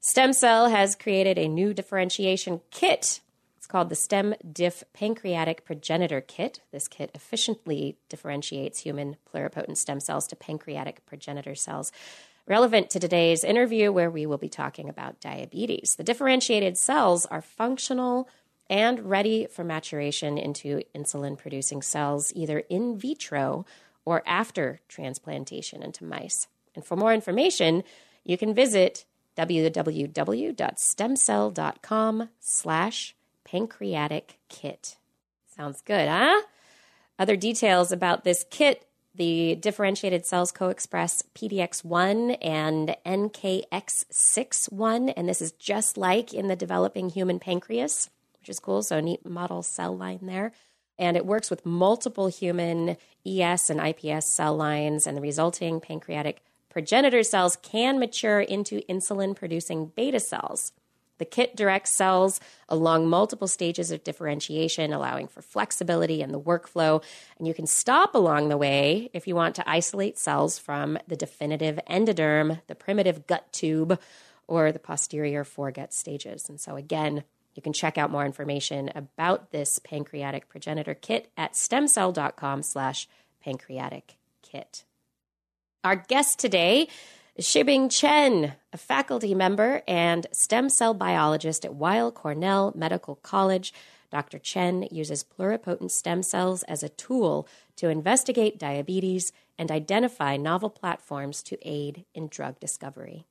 Stem 0.00 0.32
Cell 0.32 0.70
has 0.70 0.94
created 0.94 1.36
a 1.36 1.46
new 1.46 1.74
differentiation 1.74 2.62
kit. 2.70 3.20
It's 3.58 3.66
called 3.66 3.90
the 3.90 3.94
Stem 3.94 4.34
Diff 4.50 4.82
Pancreatic 4.94 5.62
Progenitor 5.66 6.22
Kit. 6.22 6.60
This 6.72 6.88
kit 6.88 7.10
efficiently 7.14 7.98
differentiates 8.08 8.78
human 8.78 9.16
pluripotent 9.30 9.76
stem 9.76 10.00
cells 10.00 10.26
to 10.28 10.36
pancreatic 10.36 11.04
progenitor 11.04 11.54
cells 11.54 11.92
relevant 12.46 12.90
to 12.90 13.00
today's 13.00 13.44
interview, 13.44 13.92
where 13.92 14.10
we 14.10 14.26
will 14.26 14.38
be 14.38 14.48
talking 14.48 14.88
about 14.88 15.20
diabetes. 15.20 15.96
The 15.96 16.04
differentiated 16.04 16.78
cells 16.78 17.26
are 17.26 17.42
functional 17.42 18.28
and 18.68 19.08
ready 19.10 19.46
for 19.46 19.62
maturation 19.64 20.38
into 20.38 20.82
insulin 20.94 21.36
producing 21.38 21.82
cells, 21.82 22.32
either 22.34 22.60
in 22.70 22.96
vitro 22.98 23.66
or 24.04 24.22
after 24.26 24.80
transplantation 24.88 25.82
into 25.82 26.04
mice. 26.04 26.48
And 26.74 26.84
for 26.84 26.96
more 26.96 27.14
information, 27.14 27.84
you 28.24 28.36
can 28.38 28.54
visit 28.54 29.04
www.stemcell.com 29.36 32.28
slash 32.40 33.14
pancreatic 33.44 34.38
kit. 34.48 34.96
Sounds 35.56 35.80
good, 35.82 36.08
huh? 36.08 36.42
Other 37.18 37.36
details 37.36 37.92
about 37.92 38.24
this 38.24 38.44
kit 38.50 38.85
the 39.16 39.54
differentiated 39.56 40.26
cells 40.26 40.52
co-express 40.52 41.22
PDX1 41.34 42.38
and 42.42 42.96
NKX61, 43.04 45.12
and 45.16 45.28
this 45.28 45.40
is 45.40 45.52
just 45.52 45.96
like 45.96 46.34
in 46.34 46.48
the 46.48 46.56
developing 46.56 47.08
human 47.08 47.38
pancreas, 47.38 48.10
which 48.40 48.48
is 48.48 48.60
cool. 48.60 48.82
So, 48.82 49.00
neat 49.00 49.26
model 49.26 49.62
cell 49.62 49.96
line 49.96 50.20
there. 50.22 50.52
And 50.98 51.16
it 51.16 51.26
works 51.26 51.50
with 51.50 51.66
multiple 51.66 52.28
human 52.28 52.96
ES 53.26 53.70
and 53.70 53.80
IPS 53.80 54.26
cell 54.26 54.56
lines, 54.56 55.06
and 55.06 55.16
the 55.16 55.20
resulting 55.20 55.80
pancreatic 55.80 56.42
progenitor 56.70 57.22
cells 57.22 57.56
can 57.56 57.98
mature 57.98 58.40
into 58.40 58.82
insulin 58.82 59.34
producing 59.34 59.92
beta 59.94 60.20
cells. 60.20 60.72
The 61.18 61.24
kit 61.24 61.56
directs 61.56 61.90
cells 61.90 62.40
along 62.68 63.08
multiple 63.08 63.48
stages 63.48 63.90
of 63.90 64.04
differentiation, 64.04 64.92
allowing 64.92 65.28
for 65.28 65.42
flexibility 65.42 66.20
in 66.22 66.32
the 66.32 66.40
workflow. 66.40 67.02
And 67.38 67.46
you 67.46 67.54
can 67.54 67.66
stop 67.66 68.14
along 68.14 68.48
the 68.48 68.56
way 68.56 69.10
if 69.12 69.26
you 69.26 69.34
want 69.34 69.54
to 69.56 69.68
isolate 69.68 70.18
cells 70.18 70.58
from 70.58 70.98
the 71.08 71.16
definitive 71.16 71.78
endoderm, 71.88 72.60
the 72.66 72.74
primitive 72.74 73.26
gut 73.26 73.52
tube, 73.52 73.98
or 74.46 74.72
the 74.72 74.78
posterior 74.78 75.44
foregut 75.44 75.92
stages. 75.92 76.48
And 76.48 76.60
so, 76.60 76.76
again, 76.76 77.24
You 77.56 77.62
can 77.62 77.72
check 77.72 77.96
out 77.96 78.10
more 78.10 78.26
information 78.26 78.90
about 78.94 79.50
this 79.50 79.78
pancreatic 79.78 80.48
progenitor 80.48 80.94
kit 80.94 81.30
at 81.36 81.54
stemcell.com 81.54 82.62
slash 82.62 83.08
pancreatic 83.42 84.16
kit. 84.42 84.84
Our 85.82 85.96
guest 85.96 86.38
today 86.38 86.88
Shibing 87.38 87.90
Chen, 87.90 88.54
a 88.72 88.78
faculty 88.78 89.34
member 89.34 89.82
and 89.86 90.26
stem 90.32 90.70
cell 90.70 90.94
biologist 90.94 91.66
at 91.66 91.74
Weill 91.74 92.10
Cornell 92.10 92.72
Medical 92.74 93.16
College. 93.16 93.74
Dr. 94.10 94.38
Chen 94.38 94.88
uses 94.90 95.22
pluripotent 95.22 95.90
stem 95.90 96.22
cells 96.22 96.62
as 96.62 96.82
a 96.82 96.88
tool 96.88 97.46
to 97.76 97.90
investigate 97.90 98.58
diabetes 98.58 99.32
and 99.58 99.70
identify 99.70 100.38
novel 100.38 100.70
platforms 100.70 101.42
to 101.42 101.58
aid 101.60 102.06
in 102.14 102.28
drug 102.28 102.58
discovery. 102.58 103.26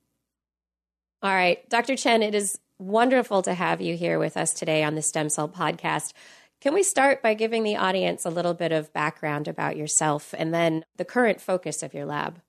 All 1.20 1.34
right, 1.34 1.68
Dr. 1.68 1.96
Chen, 1.96 2.22
it 2.22 2.34
is 2.34 2.60
wonderful 2.78 3.42
to 3.42 3.54
have 3.54 3.80
you 3.80 3.96
here 3.96 4.20
with 4.20 4.36
us 4.36 4.54
today 4.54 4.84
on 4.84 4.94
the 4.94 5.02
Stem 5.02 5.28
Cell 5.30 5.48
Podcast. 5.48 6.12
Can 6.60 6.74
we 6.74 6.84
start 6.84 7.22
by 7.22 7.34
giving 7.34 7.64
the 7.64 7.76
audience 7.76 8.24
a 8.24 8.30
little 8.30 8.54
bit 8.54 8.70
of 8.70 8.92
background 8.92 9.48
about 9.48 9.76
yourself 9.76 10.32
and 10.38 10.54
then 10.54 10.84
the 10.96 11.04
current 11.04 11.40
focus 11.40 11.82
of 11.82 11.92
your 11.92 12.04
lab? 12.04 12.40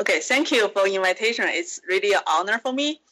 Okay, 0.00 0.20
thank 0.20 0.50
you 0.50 0.66
for 0.70 0.86
invitation. 0.86 1.44
It's 1.48 1.78
really 1.86 2.14
an 2.14 2.22
honor 2.26 2.58
for 2.58 2.72
me. 2.72 3.02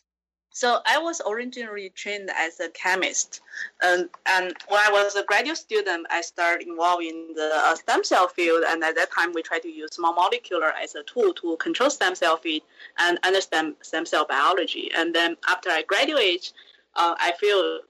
So 0.48 0.80
I 0.86 0.96
was 0.96 1.20
originally 1.28 1.90
trained 1.90 2.30
as 2.34 2.60
a 2.60 2.70
chemist, 2.70 3.42
and, 3.82 4.08
and 4.24 4.54
when 4.68 4.80
I 4.80 4.90
was 4.90 5.14
a 5.14 5.22
graduate 5.22 5.58
student, 5.58 6.06
I 6.08 6.22
started 6.22 6.66
involved 6.66 7.04
in 7.04 7.34
the 7.34 7.50
uh, 7.54 7.74
stem 7.74 8.04
cell 8.04 8.26
field. 8.26 8.64
And 8.66 8.82
at 8.82 8.96
that 8.96 9.12
time, 9.12 9.34
we 9.34 9.42
tried 9.42 9.62
to 9.62 9.68
use 9.68 9.90
small 9.92 10.14
molecular 10.14 10.72
as 10.82 10.94
a 10.94 11.02
tool 11.02 11.34
to 11.34 11.58
control 11.58 11.90
stem 11.90 12.14
cell 12.14 12.38
feed 12.38 12.62
and 12.96 13.18
understand 13.22 13.74
stem 13.82 14.06
cell 14.06 14.24
biology. 14.26 14.90
And 14.96 15.14
then 15.14 15.36
after 15.46 15.68
I 15.68 15.82
graduate, 15.82 16.54
uh, 16.96 17.14
I 17.20 17.32
feel 17.38 17.80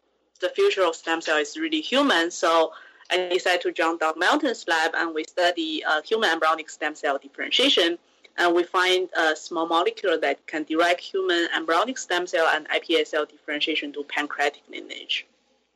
the 0.40 0.48
future 0.48 0.84
of 0.84 0.96
stem 0.96 1.20
cell 1.20 1.38
is 1.38 1.56
really 1.56 1.80
human. 1.80 2.32
So 2.32 2.72
I 3.12 3.28
decided 3.28 3.60
to 3.62 3.70
join 3.70 3.98
Doug 3.98 4.18
Melton's 4.18 4.66
lab, 4.66 4.90
and 4.96 5.14
we 5.14 5.22
study 5.22 5.84
uh, 5.84 6.02
human 6.02 6.30
embryonic 6.30 6.68
stem 6.68 6.96
cell 6.96 7.16
differentiation 7.16 7.96
and 8.38 8.54
we 8.54 8.62
find 8.62 9.08
a 9.16 9.34
small 9.34 9.66
molecule 9.66 10.18
that 10.20 10.46
can 10.46 10.62
direct 10.62 11.00
human 11.00 11.48
embryonic 11.54 11.98
stem 11.98 12.26
cell 12.26 12.48
and 12.54 12.68
iPS 12.68 13.08
cell 13.08 13.26
differentiation 13.26 13.92
to 13.92 14.04
pancreatic 14.04 14.62
lineage. 14.70 15.26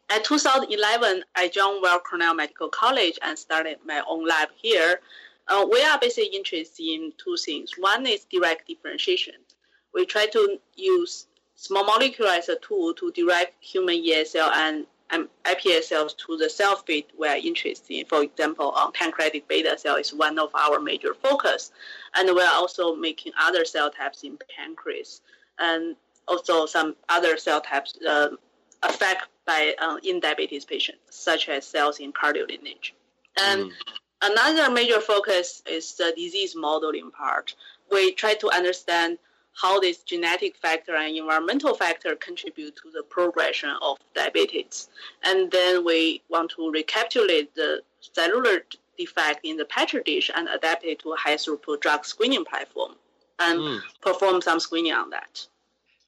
At 0.09 0.25
2011, 0.25 1.25
I 1.35 1.49
joined 1.49 1.83
Weill 1.83 1.99
Cornell 2.01 2.35
Medical 2.35 2.69
College 2.69 3.19
and 3.23 3.37
started 3.39 3.79
my 3.85 4.03
own 4.09 4.27
lab 4.27 4.51
here. 4.57 5.01
Uh, 5.49 5.67
we 5.71 5.83
are 5.83 5.99
basically 5.99 6.37
interested 6.37 6.85
in 6.85 7.13
two 7.19 7.37
things. 7.37 7.73
One 7.79 8.07
is 8.07 8.27
direct 8.31 8.69
differentiation. 8.69 9.35
We 9.93 10.07
try 10.07 10.27
to 10.27 10.59
use 10.77 11.27
small 11.57 11.85
molecule 11.85 12.29
as 12.29 12.49
a 12.49 12.57
tool 12.57 12.95
to 12.95 13.11
direct 13.13 13.63
human 13.63 14.05
ESL 14.05 14.51
and 14.53 14.87
um, 15.13 15.29
iPS 15.45 15.85
cells 15.85 16.15
to 16.15 16.37
the 16.37 16.49
cell 16.49 16.77
feed 16.77 17.07
we 17.19 17.29
are 17.29 17.37
interested 17.37 17.95
in. 17.95 18.07
For 18.07 18.23
example, 18.23 18.71
on 18.71 18.93
pancreatic 18.93 19.47
beta 19.47 19.77
cell 19.79 19.97
is 19.97 20.13
one 20.13 20.39
of 20.39 20.51
our 20.55 20.81
major 20.81 21.15
focus, 21.15 21.71
and 22.15 22.29
we 22.35 22.43
are 22.43 22.55
also 22.55 22.97
making 22.97 23.33
other 23.39 23.65
cell 23.65 23.91
types 23.91 24.23
in 24.23 24.39
pancreas, 24.57 25.21
and 25.59 25.97
also 26.27 26.67
some 26.67 26.97
other 27.09 27.37
cell 27.37 27.61
types 27.61 27.99
uh, 28.09 28.31
affected 28.83 29.29
by 29.47 29.75
uh, 29.81 29.97
in 30.03 30.21
diabetes 30.21 30.65
patients, 30.65 31.01
such 31.11 31.49
as 31.49 31.67
cells 31.67 31.99
in 31.99 32.13
cardio 32.13 32.49
lineage. 32.49 32.95
And 33.41 33.71
mm. 33.71 33.73
another 34.23 34.73
major 34.73 35.01
focus 35.01 35.63
is 35.67 35.95
the 35.95 36.13
disease 36.17 36.55
modeling 36.57 37.11
part. 37.11 37.55
We 37.91 38.13
try 38.13 38.35
to 38.35 38.51
understand 38.51 39.19
how 39.55 39.81
this 39.81 39.99
genetic 39.99 40.57
factor 40.57 40.95
and 40.97 41.17
environmental 41.17 41.75
factor 41.75 42.17
contribute 42.17 42.77
to 42.77 42.91
the 42.91 43.03
progression 43.03 43.71
of 43.83 43.99
diabetes. 44.15 44.89
And 45.23 45.51
then 45.51 45.85
we 45.85 46.23
want 46.29 46.53
to 46.57 46.71
recapitulate 46.71 47.55
the 47.55 47.83
cellular 48.01 48.65
defect 48.99 49.41
in 49.45 49.57
the 49.57 49.65
petri 49.65 50.03
dish 50.03 50.31
and 50.35 50.49
adapt 50.49 50.85
it 50.85 51.01
to 51.01 51.13
a 51.13 51.17
high 51.17 51.37
throughput 51.37 51.81
drug 51.81 52.05
screening 52.05 52.45
platform 52.45 52.93
and 53.39 53.59
mm. 53.59 53.81
perform 54.01 54.41
some 54.41 54.61
screening 54.61 54.93
on 54.93 55.11
that. 55.11 55.47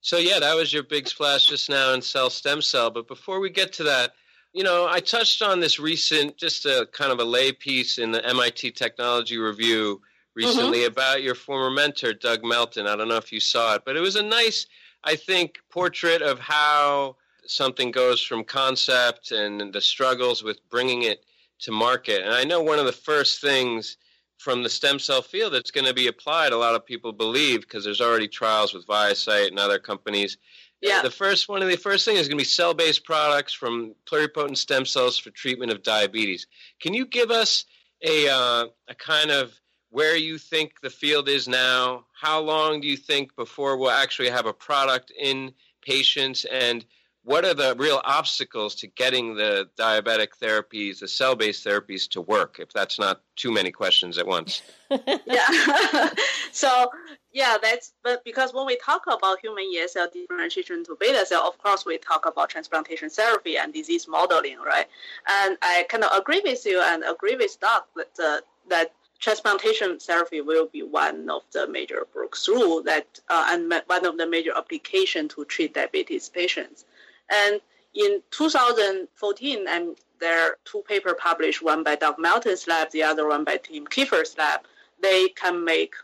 So 0.01 0.19
yeah, 0.19 0.39
that 0.39 0.55
was 0.55 0.73
your 0.73 0.83
big 0.83 1.09
splash 1.09 1.47
just 1.47 1.71
now 1.71 1.95
in 1.95 2.03
cell 2.03 2.31
stem 2.31 2.61
cell. 2.61 2.91
But 2.91 3.09
before 3.09 3.41
we 3.41 3.51
get 3.51 3.73
to 3.75 3.85
that, 3.85 4.13
you 4.53 4.63
know, 4.63 4.87
I 4.89 5.01
touched 5.01 5.43
on 5.43 5.61
this 5.61 5.81
recent, 5.81 6.37
just 6.37 6.65
a 6.67 6.87
kind 6.93 7.11
of 7.11 7.19
a 7.19 7.25
lay 7.25 7.53
piece 7.53 7.99
in 7.99 8.13
the 8.13 8.25
MIT 8.25 8.73
Technology 8.73 9.37
Review 9.37 10.01
recently 10.35 10.81
mm-hmm. 10.81 10.93
about 10.93 11.23
your 11.23 11.35
former 11.35 11.71
mentor, 11.71 12.13
Doug 12.13 12.45
Melton. 12.45 12.87
I 12.87 12.97
don't 12.97 13.09
know 13.09 13.17
if 13.17 13.33
you 13.33 13.41
saw 13.41 13.75
it, 13.75 13.83
but 13.85 13.97
it 13.97 14.01
was 14.01 14.17
a 14.17 14.23
nice, 14.23 14.67
I 15.03 15.17
think, 15.17 15.59
portrait 15.71 16.23
of 16.23 16.39
how 16.39 17.17
something 17.47 17.91
goes 17.91 18.23
from 18.23 18.45
concept 18.45 19.31
and 19.31 19.73
the 19.73 19.81
struggles 19.81 20.43
with 20.43 20.59
bringing 20.71 21.03
it 21.03 21.25
to 21.61 21.73
market. 21.73 22.23
And 22.23 22.33
I 22.33 22.45
know 22.45 22.63
one 22.63 22.79
of 22.79 22.87
the 22.87 22.93
first 22.93 23.41
things 23.41 23.97
from 24.39 24.63
the 24.63 24.69
stem 24.69 24.99
cell 24.99 25.23
field 25.23 25.53
that's 25.53 25.71
going 25.71 25.87
to 25.87 25.95
be 25.95 26.09
applied, 26.09 26.53
a 26.53 26.59
lot 26.59 26.75
of 26.75 26.85
people 26.85 27.13
believe, 27.13 27.61
because 27.61 27.85
there's 27.85 28.01
already 28.01 28.29
trials 28.29 28.75
with 28.75 28.87
ViaCyte 28.87 29.49
and 29.49 29.59
other 29.59 29.79
companies. 29.79 30.37
Yeah. 30.81 31.01
The 31.01 31.11
first 31.11 31.49
one 31.49 31.63
of 31.63 31.69
the 31.69 31.77
first 31.77 32.05
thing 32.05 32.17
is 32.17 32.29
going 32.29 32.37
to 32.37 32.43
be 32.43 32.45
cell-based 32.45 33.05
products 33.05 33.55
from 33.55 33.95
pluripotent 34.05 34.59
stem 34.59 34.85
cells 34.85 35.17
for 35.17 35.31
treatment 35.31 35.73
of 35.73 35.83
diabetes. 35.83 36.47
Can 36.81 36.93
you 36.93 37.07
give 37.07 37.31
us 37.31 37.65
a 38.03 38.29
uh, 38.29 38.67
a 38.89 38.95
kind 38.95 39.31
of 39.31 39.59
where 39.95 40.17
you 40.17 40.39
think 40.39 40.81
the 40.81 40.91
field 40.91 41.29
is 41.29 41.47
now. 41.47 42.05
How 42.21 42.41
long 42.41 42.81
do 42.81 42.89
you 42.89 42.97
think 42.97 43.37
before 43.37 43.77
we'll 43.77 43.93
actually 43.93 44.29
have 44.29 44.45
a 44.45 44.53
product 44.53 45.13
in 45.17 45.53
patients? 45.83 46.45
And 46.47 46.85
what 47.23 47.45
are 47.45 47.55
the 47.55 47.77
real 47.79 48.01
obstacles 48.05 48.75
to 48.77 48.89
getting 48.89 49.37
the 49.37 49.71
diabetic 49.79 50.31
therapies, 50.43 50.99
the 50.99 51.07
cell 51.07 51.37
based 51.37 51.65
therapies 51.65 52.09
to 52.09 52.21
work, 52.21 52.57
if 52.59 52.73
that's 52.73 52.99
not 52.99 53.21
too 53.37 53.53
many 53.53 53.71
questions 53.71 54.19
at 54.19 54.27
once? 54.27 54.63
yeah. 55.27 56.11
so, 56.51 56.91
yeah, 57.31 57.57
that's 57.63 57.93
but 58.03 58.25
because 58.25 58.53
when 58.53 58.67
we 58.67 58.77
talk 58.85 59.05
about 59.07 59.39
human 59.45 59.65
ESL 59.77 60.13
differentiation 60.13 60.85
to 60.87 60.97
beta 60.99 61.25
cell, 61.25 61.47
of 61.47 61.57
course, 61.59 61.87
we 61.87 61.99
talk 61.99 62.27
about 62.27 62.49
transplantation 62.49 63.11
therapy 63.11 63.59
and 63.59 63.73
disease 63.73 64.09
modeling, 64.09 64.59
right? 64.59 64.89
And 65.29 65.57
I 65.63 65.87
kind 65.89 66.03
of 66.03 66.11
agree 66.19 66.41
with 66.45 66.67
you 66.67 66.83
and 66.83 67.05
agree 67.05 67.37
with 67.37 67.61
Doc 67.61 67.87
that, 67.95 68.11
uh, 68.21 68.39
that 68.71 68.93
transplantation 69.25 69.99
therapy 69.99 70.43
will 70.43 70.67
be 70.67 70.83
one 70.83 71.31
of 71.31 71.43
the 71.53 71.67
major 71.67 72.07
breakthrough 72.13 72.83
that 72.83 73.07
uh, 73.31 73.47
and 73.53 73.73
one 73.87 74.05
of 74.05 74.19
the 74.19 74.27
major 74.27 74.53
application 74.55 75.29
to 75.29 75.47
treat 75.47 75.73
diabetes 75.73 76.29
patients. 76.29 76.85
And 77.31 77.59
in 77.95 78.23
2014, 78.33 79.65
and 79.67 79.97
there 80.21 80.39
are 80.43 80.59
two 80.67 80.83
papers 80.87 81.15
published, 81.19 81.63
one 81.63 81.83
by 81.83 81.97
Doug 81.97 82.19
Melton's 82.19 82.69
lab, 82.69 82.91
the 82.91 83.03
other 83.03 83.27
one 83.27 83.45
by 83.45 83.57
Tim 83.57 83.87
Kiefer's 83.87 84.37
lab. 84.37 84.61
They 85.01 85.29
can 85.29 85.65
make 85.65 85.95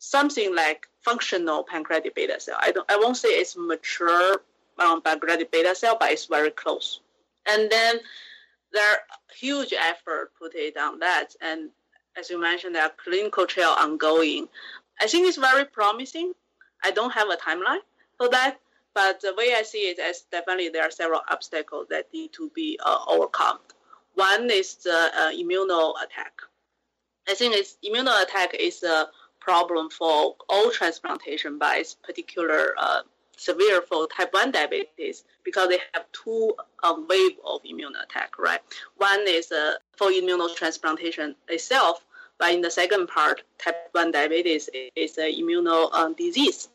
something 0.00 0.52
like 0.52 0.88
functional 1.02 1.62
pancreatic 1.62 2.16
beta 2.16 2.40
cell. 2.40 2.58
I 2.60 2.72
don't, 2.72 2.90
I 2.90 2.96
won't 2.96 3.16
say 3.16 3.28
it's 3.28 3.56
mature 3.56 4.42
um, 4.80 5.02
pancreatic 5.02 5.52
beta 5.52 5.76
cell, 5.76 5.96
but 6.00 6.10
it's 6.10 6.26
very 6.26 6.50
close. 6.50 6.98
And 7.48 7.70
then 7.70 8.00
there 8.72 8.90
are 8.90 8.98
huge 9.32 9.72
effort 9.72 10.32
put 10.36 10.56
it 10.56 10.76
on 10.76 10.98
that, 10.98 11.36
and 11.40 11.70
as 12.16 12.30
you 12.30 12.40
mentioned, 12.40 12.74
there 12.74 12.84
are 12.84 12.92
clinical 12.96 13.46
trial 13.46 13.74
ongoing. 13.78 14.48
I 15.00 15.06
think 15.06 15.28
it's 15.28 15.36
very 15.36 15.64
promising. 15.64 16.32
I 16.82 16.90
don't 16.90 17.12
have 17.12 17.28
a 17.28 17.36
timeline 17.36 17.84
for 18.16 18.28
that, 18.30 18.58
but 18.94 19.20
the 19.20 19.34
way 19.36 19.54
I 19.54 19.62
see 19.62 19.90
it 19.90 19.98
is 19.98 20.24
definitely 20.30 20.70
there 20.70 20.84
are 20.84 20.90
several 20.90 21.20
obstacles 21.30 21.88
that 21.90 22.12
need 22.12 22.32
to 22.34 22.50
be 22.54 22.78
uh, 22.84 22.98
overcome. 23.08 23.58
One 24.14 24.50
is 24.50 24.76
the 24.76 25.10
uh, 25.14 25.30
immuno 25.32 25.94
attack. 26.02 26.40
I 27.28 27.34
think 27.34 27.54
it's 27.54 27.76
immuno 27.84 28.22
attack 28.22 28.54
is 28.54 28.82
a 28.82 29.08
problem 29.40 29.90
for 29.90 30.36
all 30.48 30.70
transplantation, 30.70 31.58
but 31.58 31.78
it's 31.78 31.94
particular 31.94 32.74
uh, 32.78 33.02
severe 33.36 33.82
for 33.82 34.06
type 34.08 34.32
1 34.32 34.50
diabetes 34.50 35.24
because 35.44 35.68
they 35.68 35.78
have 35.92 36.04
two 36.12 36.54
um, 36.82 37.06
wave 37.08 37.36
of 37.44 37.60
immune 37.64 37.94
attack, 37.96 38.38
right? 38.38 38.60
One 38.96 39.24
is 39.26 39.52
uh, 39.52 39.74
for 39.96 40.10
immunotransplantation 40.10 41.34
itself, 41.48 42.04
but 42.38 42.52
in 42.52 42.60
the 42.62 42.70
second 42.70 43.08
part, 43.08 43.42
type 43.58 43.88
1 43.92 44.10
diabetes 44.12 44.68
is 44.94 45.18
an 45.18 45.32
immuno 45.32 45.92
um, 45.92 46.14
disease. 46.14 46.68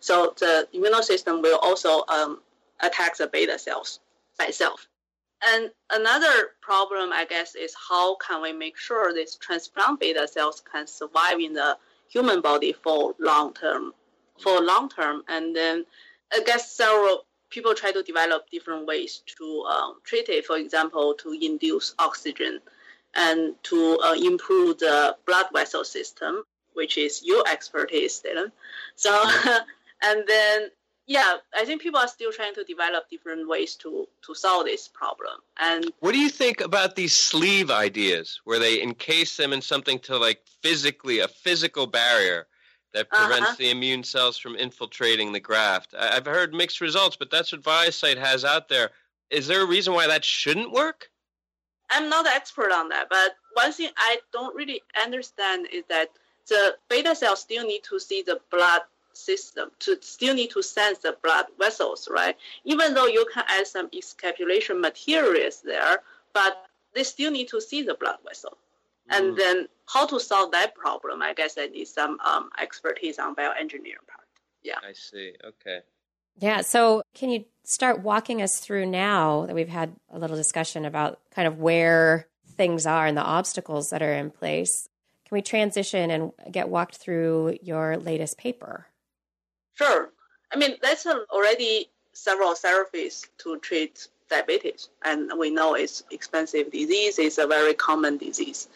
So 0.00 0.34
the 0.38 0.68
immune 0.72 1.02
system 1.02 1.42
will 1.42 1.58
also 1.58 2.04
um, 2.08 2.40
attack 2.80 3.16
the 3.16 3.26
beta 3.26 3.58
cells 3.58 4.00
by 4.38 4.46
itself. 4.46 4.86
And 5.42 5.70
another 5.90 6.50
problem, 6.60 7.12
I 7.12 7.24
guess, 7.24 7.54
is 7.54 7.74
how 7.88 8.16
can 8.16 8.42
we 8.42 8.52
make 8.52 8.76
sure 8.76 9.14
these 9.14 9.36
transplant 9.36 10.00
beta 10.00 10.28
cells 10.28 10.62
can 10.70 10.86
survive 10.86 11.40
in 11.40 11.54
the 11.54 11.78
human 12.08 12.40
body 12.40 12.72
for 12.72 13.14
long 13.18 13.54
term, 13.54 13.94
for 14.40 14.60
long 14.60 14.88
term. 14.88 15.22
And 15.28 15.54
then 15.54 15.84
I 16.32 16.40
guess 16.44 16.72
several 16.72 17.26
people 17.50 17.74
try 17.74 17.92
to 17.92 18.02
develop 18.02 18.50
different 18.50 18.86
ways 18.86 19.22
to 19.38 19.62
um, 19.62 19.96
treat 20.04 20.28
it. 20.28 20.46
For 20.46 20.56
example, 20.56 21.14
to 21.14 21.32
induce 21.32 21.94
oxygen 21.98 22.60
and 23.14 23.54
to 23.64 23.98
uh, 23.98 24.14
improve 24.14 24.78
the 24.78 25.16
blood 25.26 25.46
vessel 25.52 25.84
system, 25.84 26.44
which 26.74 26.96
is 26.96 27.22
your 27.24 27.44
expertise, 27.48 28.22
Dylan. 28.24 28.52
So, 28.94 29.10
and 30.02 30.24
then 30.26 30.70
yeah, 31.10 31.38
I 31.52 31.64
think 31.64 31.82
people 31.82 31.98
are 31.98 32.06
still 32.06 32.30
trying 32.30 32.54
to 32.54 32.62
develop 32.62 33.10
different 33.10 33.48
ways 33.48 33.74
to 33.76 34.06
to 34.26 34.34
solve 34.34 34.66
this 34.66 34.86
problem. 34.86 35.40
And 35.58 35.90
what 35.98 36.12
do 36.12 36.20
you 36.20 36.28
think 36.28 36.60
about 36.60 36.94
these 36.94 37.16
sleeve 37.16 37.68
ideas, 37.68 38.40
where 38.44 38.60
they 38.60 38.80
encase 38.80 39.36
them 39.36 39.52
in 39.52 39.60
something 39.60 39.98
to 40.00 40.16
like 40.18 40.40
physically 40.62 41.18
a 41.18 41.26
physical 41.26 41.88
barrier 41.88 42.46
that 42.92 43.08
prevents 43.08 43.48
uh-huh. 43.48 43.56
the 43.58 43.70
immune 43.70 44.04
cells 44.04 44.38
from 44.38 44.56
infiltrating 44.56 45.32
the 45.32 45.40
graft? 45.40 45.94
I've 45.98 46.26
heard 46.26 46.54
mixed 46.54 46.80
results, 46.80 47.16
but 47.16 47.30
that's 47.30 47.52
what 47.52 47.62
ViaCyte 47.62 48.18
has 48.18 48.44
out 48.44 48.68
there. 48.68 48.90
Is 49.30 49.46
there 49.46 49.62
a 49.62 49.66
reason 49.66 49.94
why 49.94 50.06
that 50.06 50.24
shouldn't 50.24 50.72
work? 50.72 51.10
I'm 51.90 52.08
not 52.08 52.26
an 52.26 52.32
expert 52.34 52.72
on 52.72 52.88
that, 52.90 53.08
but 53.08 53.36
one 53.54 53.72
thing 53.72 53.90
I 53.96 54.18
don't 54.32 54.54
really 54.54 54.82
understand 55.02 55.68
is 55.72 55.84
that 55.88 56.10
the 56.48 56.76
beta 56.88 57.14
cells 57.14 57.40
still 57.40 57.66
need 57.66 57.82
to 57.84 57.98
see 57.98 58.22
the 58.22 58.40
blood 58.50 58.82
system 59.12 59.70
to 59.80 59.98
still 60.00 60.34
need 60.34 60.50
to 60.50 60.62
sense 60.62 60.98
the 60.98 61.16
blood 61.22 61.46
vessels, 61.58 62.08
right? 62.10 62.36
Even 62.64 62.94
though 62.94 63.06
you 63.06 63.26
can 63.32 63.44
add 63.48 63.66
some 63.66 63.88
encapsulation 63.90 64.80
materials 64.80 65.62
there, 65.62 66.02
but 66.32 66.66
they 66.94 67.04
still 67.04 67.30
need 67.30 67.48
to 67.48 67.60
see 67.60 67.82
the 67.82 67.94
blood 67.94 68.18
vessel. 68.26 68.56
Mm. 69.10 69.18
And 69.18 69.36
then 69.36 69.68
how 69.86 70.06
to 70.06 70.20
solve 70.20 70.52
that 70.52 70.74
problem, 70.74 71.22
I 71.22 71.34
guess 71.34 71.56
I 71.58 71.66
need 71.66 71.88
some 71.88 72.18
um, 72.20 72.50
expertise 72.60 73.18
on 73.18 73.34
bioengineering 73.34 74.06
part. 74.08 74.26
Yeah. 74.62 74.78
I 74.82 74.92
see. 74.92 75.34
Okay. 75.44 75.80
Yeah. 76.38 76.60
So 76.60 77.02
can 77.14 77.30
you 77.30 77.44
start 77.64 78.02
walking 78.02 78.42
us 78.42 78.60
through 78.60 78.86
now 78.86 79.46
that 79.46 79.54
we've 79.54 79.68
had 79.68 79.94
a 80.10 80.18
little 80.18 80.36
discussion 80.36 80.84
about 80.84 81.20
kind 81.34 81.48
of 81.48 81.58
where 81.58 82.28
things 82.56 82.86
are 82.86 83.06
and 83.06 83.16
the 83.16 83.22
obstacles 83.22 83.90
that 83.90 84.02
are 84.02 84.12
in 84.12 84.30
place? 84.30 84.88
Can 85.26 85.36
we 85.36 85.42
transition 85.42 86.10
and 86.10 86.32
get 86.50 86.68
walked 86.68 86.96
through 86.96 87.58
your 87.62 87.96
latest 87.96 88.38
paper? 88.38 88.86
Sure. 89.74 90.10
I 90.52 90.56
mean, 90.56 90.76
there's 90.82 91.06
already 91.06 91.90
several 92.12 92.54
therapies 92.54 93.26
to 93.38 93.58
treat 93.60 94.08
diabetes, 94.28 94.88
and 95.04 95.30
we 95.38 95.50
know 95.50 95.74
it's 95.74 96.02
expensive 96.10 96.70
disease. 96.70 97.18
It's 97.18 97.38
a 97.38 97.46
very 97.46 97.74
common 97.74 98.16
disease, 98.16 98.68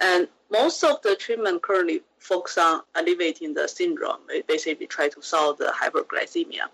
and 0.00 0.28
most 0.50 0.82
of 0.84 1.00
the 1.02 1.16
treatment 1.16 1.62
currently 1.62 2.02
focus 2.18 2.58
on 2.58 2.82
alleviating 2.94 3.54
the 3.54 3.66
syndrome. 3.66 4.18
They 4.28 4.42
basically 4.42 4.86
try 4.86 5.08
to 5.08 5.22
solve 5.22 5.58
the 5.58 5.72
hyperglycemia. 5.74 6.68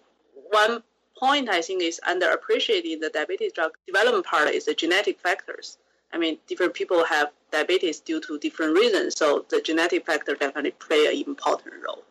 One 0.51 0.83
point 1.19 1.49
I 1.49 1.63
think 1.63 1.83
is 1.83 2.01
underappreciated 2.07 3.01
the 3.01 3.11
diabetes 3.13 3.53
drug 3.53 3.73
development 3.87 4.27
part 4.27 4.49
is 4.51 4.67
the 4.67 4.75
genetic 4.75 5.21
factors. 5.21 5.79
I 6.13 6.19
mean, 6.19 6.39
different 6.47 6.75
people 6.75 7.05
have 7.05 7.31
diabetes 7.53 8.01
due 8.01 8.21
to 8.23 8.39
different 8.39 8.75
reasons, 8.75 9.17
so 9.17 9.45
the 9.51 9.61
genetic 9.61 10.07
factor 10.07 10.35
definitely 10.35 10.71
play 10.73 11.07
an 11.07 11.29
important 11.29 11.75
role. 11.87 12.05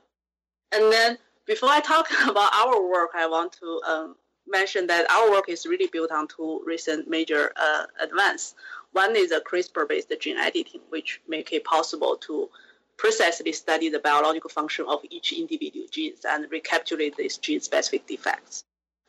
And 0.72 0.91
then 0.91 1.18
before 1.45 1.70
I 1.70 1.80
talk 1.80 2.08
about 2.28 2.53
our 2.53 2.88
work, 2.88 3.12
I 3.16 3.28
want 3.28 3.53
to 3.53 3.82
um, 3.88 4.16
mention 4.47 4.88
that 4.88 5.10
our 5.10 5.32
work 5.32 5.49
is 5.49 5.66
really 5.66 5.88
built 5.88 6.12
on 6.12 6.28
two 6.28 6.62
recent 6.66 7.10
major 7.10 7.51
uh, 7.55 7.86
advances. 8.01 8.55
One 8.93 9.15
is 9.15 9.31
a 9.31 9.41
CRISPR-based 9.41 10.13
gene 10.19 10.38
editing, 10.38 10.81
which 10.89 11.21
make 11.27 11.51
it 11.53 11.63
possible 11.63 12.17
to 12.17 12.49
precisely 12.97 13.51
study 13.51 13.89
the 13.89 13.99
biological 13.99 14.49
function 14.49 14.85
of 14.88 15.01
each 15.09 15.33
individual 15.33 15.85
genes 15.91 16.25
and 16.25 16.49
recapitulate 16.51 17.15
these 17.15 17.38
gene-specific 17.38 18.07
defects. 18.07 18.63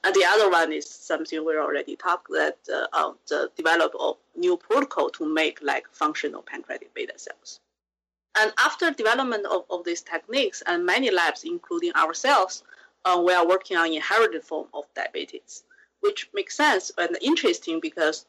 And 0.05 0.15
the 0.15 0.25
other 0.25 0.51
one 0.51 0.73
is 0.73 0.89
something 0.89 1.45
we 1.45 1.57
already 1.57 1.97
talked 1.97 2.29
that 2.29 2.59
uh, 2.73 3.13
the 3.29 3.51
develop 3.57 3.95
of 3.99 4.17
new 4.37 4.57
protocol 4.57 5.11
to 5.11 5.27
make 5.27 5.59
like 5.63 5.87
functional 5.91 6.43
pancreatic 6.43 6.95
beta 6.95 7.19
cells. 7.19 7.61
And 8.39 8.53
after 8.59 8.91
development 8.93 9.47
of, 9.47 9.65
of 9.71 9.85
these 9.85 10.03
techniques, 10.03 10.63
and 10.67 10.87
many 10.87 11.11
labs, 11.11 11.43
including 11.45 11.93
ourselves, 11.95 12.63
uh, 13.05 13.21
we 13.25 13.33
are 13.33 13.47
working 13.47 13.77
on 13.77 13.93
inherited 13.93 14.45
form 14.45 14.69
of 14.73 14.85
diabetes, 14.95 15.65
which 16.01 16.29
makes 16.33 16.57
sense 16.57 16.93
and 16.99 17.19
interesting 17.21 17.81
because 17.81 18.27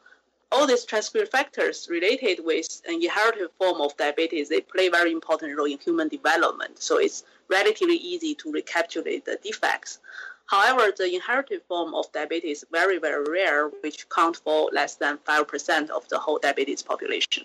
all 0.52 0.66
these 0.66 0.84
transcript 0.84 1.30
factors 1.30 1.86
related 1.90 2.44
with 2.44 2.82
an 2.86 2.94
inherited 3.02 3.48
form 3.58 3.80
of 3.80 3.96
diabetes, 3.96 4.48
they 4.48 4.60
play 4.60 4.88
a 4.88 4.90
very 4.90 5.12
important 5.12 5.56
role 5.56 5.66
in 5.66 5.78
human 5.78 6.08
development. 6.08 6.82
So 6.82 6.98
it's 6.98 7.24
relatively 7.48 7.96
easy 7.96 8.34
to 8.36 8.52
recapitulate 8.52 9.24
the 9.24 9.38
defects. 9.42 9.98
However, 10.46 10.92
the 10.96 11.14
inherited 11.14 11.62
form 11.68 11.94
of 11.94 12.10
diabetes 12.12 12.58
is 12.58 12.68
very, 12.72 12.98
very 12.98 13.24
rare, 13.30 13.68
which 13.82 14.08
count 14.08 14.38
for 14.38 14.68
less 14.72 14.96
than 14.96 15.18
5% 15.18 15.90
of 15.90 16.08
the 16.08 16.18
whole 16.18 16.40
diabetes 16.40 16.82
population. 16.82 17.44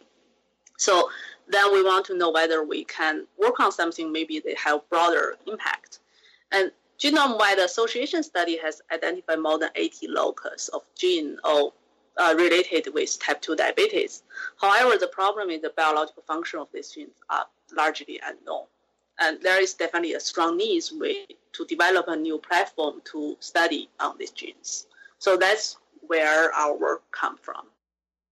So 0.78 1.10
then 1.48 1.72
we 1.72 1.84
want 1.84 2.06
to 2.08 2.18
know 2.18 2.32
whether 2.32 2.64
we 2.64 2.84
can 2.84 3.28
work 3.38 3.60
on 3.60 3.72
something 3.72 4.12
maybe 4.12 4.40
they 4.40 4.56
have 4.56 4.90
broader 4.90 5.36
impact. 5.46 6.00
And 6.52 6.72
genome-wide 7.00 7.60
association 7.60 8.24
study 8.24 8.58
has 8.58 8.82
identified 8.92 9.40
more 9.40 9.60
than 9.60 9.70
80 9.76 10.08
locus 10.08 10.70
of 10.70 10.82
gene 10.98 11.38
or 11.44 11.74
uh, 12.18 12.34
related 12.38 12.94
with 12.94 13.20
type 13.20 13.42
2 13.42 13.56
diabetes. 13.56 14.24
However, 14.60 14.98
the 14.98 15.08
problem 15.08 15.50
is 15.50 15.62
the 15.62 15.74
biological 15.76 16.24
function 16.24 16.60
of 16.60 16.68
these 16.74 16.92
genes 16.92 17.16
are 17.30 17.46
largely 17.76 18.20
unknown. 18.26 18.66
And 19.20 19.42
there 19.42 19.62
is 19.62 19.74
definitely 19.74 20.14
a 20.14 20.20
strong 20.20 20.58
need 20.58 20.84
to 21.54 21.66
develop 21.66 22.08
a 22.08 22.16
new 22.16 22.38
platform 22.38 23.02
to 23.12 23.38
study 23.40 23.90
on 24.00 24.18
these 24.18 24.32
genes. 24.32 24.88
So 25.20 25.38
that's 25.38 25.78
where 26.08 26.54
our 26.54 26.78
work 26.78 27.04
come 27.12 27.38
from. 27.38 27.66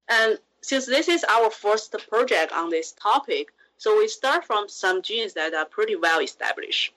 And 0.09 0.37
since 0.61 0.85
this 0.85 1.07
is 1.07 1.23
our 1.25 1.49
first 1.49 1.95
project 2.09 2.51
on 2.51 2.69
this 2.69 2.91
topic, 2.93 3.53
so 3.77 3.97
we 3.97 4.07
start 4.07 4.45
from 4.45 4.69
some 4.69 5.01
genes 5.01 5.33
that 5.33 5.53
are 5.53 5.65
pretty 5.65 5.95
well 5.95 6.21
established. 6.21 6.93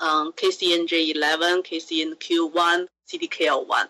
Um, 0.00 0.32
KCNJ11, 0.32 1.64
KCNQ1, 1.66 2.86
CDKL1. 3.12 3.88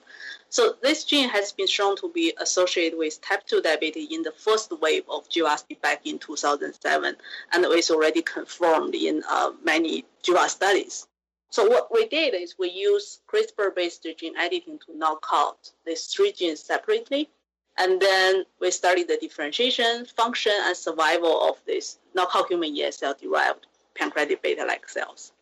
So 0.50 0.74
this 0.82 1.04
gene 1.04 1.28
has 1.28 1.52
been 1.52 1.66
shown 1.66 1.96
to 1.96 2.08
be 2.08 2.32
associated 2.40 2.98
with 2.98 3.20
type 3.20 3.46
2 3.46 3.60
diabetes 3.60 4.10
in 4.10 4.22
the 4.22 4.32
first 4.32 4.72
wave 4.80 5.04
of 5.08 5.28
GWAS 5.28 5.64
back 5.82 6.06
in 6.06 6.18
2007, 6.18 7.16
and 7.52 7.64
it's 7.64 7.90
already 7.90 8.22
confirmed 8.22 8.94
in 8.94 9.22
uh, 9.28 9.52
many 9.62 10.04
GWAS 10.22 10.50
studies. 10.50 11.06
So 11.50 11.68
what 11.68 11.92
we 11.92 12.06
did 12.06 12.34
is 12.34 12.56
we 12.58 12.70
used 12.70 13.20
CRISPR-based 13.26 14.06
gene 14.18 14.36
editing 14.36 14.78
to 14.86 14.96
knock 14.96 15.26
out 15.32 15.70
these 15.84 16.06
three 16.06 16.32
genes 16.32 16.60
separately 16.60 17.30
and 17.78 18.00
then 18.00 18.44
we 18.60 18.70
studied 18.72 19.06
the 19.08 19.16
differentiation, 19.16 20.04
function, 20.04 20.52
and 20.64 20.76
survival 20.76 21.48
of 21.48 21.58
these 21.64 21.98
knockout 22.12 22.48
human 22.48 22.74
ESL 22.74 23.18
derived 23.18 23.66
pancreatic 23.94 24.42
beta 24.42 24.64
like 24.64 24.88
cells. 24.88 25.32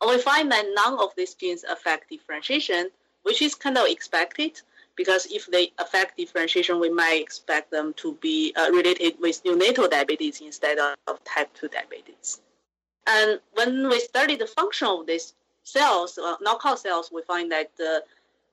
And 0.00 0.10
we 0.10 0.18
find 0.18 0.50
that 0.50 0.64
none 0.74 0.98
of 0.98 1.14
these 1.14 1.34
genes 1.34 1.64
affect 1.64 2.08
differentiation, 2.08 2.90
which 3.28 3.42
is 3.42 3.54
kind 3.54 3.76
of 3.76 3.86
expected 3.86 4.62
because 4.96 5.26
if 5.30 5.46
they 5.48 5.70
affect 5.78 6.16
differentiation, 6.16 6.80
we 6.80 6.88
might 6.88 7.20
expect 7.20 7.70
them 7.70 7.92
to 7.98 8.14
be 8.22 8.54
uh, 8.56 8.70
related 8.72 9.14
with 9.20 9.44
neonatal 9.44 9.90
diabetes 9.90 10.40
instead 10.40 10.78
of 11.06 11.22
type 11.24 11.52
2 11.54 11.68
diabetes. 11.68 12.40
And 13.06 13.38
when 13.52 13.86
we 13.86 14.00
study 14.00 14.34
the 14.34 14.46
function 14.46 14.88
of 14.88 15.06
these 15.06 15.34
cells, 15.62 16.16
uh, 16.18 16.36
knockout 16.40 16.78
cells, 16.78 17.10
we 17.12 17.20
find 17.22 17.52
that 17.52 17.70
the 17.76 18.02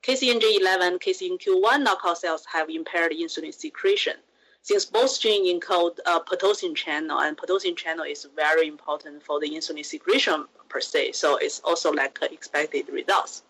KCNJ11, 0.03 0.99
KCNQ1 0.99 1.82
knockout 1.82 2.17
cells 2.17 2.45
have 2.51 2.69
impaired 2.69 3.13
insulin 3.13 3.53
secretion. 3.53 4.17
Since 4.61 4.86
both 4.86 5.19
genes 5.21 5.47
encode 5.49 5.99
a 6.05 6.19
Pitocin 6.19 6.76
channel, 6.76 7.21
and 7.21 7.38
Pitocin 7.38 7.78
channel 7.78 8.03
is 8.03 8.28
very 8.36 8.67
important 8.67 9.23
for 9.23 9.39
the 9.39 9.49
insulin 9.49 9.86
secretion 9.86 10.45
per 10.67 10.82
se, 10.82 11.13
so 11.13 11.38
it's 11.38 11.61
also 11.63 11.91
like 11.93 12.19
expected 12.21 12.89
results. 12.89 13.43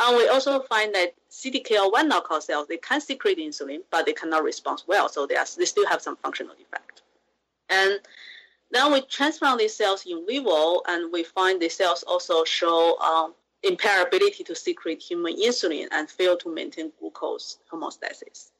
And 0.00 0.16
we 0.16 0.28
also 0.28 0.60
find 0.60 0.94
that 0.94 1.14
CDKL1 1.30 2.06
knockout 2.06 2.44
cells, 2.44 2.68
they 2.68 2.76
can 2.76 3.00
secrete 3.00 3.38
insulin, 3.38 3.80
but 3.90 4.06
they 4.06 4.12
cannot 4.12 4.44
respond 4.44 4.82
well, 4.86 5.08
so 5.08 5.26
they, 5.26 5.34
are, 5.34 5.46
they 5.56 5.64
still 5.64 5.86
have 5.86 6.00
some 6.00 6.16
functional 6.16 6.54
defect. 6.54 7.02
And 7.68 7.98
then 8.70 8.92
we 8.92 9.00
transplant 9.02 9.58
these 9.58 9.74
cells 9.74 10.04
in 10.06 10.24
vivo, 10.26 10.82
and 10.86 11.12
we 11.12 11.24
find 11.24 11.60
the 11.60 11.68
cells 11.68 12.04
also 12.04 12.44
show 12.44 12.96
um, 12.98 13.34
impair 13.62 14.06
ability 14.06 14.44
to 14.44 14.54
secrete 14.54 15.02
human 15.02 15.36
insulin 15.36 15.88
and 15.90 16.08
fail 16.08 16.36
to 16.36 16.54
maintain 16.54 16.92
glucose 17.00 17.58
homeostasis. 17.72 18.50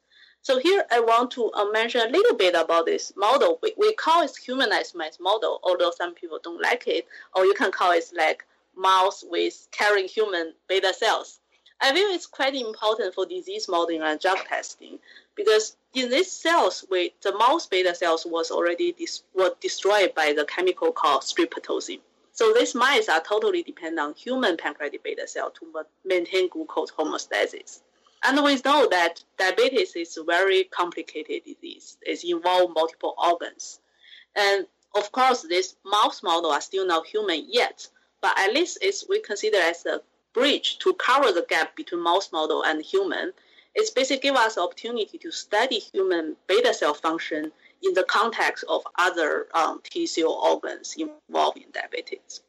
So 0.41 0.57
here 0.57 0.85
I 0.91 0.99
want 0.99 1.31
to 1.31 1.51
uh, 1.51 1.65
mention 1.71 2.01
a 2.01 2.09
little 2.09 2.35
bit 2.35 2.55
about 2.55 2.85
this 2.85 3.13
model. 3.15 3.59
We, 3.61 3.73
we 3.77 3.93
call 3.95 4.23
it 4.23 4.31
humanized 4.37 4.95
mouse 4.95 5.19
model, 5.19 5.59
although 5.63 5.91
some 5.91 6.13
people 6.15 6.39
don't 6.41 6.61
like 6.61 6.87
it, 6.87 7.07
or 7.35 7.45
you 7.45 7.53
can 7.53 7.71
call 7.71 7.91
it 7.91 8.05
like 8.17 8.45
mouse 8.79 9.23
with 9.27 9.67
carrying 9.71 10.07
human 10.07 10.53
beta 10.67 10.93
cells. 10.93 11.39
I 11.81 11.93
feel 11.93 12.09
it's 12.09 12.25
quite 12.25 12.55
important 12.55 13.13
for 13.13 13.25
disease 13.25 13.67
modeling 13.69 14.01
and 14.01 14.19
drug 14.19 14.39
testing 14.45 14.99
because 15.35 15.75
in 15.93 16.09
these 16.09 16.31
cells, 16.31 16.85
we, 16.91 17.13
the 17.21 17.37
mouse 17.37 17.65
beta 17.65 17.95
cells 17.95 18.25
was 18.25 18.51
already 18.51 18.91
dis- 18.91 19.23
were 19.33 19.55
destroyed 19.61 20.13
by 20.13 20.33
the 20.33 20.45
chemical 20.45 20.91
called 20.91 21.21
streptozin. 21.23 22.01
So 22.33 22.53
these 22.53 22.75
mice 22.75 23.09
are 23.09 23.21
totally 23.21 23.63
dependent 23.63 23.99
on 23.99 24.13
human 24.13 24.57
pancreatic 24.57 25.03
beta 25.03 25.27
cell 25.27 25.51
to 25.51 25.85
maintain 26.05 26.49
glucose 26.49 26.91
homeostasis. 26.91 27.81
And 28.23 28.43
we 28.43 28.55
know 28.65 28.87
that 28.89 29.23
diabetes 29.37 29.95
is 29.95 30.17
a 30.17 30.23
very 30.23 30.65
complicated 30.65 31.43
disease. 31.45 31.97
It 32.01 32.23
involves 32.23 32.73
multiple 32.73 33.15
organs. 33.17 33.79
And 34.35 34.67
of 34.95 35.11
course, 35.11 35.41
this 35.41 35.75
mouse 35.85 36.21
model 36.23 36.51
are 36.51 36.61
still 36.61 36.85
not 36.85 37.07
human 37.07 37.45
yet, 37.47 37.87
but 38.21 38.37
at 38.37 38.53
least 38.53 38.79
it's 38.81 39.07
we 39.07 39.21
consider 39.21 39.57
as 39.57 39.85
a 39.85 40.01
bridge 40.33 40.77
to 40.79 40.93
cover 40.93 41.31
the 41.31 41.45
gap 41.49 41.75
between 41.75 42.01
mouse 42.01 42.31
model 42.31 42.63
and 42.63 42.81
human. 42.81 43.33
It's 43.75 43.91
basically 43.91 44.29
give 44.29 44.35
us 44.35 44.57
opportunity 44.57 45.17
to 45.17 45.31
study 45.31 45.79
human 45.79 46.35
beta 46.47 46.73
cell 46.73 46.93
function 46.93 47.51
in 47.83 47.93
the 47.93 48.03
context 48.03 48.65
of 48.67 48.81
other 48.97 49.47
um, 49.53 49.81
tissue 49.83 50.27
organs 50.27 50.95
involved 50.97 51.57
in 51.57 51.71
diabetes. 51.71 52.41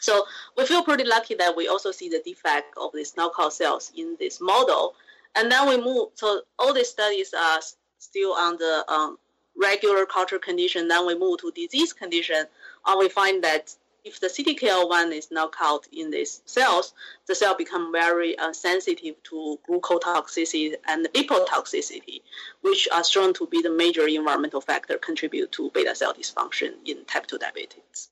So 0.00 0.24
we 0.56 0.66
feel 0.66 0.82
pretty 0.82 1.04
lucky 1.04 1.36
that 1.36 1.56
we 1.56 1.68
also 1.68 1.92
see 1.92 2.08
the 2.08 2.22
defect 2.24 2.74
of 2.76 2.90
these 2.92 3.16
knockout 3.16 3.52
cells 3.52 3.92
in 3.96 4.16
this 4.18 4.40
model. 4.40 4.94
And 5.36 5.50
then 5.50 5.68
we 5.68 5.76
move, 5.76 6.08
so 6.14 6.42
all 6.58 6.74
these 6.74 6.90
studies 6.90 7.32
are 7.32 7.60
still 7.98 8.34
the 8.34 8.84
um, 8.88 9.18
regular 9.56 10.04
culture 10.04 10.40
condition. 10.40 10.88
Then 10.88 11.06
we 11.06 11.16
move 11.16 11.38
to 11.40 11.52
disease 11.52 11.92
condition, 11.92 12.44
and 12.86 12.98
we 12.98 13.08
find 13.08 13.44
that 13.44 13.74
if 14.04 14.18
the 14.20 14.26
CDKL1 14.26 15.12
is 15.12 15.30
knocked 15.30 15.56
out 15.60 15.86
in 15.92 16.10
these 16.10 16.42
cells, 16.44 16.92
the 17.26 17.34
cell 17.34 17.54
become 17.56 17.92
very 17.92 18.36
uh, 18.36 18.52
sensitive 18.52 19.22
to 19.24 19.58
glucotoxicity 19.68 20.74
and 20.86 21.06
lipotoxicity, 21.14 22.22
which 22.62 22.88
are 22.92 23.04
shown 23.04 23.32
to 23.34 23.46
be 23.46 23.62
the 23.62 23.70
major 23.70 24.06
environmental 24.06 24.60
factor 24.60 24.98
contribute 24.98 25.52
to 25.52 25.70
beta 25.70 25.94
cell 25.94 26.14
dysfunction 26.14 26.72
in 26.84 27.04
type 27.04 27.26
2 27.26 27.38
diabetes. 27.38 28.08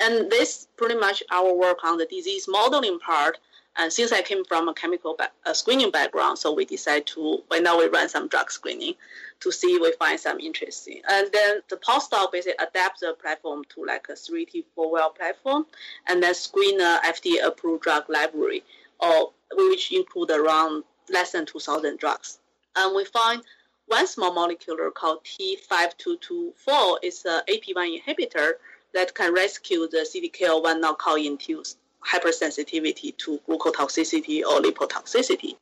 And 0.00 0.30
this 0.30 0.68
pretty 0.76 0.94
much 0.94 1.22
our 1.30 1.52
work 1.52 1.82
on 1.82 1.98
the 1.98 2.06
disease 2.06 2.46
modeling 2.48 3.00
part. 3.00 3.38
And 3.80 3.92
since 3.92 4.10
I 4.10 4.22
came 4.22 4.44
from 4.44 4.68
a 4.68 4.74
chemical 4.74 5.14
ba- 5.14 5.30
a 5.46 5.54
screening 5.54 5.92
background, 5.92 6.36
so 6.36 6.52
we 6.52 6.64
decided 6.64 7.06
to, 7.08 7.44
well, 7.48 7.62
now 7.62 7.78
we 7.78 7.86
run 7.86 8.08
some 8.08 8.26
drug 8.26 8.50
screening 8.50 8.94
to 9.38 9.52
see 9.52 9.68
if 9.68 9.80
we 9.80 9.92
find 9.92 10.18
some 10.18 10.40
interesting. 10.40 11.00
And 11.08 11.30
then 11.32 11.60
the 11.68 11.76
postdoc 11.76 12.32
basically 12.32 12.66
adapt 12.66 12.98
the 12.98 13.14
platform 13.22 13.62
to 13.76 13.84
like 13.84 14.08
a 14.08 14.14
3T 14.14 14.64
4 14.74 14.90
well 14.90 15.10
platform 15.10 15.64
and 16.08 16.20
then 16.20 16.34
screen 16.34 16.80
a 16.80 17.00
FDA 17.04 17.46
approved 17.46 17.84
drug 17.84 18.10
library, 18.10 18.64
or 18.98 19.30
which 19.52 19.92
include 19.92 20.32
around 20.32 20.82
less 21.08 21.30
than 21.30 21.46
2,000 21.46 22.00
drugs. 22.00 22.40
And 22.74 22.96
we 22.96 23.04
find 23.04 23.42
one 23.86 24.08
small 24.08 24.34
molecule 24.34 24.90
called 24.90 25.24
T5224 25.24 26.98
is 27.04 27.24
a 27.24 27.44
AP1 27.48 28.02
inhibitor 28.02 28.54
that 28.92 29.14
can 29.14 29.32
rescue 29.32 29.86
the 29.86 29.98
CDKL1 29.98 30.80
knockout 30.80 31.20
induced 31.20 31.78
hypersensitivity 32.06 33.16
to 33.18 33.40
glucotoxicity 33.48 34.42
or 34.42 34.60
lipotoxicity. 34.60 35.56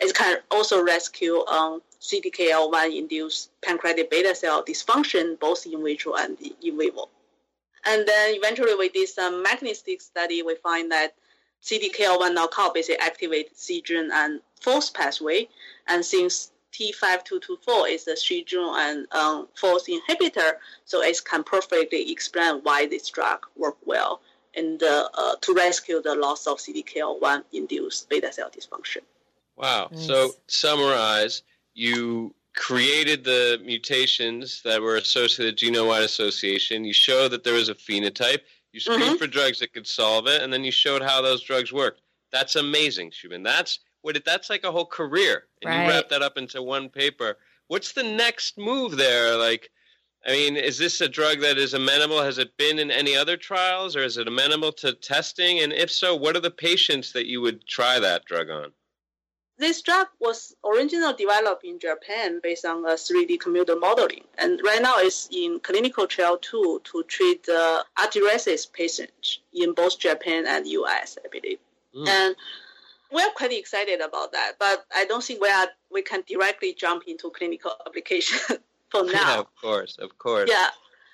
It 0.00 0.14
can 0.14 0.38
also 0.50 0.82
rescue 0.82 1.44
um, 1.46 1.82
CDKL1 2.00 2.96
induced 2.96 3.50
pancreatic 3.62 4.10
beta 4.10 4.34
cell 4.34 4.64
dysfunction, 4.64 5.38
both 5.38 5.66
in 5.66 5.82
vitro 5.82 6.14
and 6.14 6.36
in 6.40 6.78
vivo. 6.78 7.08
And 7.84 8.06
then 8.06 8.34
eventually 8.34 8.74
we 8.74 8.88
did 8.88 9.08
some 9.08 9.42
mechanistic 9.42 10.00
study. 10.00 10.42
We 10.42 10.54
find 10.56 10.90
that 10.92 11.14
CDKL1 11.62 12.34
knockout 12.34 12.74
basically 12.74 13.04
activates 13.04 13.56
c-Jun 13.56 14.10
and 14.12 14.40
FOS 14.60 14.90
pathway. 14.90 15.48
And 15.88 16.04
since 16.04 16.52
T5224 16.72 17.90
is 17.90 18.08
a 18.08 18.16
c-Jun 18.16 18.74
and 18.78 19.12
um, 19.12 19.48
FOS 19.54 19.88
inhibitor, 19.88 20.54
so 20.84 21.02
it 21.02 21.20
can 21.24 21.44
perfectly 21.44 22.10
explain 22.10 22.60
why 22.62 22.86
this 22.86 23.08
drug 23.10 23.46
work 23.56 23.76
well 23.84 24.20
and 24.54 24.82
uh, 24.82 25.08
to 25.40 25.54
rescue 25.54 26.02
the 26.02 26.14
loss 26.14 26.46
of 26.46 26.58
CDKL1 26.58 27.44
induced 27.52 28.08
beta 28.08 28.32
cell 28.32 28.50
dysfunction. 28.50 29.02
Wow. 29.56 29.88
Nice. 29.92 30.06
So 30.06 30.30
summarize, 30.46 31.42
you 31.74 32.34
created 32.54 33.24
the 33.24 33.60
mutations 33.64 34.62
that 34.62 34.80
were 34.80 34.96
associated 34.96 35.54
with 35.54 35.74
genome-wide 35.74 36.02
association. 36.02 36.84
You 36.84 36.92
showed 36.92 37.30
that 37.30 37.44
there 37.44 37.54
was 37.54 37.68
a 37.68 37.74
phenotype. 37.74 38.40
You 38.72 38.80
screened 38.80 39.02
mm-hmm. 39.02 39.16
for 39.16 39.26
drugs 39.26 39.58
that 39.60 39.72
could 39.72 39.86
solve 39.86 40.26
it, 40.26 40.42
and 40.42 40.52
then 40.52 40.64
you 40.64 40.70
showed 40.70 41.02
how 41.02 41.22
those 41.22 41.42
drugs 41.42 41.72
worked. 41.72 42.00
That's 42.30 42.56
amazing, 42.56 43.10
Xiuming. 43.10 43.44
That's 43.44 43.80
what 44.00 44.16
it, 44.16 44.24
that's 44.24 44.50
like 44.50 44.64
a 44.64 44.72
whole 44.72 44.86
career, 44.86 45.44
and 45.62 45.70
right. 45.70 45.84
you 45.84 45.90
wrap 45.90 46.08
that 46.08 46.22
up 46.22 46.38
into 46.38 46.62
one 46.62 46.88
paper. 46.88 47.36
What's 47.68 47.92
the 47.92 48.02
next 48.02 48.58
move 48.58 48.96
there? 48.96 49.36
Like, 49.36 49.70
I 50.24 50.32
mean, 50.32 50.56
is 50.56 50.78
this 50.78 51.00
a 51.00 51.08
drug 51.08 51.40
that 51.40 51.58
is 51.58 51.74
amenable? 51.74 52.22
Has 52.22 52.38
it 52.38 52.56
been 52.56 52.78
in 52.78 52.90
any 52.90 53.16
other 53.16 53.36
trials, 53.36 53.96
or 53.96 54.02
is 54.02 54.18
it 54.18 54.28
amenable 54.28 54.72
to 54.74 54.92
testing? 54.92 55.58
And 55.60 55.72
if 55.72 55.90
so, 55.90 56.14
what 56.14 56.36
are 56.36 56.40
the 56.40 56.50
patients 56.50 57.12
that 57.12 57.26
you 57.26 57.40
would 57.40 57.66
try 57.66 57.98
that 57.98 58.24
drug 58.24 58.48
on? 58.48 58.72
This 59.58 59.82
drug 59.82 60.08
was 60.20 60.54
originally 60.64 61.14
developed 61.14 61.64
in 61.64 61.78
Japan 61.78 62.40
based 62.42 62.64
on 62.64 62.84
a 62.84 62.94
3D 62.94 63.38
computer 63.38 63.76
modeling, 63.76 64.24
and 64.38 64.60
right 64.64 64.80
now 64.80 64.94
it's 64.96 65.28
in 65.30 65.60
clinical 65.60 66.06
trial 66.06 66.38
two 66.38 66.80
to 66.84 67.02
treat 67.04 67.44
the 67.44 67.84
arthritis 67.98 68.66
patients 68.66 69.40
in 69.52 69.72
both 69.74 69.98
Japan 69.98 70.46
and 70.46 70.66
US, 70.66 71.18
I 71.24 71.28
believe. 71.28 71.58
Mm. 71.94 72.08
And 72.08 72.36
we're 73.12 73.30
quite 73.32 73.52
excited 73.52 74.00
about 74.00 74.32
that, 74.32 74.52
but 74.58 74.84
I 74.94 75.04
don't 75.04 75.22
think 75.22 75.42
we 75.42 75.48
are 75.48 75.68
we 75.90 76.02
can 76.02 76.22
directly 76.26 76.74
jump 76.74 77.04
into 77.06 77.30
clinical 77.30 77.72
application 77.86 78.56
for 78.92 79.04
now. 79.06 79.12
Yeah, 79.12 79.38
of 79.40 79.56
course, 79.56 79.96
of 79.98 80.16
course. 80.18 80.48
Yeah. 80.48 80.68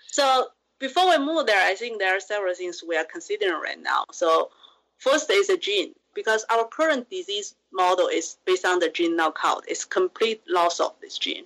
So 0.07 0.49
before 0.79 1.09
we 1.09 1.25
move 1.25 1.47
there, 1.47 1.65
I 1.65 1.75
think 1.75 1.99
there 1.99 2.17
are 2.17 2.21
several 2.21 2.55
things 2.55 2.83
we 2.87 2.97
are 2.97 3.05
considering 3.05 3.61
right 3.61 3.81
now. 3.81 4.05
So 4.13 4.51
first 4.99 5.31
is 5.31 5.49
a 5.49 5.57
gene 5.57 5.95
because 6.15 6.45
our 6.51 6.67
current 6.67 7.09
disease 7.09 7.55
model 7.73 8.09
is 8.09 8.37
based 8.45 8.67
on 8.67 8.81
the 8.81 8.91
gene 8.91 9.17
knockout. 9.17 9.65
It's 9.69 9.85
complete 9.85 10.43
loss 10.49 10.81
of 10.81 10.95
this 11.01 11.17
gene. 11.17 11.45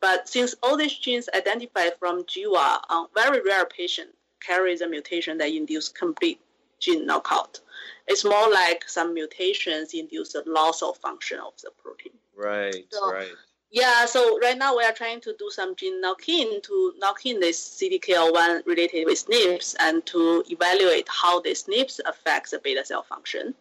But 0.00 0.28
since 0.28 0.54
all 0.62 0.76
these 0.76 0.96
genes 0.96 1.28
identified 1.34 1.92
from 1.98 2.24
GWAS 2.24 2.80
on 2.88 3.06
uh, 3.06 3.08
very 3.14 3.40
rare 3.42 3.66
patients 3.66 4.14
carry 4.40 4.76
the 4.76 4.88
mutation 4.88 5.38
that 5.38 5.50
induce 5.50 5.88
complete 5.88 6.40
gene 6.78 7.04
knockout, 7.04 7.60
it's 8.06 8.24
more 8.24 8.48
like 8.50 8.88
some 8.88 9.12
mutations 9.12 9.94
induce 9.94 10.32
the 10.32 10.44
loss 10.46 10.82
of 10.82 10.96
function 10.98 11.40
of 11.40 11.52
the 11.62 11.70
protein. 11.82 12.12
Right, 12.36 12.86
so, 12.90 13.12
right. 13.12 13.32
Yeah, 13.70 14.06
so 14.06 14.38
right 14.40 14.56
now 14.56 14.76
we 14.76 14.84
are 14.84 14.92
trying 14.92 15.20
to 15.22 15.34
do 15.38 15.50
some 15.50 15.76
gene 15.76 16.00
knock-in 16.00 16.62
to 16.62 16.94
knock 16.98 17.26
in 17.26 17.38
this 17.38 17.58
CDKL1 17.80 18.64
related 18.66 19.04
with 19.04 19.26
SNPs 19.26 19.76
and 19.78 20.04
to 20.06 20.42
evaluate 20.48 21.06
how 21.08 21.40
the 21.40 21.50
SNPs 21.50 22.00
affects 22.06 22.52
the 22.52 22.60
beta 22.60 22.84
cell 22.84 23.02
function. 23.02 23.54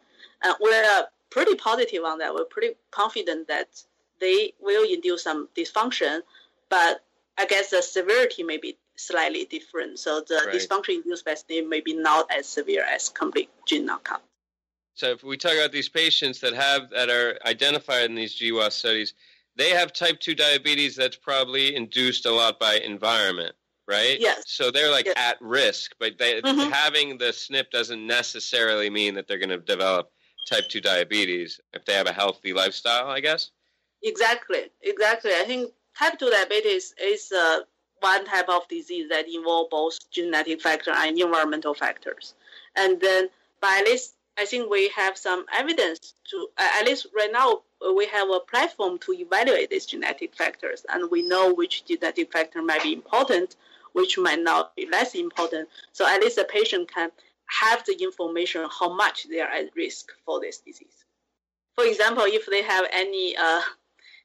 Uh, 0.43 0.53
we're 0.61 1.07
pretty 1.29 1.55
positive 1.55 2.03
on 2.05 2.19
that. 2.19 2.33
We're 2.33 2.45
pretty 2.45 2.75
confident 2.89 3.49
that 3.49 3.67
they 4.21 4.53
will 4.61 4.89
induce 4.89 5.23
some 5.23 5.49
dysfunction, 5.57 6.21
but 6.69 7.03
I 7.37 7.45
guess 7.45 7.69
the 7.71 7.81
severity 7.81 8.43
may 8.43 8.57
be 8.57 8.77
slightly 8.95 9.45
different. 9.45 9.99
So 9.99 10.21
the 10.21 10.43
right. 10.45 10.55
dysfunction 10.55 11.03
induced 11.03 11.25
by 11.25 11.33
SNP 11.33 11.67
may 11.67 11.81
be 11.81 11.93
not 11.93 12.31
as 12.31 12.47
severe 12.47 12.83
as 12.83 13.09
complete 13.09 13.49
gene 13.67 13.85
knockout. 13.85 14.21
So 14.95 15.11
if 15.11 15.23
we 15.23 15.37
talk 15.37 15.53
about 15.53 15.71
these 15.71 15.89
patients 15.89 16.39
that 16.39 16.53
have 16.53 16.89
that 16.89 17.09
are 17.09 17.37
identified 17.45 18.05
in 18.05 18.15
these 18.15 18.35
GWAS 18.35 18.71
studies, 18.71 19.13
they 19.57 19.71
have 19.71 19.93
type 19.93 20.19
2 20.19 20.35
diabetes 20.35 20.95
that's 20.95 21.15
probably 21.15 21.75
induced 21.75 22.25
a 22.25 22.31
lot 22.31 22.59
by 22.59 22.75
environment 22.75 23.55
right? 23.87 24.19
Yes. 24.19 24.43
So 24.45 24.69
they're 24.69 24.91
like 24.91 25.05
yes. 25.05 25.15
at 25.17 25.41
risk, 25.41 25.95
but 25.99 26.17
they, 26.17 26.41
mm-hmm. 26.41 26.71
having 26.71 27.17
the 27.17 27.25
SNP 27.25 27.71
doesn't 27.71 28.05
necessarily 28.05 28.89
mean 28.89 29.15
that 29.15 29.27
they're 29.27 29.37
going 29.37 29.49
to 29.49 29.59
develop 29.59 30.11
type 30.47 30.67
2 30.69 30.81
diabetes 30.81 31.59
if 31.73 31.85
they 31.85 31.93
have 31.93 32.07
a 32.07 32.13
healthy 32.13 32.53
lifestyle, 32.53 33.07
I 33.07 33.19
guess? 33.19 33.51
Exactly, 34.03 34.69
exactly. 34.81 35.31
I 35.31 35.43
think 35.45 35.71
type 35.97 36.19
2 36.19 36.29
diabetes 36.29 36.93
is 37.01 37.31
uh, 37.31 37.61
one 38.01 38.25
type 38.25 38.49
of 38.49 38.67
disease 38.67 39.09
that 39.09 39.25
involves 39.27 39.69
both 39.69 40.11
genetic 40.11 40.61
factor 40.61 40.91
and 40.93 41.17
environmental 41.19 41.73
factors. 41.73 42.35
And 42.75 42.99
then, 42.99 43.29
by 43.61 43.77
at 43.79 43.85
least, 43.85 44.15
I 44.37 44.45
think 44.45 44.69
we 44.69 44.89
have 44.89 45.17
some 45.17 45.45
evidence 45.51 46.13
to, 46.29 46.47
at 46.57 46.85
least 46.85 47.07
right 47.15 47.31
now, 47.31 47.61
we 47.95 48.07
have 48.07 48.29
a 48.29 48.39
platform 48.39 48.97
to 48.99 49.13
evaluate 49.13 49.69
these 49.69 49.85
genetic 49.85 50.35
factors, 50.35 50.85
and 50.89 51.09
we 51.11 51.21
know 51.21 51.53
which 51.53 51.85
genetic 51.85 52.31
factor 52.31 52.61
might 52.61 52.83
be 52.83 52.93
important, 52.93 53.55
which 53.93 54.17
might 54.17 54.41
not 54.41 54.75
be 54.75 54.87
less 54.89 55.15
important. 55.15 55.69
So 55.91 56.07
at 56.07 56.21
least 56.21 56.37
the 56.37 56.45
patient 56.45 56.91
can 56.93 57.11
have 57.47 57.83
the 57.85 57.93
information 58.01 58.67
how 58.79 58.93
much 58.93 59.27
they 59.29 59.39
are 59.39 59.49
at 59.49 59.75
risk 59.75 60.11
for 60.25 60.39
this 60.39 60.59
disease. 60.59 61.05
For 61.75 61.85
example, 61.85 62.23
if 62.25 62.45
they 62.47 62.63
have 62.63 62.85
any 62.91 63.35
uh, 63.37 63.61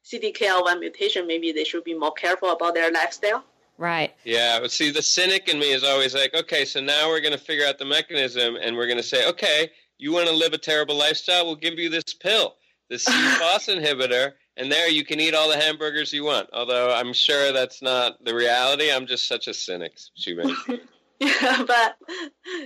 CDKL1 0.05 0.81
mutation, 0.81 1.27
maybe 1.27 1.53
they 1.53 1.65
should 1.65 1.85
be 1.85 1.95
more 1.95 2.13
careful 2.13 2.51
about 2.51 2.75
their 2.75 2.91
lifestyle. 2.91 3.45
Right. 3.79 4.15
Yeah. 4.25 4.61
But 4.61 4.71
see, 4.71 4.91
the 4.91 5.03
cynic 5.03 5.49
in 5.49 5.59
me 5.59 5.73
is 5.73 5.85
always 5.85 6.15
like, 6.15 6.35
okay, 6.35 6.65
so 6.65 6.81
now 6.81 7.09
we're 7.09 7.21
going 7.21 7.33
to 7.33 7.39
figure 7.39 7.67
out 7.67 7.79
the 7.79 7.85
mechanism 7.85 8.57
and 8.57 8.77
we're 8.77 8.87
going 8.87 8.99
to 8.99 9.03
say, 9.03 9.29
okay, 9.29 9.71
you 9.99 10.13
want 10.13 10.29
to 10.29 10.35
live 10.35 10.53
a 10.53 10.59
terrible 10.59 10.97
lifestyle? 10.97 11.47
We'll 11.47 11.57
give 11.57 11.79
you 11.79 11.89
this 11.89 12.15
pill, 12.15 12.55
the 12.93 12.99
C-FOS 12.99 13.67
inhibitor, 13.69 14.33
and 14.57 14.71
there 14.71 14.89
you 14.89 15.05
can 15.05 15.19
eat 15.19 15.35
all 15.35 15.49
the 15.49 15.57
hamburgers 15.57 16.13
you 16.13 16.25
want. 16.25 16.51
Although 16.53 16.95
I'm 16.95 17.13
sure 17.13 17.53
that's 17.53 17.81
not 17.81 18.23
the 18.23 18.35
reality. 18.35 18.93
I'm 18.93 19.07
just 19.07 19.27
such 19.27 19.49
a 19.49 19.55
cynic, 19.55 19.99
Xiuming. 20.19 20.81
Yeah, 21.19 21.63
but 21.65 21.97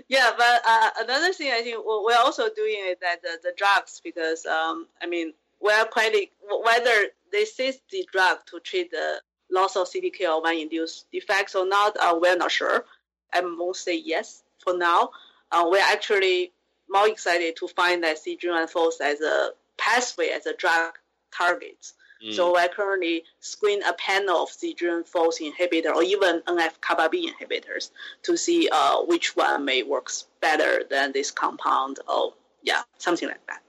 yeah, 0.08 0.30
but 0.34 0.62
uh, 0.66 0.90
another 1.00 1.30
thing 1.34 1.52
I 1.52 1.60
think 1.60 1.76
we're 1.84 2.16
also 2.16 2.48
doing 2.56 2.78
is 2.88 2.96
that 3.02 3.20
the, 3.20 3.38
the 3.42 3.52
drugs 3.54 4.00
because 4.02 4.46
um, 4.46 4.86
I 5.02 5.06
mean 5.06 5.34
we're 5.60 5.84
quite 5.84 6.30
whether 6.64 7.08
this 7.30 7.60
is 7.60 7.80
the 7.90 8.08
drug 8.10 8.38
to 8.46 8.58
treat 8.60 8.90
the 8.90 9.20
loss 9.50 9.76
of 9.76 9.88
CDKL1 9.88 10.62
induced 10.62 11.10
defects 11.12 11.54
or 11.54 11.66
not, 11.66 11.98
uh, 12.00 12.18
we're 12.18 12.36
not 12.36 12.50
sure. 12.50 12.86
I 13.34 13.42
won't 13.42 13.76
say 13.76 14.00
yes 14.02 14.42
for 14.64 14.74
now. 14.74 15.10
Uh, 15.52 15.66
we're 15.70 15.92
actually 15.92 16.52
more 16.88 17.08
excited 17.08 17.56
to 17.56 17.68
find 17.68 18.02
that 18.04 18.16
CGRN4 18.16 19.00
as 19.02 19.20
a 19.20 19.50
pathway, 19.78 20.28
as 20.28 20.46
a 20.46 20.54
drug 20.54 20.94
target. 21.32 21.92
Mm. 22.24 22.34
So 22.34 22.56
I 22.56 22.68
currently 22.68 23.24
screen 23.40 23.82
a 23.82 23.92
panel 23.92 24.42
of 24.42 24.48
CGRN4 24.50 25.52
inhibitor 25.52 25.94
or 25.94 26.02
even 26.02 26.40
NF-kappa 26.46 27.08
B 27.10 27.30
inhibitors 27.30 27.90
to 28.22 28.36
see 28.36 28.68
uh, 28.72 29.02
which 29.02 29.36
one 29.36 29.64
may 29.64 29.82
works 29.82 30.26
better 30.40 30.82
than 30.88 31.12
this 31.12 31.30
compound 31.30 32.00
or 32.08 32.32
yeah, 32.62 32.82
something 32.98 33.28
like 33.28 33.46
that. 33.48 33.62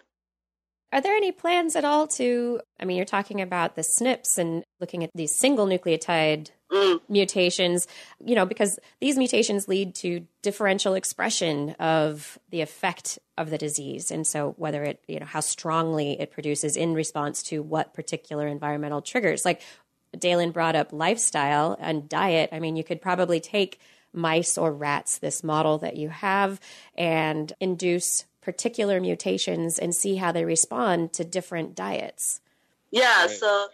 Are 0.94 1.02
there 1.02 1.16
any 1.16 1.32
plans 1.32 1.76
at 1.76 1.84
all 1.84 2.08
to? 2.08 2.62
I 2.80 2.86
mean, 2.86 2.96
you're 2.96 3.06
talking 3.06 3.42
about 3.42 3.76
the 3.76 3.82
SNPs 3.82 4.38
and 4.38 4.64
looking 4.80 5.04
at 5.04 5.10
these 5.14 5.36
single 5.36 5.68
nucleotide 5.68 6.50
mm. 6.72 7.02
mutations, 7.10 7.88
you 8.24 8.36
know, 8.36 8.46
because 8.46 8.80
these 9.02 9.18
mutations 9.18 9.68
lead 9.68 9.96
to 9.96 10.26
differential 10.42 10.94
expression 10.94 11.72
of 11.72 12.40
the 12.52 12.62
effect 12.62 13.20
of 13.38 13.50
the 13.50 13.58
disease. 13.58 14.12
And 14.12 14.26
so, 14.26 14.54
whether 14.58 14.84
it, 14.84 15.04
you 15.08 15.20
know, 15.20 15.26
how 15.26 15.42
strongly 15.42 16.20
it 16.20 16.32
produces 16.32 16.78
in 16.78 16.94
response 16.94 17.44
to 17.44 17.62
what 17.62 17.94
particular 17.94 18.48
environmental 18.48 19.02
triggers. 19.02 19.44
Like 19.44 19.62
Dalen 20.18 20.52
brought 20.52 20.76
up 20.76 20.94
lifestyle 20.94 21.76
and 21.80 22.08
diet. 22.08 22.50
I 22.54 22.60
mean, 22.60 22.78
you 22.78 22.84
could 22.84 23.02
probably 23.02 23.42
take 23.42 23.80
mice 24.14 24.58
or 24.58 24.72
rats, 24.72 25.18
this 25.18 25.44
model 25.44 25.80
that 25.80 25.98
you 25.98 26.10
have, 26.10 26.60
and 26.96 27.52
induce 27.60 28.26
particular 28.48 29.02
mutations 29.02 29.78
and 29.78 29.94
see 29.94 30.16
how 30.16 30.32
they 30.32 30.46
respond 30.46 31.12
to 31.12 31.22
different 31.26 31.76
diets. 31.76 32.40
Yeah, 32.92 33.26
right. 33.26 33.30
so 33.30 33.68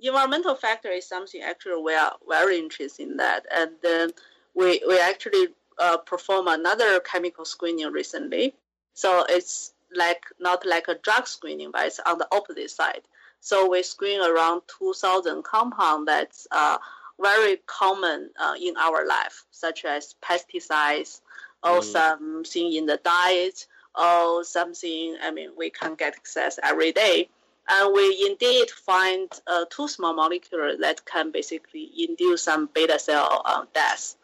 environmental 0.00 0.54
factor 0.54 0.88
is 0.88 1.04
something 1.08 1.42
actually 1.42 1.82
we 1.82 1.94
are 1.94 2.14
very 2.28 2.56
interested 2.60 3.08
in 3.08 3.16
that. 3.16 3.44
And 3.52 3.72
then 3.82 4.10
we, 4.54 4.80
we 4.86 5.00
actually 5.00 5.48
uh, 5.80 5.96
perform 5.96 6.46
another 6.46 7.00
chemical 7.00 7.44
screening 7.44 7.90
recently. 7.90 8.54
So 8.94 9.24
it's 9.28 9.72
like 9.92 10.22
not 10.38 10.64
like 10.64 10.86
a 10.86 10.94
drug 10.94 11.26
screening, 11.26 11.72
but 11.72 11.86
it's 11.86 11.98
on 12.06 12.18
the 12.18 12.28
opposite 12.30 12.70
side. 12.70 13.02
So 13.40 13.68
we 13.68 13.82
screen 13.82 14.20
around 14.20 14.62
2,000 14.78 15.42
compounds 15.42 16.06
that's 16.06 16.46
uh, 16.52 16.78
very 17.20 17.56
common 17.66 18.30
uh, 18.40 18.54
in 18.62 18.76
our 18.76 19.04
life, 19.08 19.44
such 19.50 19.84
as 19.84 20.14
pesticides 20.22 21.20
or 21.64 21.80
mm. 21.80 21.82
something 21.82 22.72
in 22.72 22.86
the 22.86 23.00
diet 23.02 23.66
or 23.94 24.44
something, 24.44 25.16
I 25.22 25.30
mean, 25.30 25.50
we 25.56 25.70
can 25.70 25.94
get 25.94 26.14
access 26.14 26.58
every 26.62 26.92
day. 26.92 27.28
And 27.68 27.94
we 27.94 28.26
indeed 28.28 28.70
find 28.70 29.30
uh, 29.46 29.64
two 29.70 29.86
small 29.86 30.14
molecules 30.14 30.80
that 30.80 31.04
can 31.04 31.30
basically 31.30 31.90
induce 31.98 32.42
some 32.42 32.68
beta 32.72 32.98
cell 32.98 33.42
uh, 33.44 33.64
death. 33.72 34.16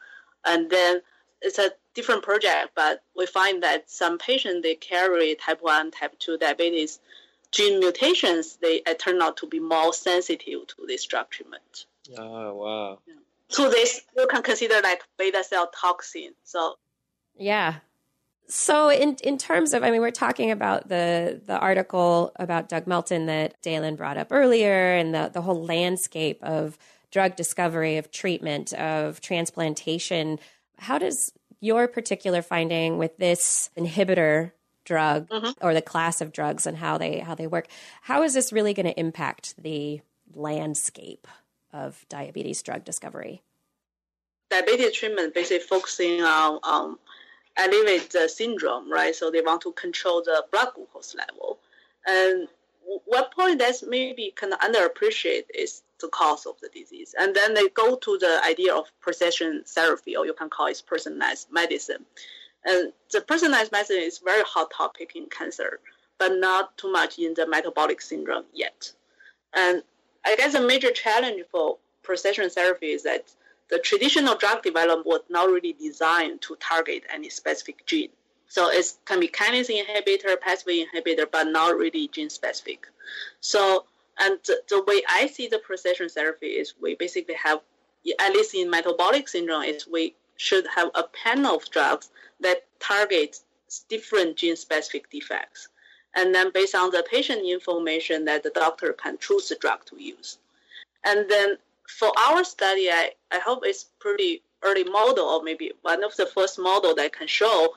And 0.44 0.68
then 0.68 1.02
it's 1.42 1.58
a 1.58 1.70
different 1.94 2.22
project, 2.22 2.70
but 2.74 3.02
we 3.16 3.26
find 3.26 3.62
that 3.62 3.90
some 3.90 4.18
patients, 4.18 4.62
they 4.62 4.74
carry 4.74 5.34
type 5.36 5.62
1, 5.62 5.90
type 5.92 6.18
2 6.18 6.38
diabetes 6.38 6.98
gene 7.56 7.80
mutations, 7.80 8.56
they 8.56 8.82
uh, 8.86 8.94
turn 8.94 9.22
out 9.22 9.38
to 9.38 9.46
be 9.46 9.60
more 9.60 9.92
sensitive 9.92 10.66
to 10.66 10.86
this 10.86 11.04
drug 11.04 11.30
treatment. 11.30 11.86
Oh, 12.18 12.54
wow. 12.54 12.98
Yeah. 13.06 13.14
So 13.48 13.70
this 13.70 14.02
you 14.16 14.26
can 14.26 14.42
consider 14.42 14.80
like 14.82 15.02
beta 15.16 15.44
cell 15.44 15.70
toxin. 15.74 16.34
So 16.44 16.76
yeah, 17.38 17.76
so 18.48 18.90
in 18.90 19.16
in 19.22 19.38
terms 19.38 19.72
of 19.72 19.82
I 19.82 19.90
mean 19.90 20.00
we're 20.00 20.10
talking 20.10 20.50
about 20.50 20.88
the 20.88 21.40
the 21.44 21.58
article 21.58 22.32
about 22.36 22.68
Doug 22.68 22.86
Melton 22.86 23.26
that 23.26 23.60
Dalen 23.62 23.96
brought 23.96 24.16
up 24.16 24.28
earlier 24.30 24.94
and 24.94 25.14
the 25.14 25.30
the 25.32 25.42
whole 25.42 25.64
landscape 25.64 26.42
of 26.42 26.78
drug 27.10 27.36
discovery 27.36 27.96
of 27.96 28.10
treatment 28.10 28.72
of 28.74 29.20
transplantation 29.20 30.38
how 30.78 30.98
does 30.98 31.32
your 31.60 31.88
particular 31.88 32.42
finding 32.42 32.98
with 32.98 33.16
this 33.16 33.70
inhibitor 33.76 34.52
drug 34.84 35.28
mm-hmm. 35.28 35.50
or 35.60 35.74
the 35.74 35.82
class 35.82 36.20
of 36.20 36.32
drugs 36.32 36.66
and 36.66 36.76
how 36.76 36.98
they 36.98 37.18
how 37.18 37.34
they 37.34 37.46
work 37.46 37.66
how 38.02 38.22
is 38.22 38.34
this 38.34 38.52
really 38.52 38.74
going 38.74 38.86
to 38.86 38.98
impact 38.98 39.60
the 39.60 40.00
landscape 40.34 41.26
of 41.72 42.04
diabetes 42.08 42.62
drug 42.62 42.84
discovery 42.84 43.42
diabetes 44.50 44.92
treatment 44.92 45.34
basically 45.34 45.58
focusing 45.58 46.22
on 46.22 46.60
um, 46.62 46.98
elevate 47.56 48.10
the 48.10 48.28
syndrome, 48.28 48.90
right? 48.90 49.14
So 49.14 49.30
they 49.30 49.40
want 49.40 49.62
to 49.62 49.72
control 49.72 50.22
the 50.22 50.44
blood 50.50 50.68
glucose 50.74 51.14
level. 51.14 51.58
And 52.06 52.48
one 53.04 53.24
point 53.34 53.58
that's 53.58 53.82
maybe 53.82 54.32
kind 54.36 54.52
of 54.52 54.60
underappreciated 54.60 55.44
is 55.54 55.82
the 56.00 56.08
cause 56.08 56.46
of 56.46 56.54
the 56.60 56.68
disease. 56.68 57.14
And 57.18 57.34
then 57.34 57.54
they 57.54 57.68
go 57.70 57.96
to 57.96 58.18
the 58.18 58.40
idea 58.44 58.74
of 58.74 58.86
precision 59.00 59.64
therapy, 59.66 60.16
or 60.16 60.26
you 60.26 60.34
can 60.34 60.50
call 60.50 60.66
it 60.66 60.82
personalized 60.86 61.48
medicine. 61.50 62.04
And 62.64 62.92
the 63.12 63.20
personalized 63.20 63.72
medicine 63.72 63.98
is 63.98 64.18
very 64.18 64.42
hot 64.42 64.72
topic 64.76 65.12
in 65.14 65.26
cancer, 65.26 65.80
but 66.18 66.36
not 66.36 66.76
too 66.76 66.92
much 66.92 67.18
in 67.18 67.34
the 67.34 67.46
metabolic 67.46 68.00
syndrome 68.00 68.44
yet. 68.52 68.92
And 69.54 69.82
I 70.24 70.36
guess 70.36 70.54
a 70.54 70.60
major 70.60 70.90
challenge 70.90 71.42
for 71.50 71.78
precision 72.02 72.50
therapy 72.50 72.90
is 72.92 73.02
that 73.04 73.32
the 73.68 73.78
traditional 73.78 74.36
drug 74.36 74.62
development 74.62 75.06
was 75.06 75.22
not 75.28 75.48
really 75.48 75.72
designed 75.72 76.40
to 76.42 76.56
target 76.56 77.04
any 77.12 77.28
specific 77.28 77.84
gene. 77.86 78.10
So 78.48 78.70
it 78.70 78.86
can 79.04 79.20
be 79.20 79.28
kinase 79.28 79.70
inhibitor, 79.70 80.40
pathway 80.40 80.84
inhibitor, 80.84 81.26
but 81.30 81.48
not 81.48 81.76
really 81.76 82.08
gene 82.08 82.30
specific. 82.30 82.86
So, 83.40 83.86
and 84.18 84.38
the, 84.44 84.84
way 84.86 85.02
I 85.08 85.26
see 85.26 85.48
the 85.48 85.58
precision 85.58 86.08
therapy 86.08 86.46
is 86.46 86.74
we 86.80 86.94
basically 86.94 87.34
have, 87.34 87.60
at 88.20 88.32
least 88.32 88.54
in 88.54 88.70
metabolic 88.70 89.28
syndrome, 89.28 89.64
is 89.64 89.86
we 89.88 90.14
should 90.36 90.66
have 90.74 90.90
a 90.94 91.04
panel 91.24 91.56
of 91.56 91.68
drugs 91.70 92.10
that 92.40 92.64
target 92.78 93.40
different 93.88 94.36
gene 94.36 94.56
specific 94.56 95.10
defects. 95.10 95.68
And 96.14 96.34
then 96.34 96.50
based 96.52 96.74
on 96.74 96.90
the 96.90 97.04
patient 97.10 97.42
information 97.44 98.24
that 98.26 98.42
the 98.42 98.50
doctor 98.50 98.92
can 98.92 99.18
choose 99.18 99.48
the 99.48 99.56
drug 99.56 99.84
to 99.86 100.02
use. 100.02 100.38
And 101.04 101.28
then 101.28 101.58
for 101.88 102.12
our 102.28 102.44
study, 102.44 102.90
I, 102.90 103.12
I 103.30 103.38
hope 103.38 103.60
it's 103.64 103.86
pretty 103.98 104.42
early 104.62 104.84
model 104.84 105.24
or 105.24 105.42
maybe 105.42 105.72
one 105.82 106.02
of 106.02 106.16
the 106.16 106.26
first 106.26 106.58
model 106.58 106.94
that 106.94 107.12
can 107.12 107.26
show 107.26 107.74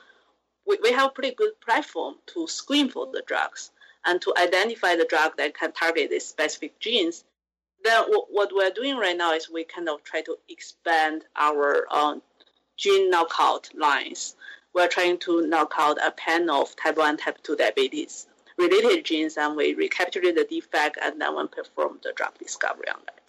we, 0.66 0.78
we 0.82 0.92
have 0.92 1.14
pretty 1.14 1.34
good 1.34 1.60
platform 1.60 2.16
to 2.26 2.46
screen 2.46 2.88
for 2.88 3.06
the 3.12 3.22
drugs 3.26 3.70
and 4.06 4.20
to 4.22 4.32
identify 4.38 4.96
the 4.96 5.04
drug 5.04 5.36
that 5.36 5.54
can 5.54 5.72
target 5.72 6.10
these 6.10 6.26
specific 6.26 6.78
genes. 6.80 7.24
Then 7.84 8.02
w- 8.02 8.26
what 8.30 8.50
we're 8.54 8.70
doing 8.70 8.96
right 8.96 9.16
now 9.16 9.32
is 9.32 9.50
we 9.50 9.64
kind 9.64 9.88
of 9.88 10.02
try 10.04 10.22
to 10.22 10.36
expand 10.48 11.24
our 11.36 11.86
um, 11.90 12.22
gene 12.76 13.10
knockout 13.10 13.70
lines. 13.74 14.36
We're 14.74 14.88
trying 14.88 15.18
to 15.20 15.46
knock 15.46 15.74
out 15.78 15.98
a 16.04 16.12
panel 16.12 16.62
of 16.62 16.76
type 16.76 16.96
1, 16.96 17.16
type 17.16 17.42
2 17.42 17.56
diabetes 17.56 18.26
related 18.58 19.04
genes 19.04 19.36
and 19.38 19.56
we 19.56 19.74
recapture 19.74 20.20
the 20.20 20.46
defect 20.48 20.98
and 21.02 21.20
then 21.20 21.36
we 21.36 21.46
perform 21.48 21.98
the 22.02 22.12
drug 22.14 22.36
discovery 22.38 22.88
on 22.94 23.00
that. 23.06 23.19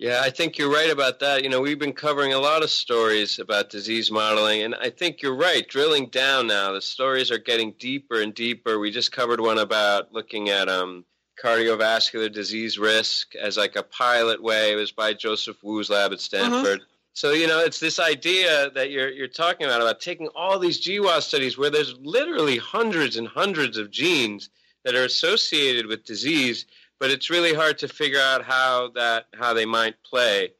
Yeah, 0.00 0.22
I 0.24 0.30
think 0.30 0.56
you're 0.56 0.72
right 0.72 0.88
about 0.88 1.20
that. 1.20 1.44
You 1.44 1.50
know, 1.50 1.60
we've 1.60 1.78
been 1.78 1.92
covering 1.92 2.32
a 2.32 2.38
lot 2.38 2.62
of 2.62 2.70
stories 2.70 3.38
about 3.38 3.68
disease 3.68 4.10
modeling, 4.10 4.62
and 4.62 4.74
I 4.74 4.88
think 4.88 5.20
you're 5.20 5.36
right. 5.36 5.68
Drilling 5.68 6.06
down 6.06 6.46
now, 6.46 6.72
the 6.72 6.80
stories 6.80 7.30
are 7.30 7.36
getting 7.36 7.74
deeper 7.78 8.22
and 8.22 8.32
deeper. 8.32 8.78
We 8.78 8.90
just 8.92 9.12
covered 9.12 9.40
one 9.40 9.58
about 9.58 10.10
looking 10.10 10.48
at 10.48 10.70
um, 10.70 11.04
cardiovascular 11.44 12.32
disease 12.32 12.78
risk 12.78 13.34
as 13.34 13.58
like 13.58 13.76
a 13.76 13.82
pilot 13.82 14.42
way. 14.42 14.72
It 14.72 14.76
was 14.76 14.90
by 14.90 15.12
Joseph 15.12 15.58
Wu's 15.62 15.90
lab 15.90 16.12
at 16.12 16.20
Stanford. 16.20 16.80
Uh-huh. 16.80 16.86
So 17.12 17.32
you 17.32 17.46
know, 17.46 17.60
it's 17.60 17.78
this 17.78 18.00
idea 18.00 18.70
that 18.70 18.90
you're 18.90 19.10
you're 19.10 19.28
talking 19.28 19.66
about 19.66 19.82
about 19.82 20.00
taking 20.00 20.28
all 20.34 20.58
these 20.58 20.80
GWAS 20.80 21.24
studies 21.24 21.58
where 21.58 21.68
there's 21.68 21.94
literally 21.98 22.56
hundreds 22.56 23.18
and 23.18 23.28
hundreds 23.28 23.76
of 23.76 23.90
genes 23.90 24.48
that 24.82 24.94
are 24.94 25.04
associated 25.04 25.84
with 25.84 26.06
disease 26.06 26.64
but 27.00 27.10
it's 27.10 27.30
really 27.30 27.54
hard 27.54 27.78
to 27.78 27.88
figure 27.88 28.20
out 28.20 28.44
how 28.44 28.90
that 28.94 29.26
how 29.34 29.52
they 29.52 29.64
might 29.64 30.00
play. 30.04 30.52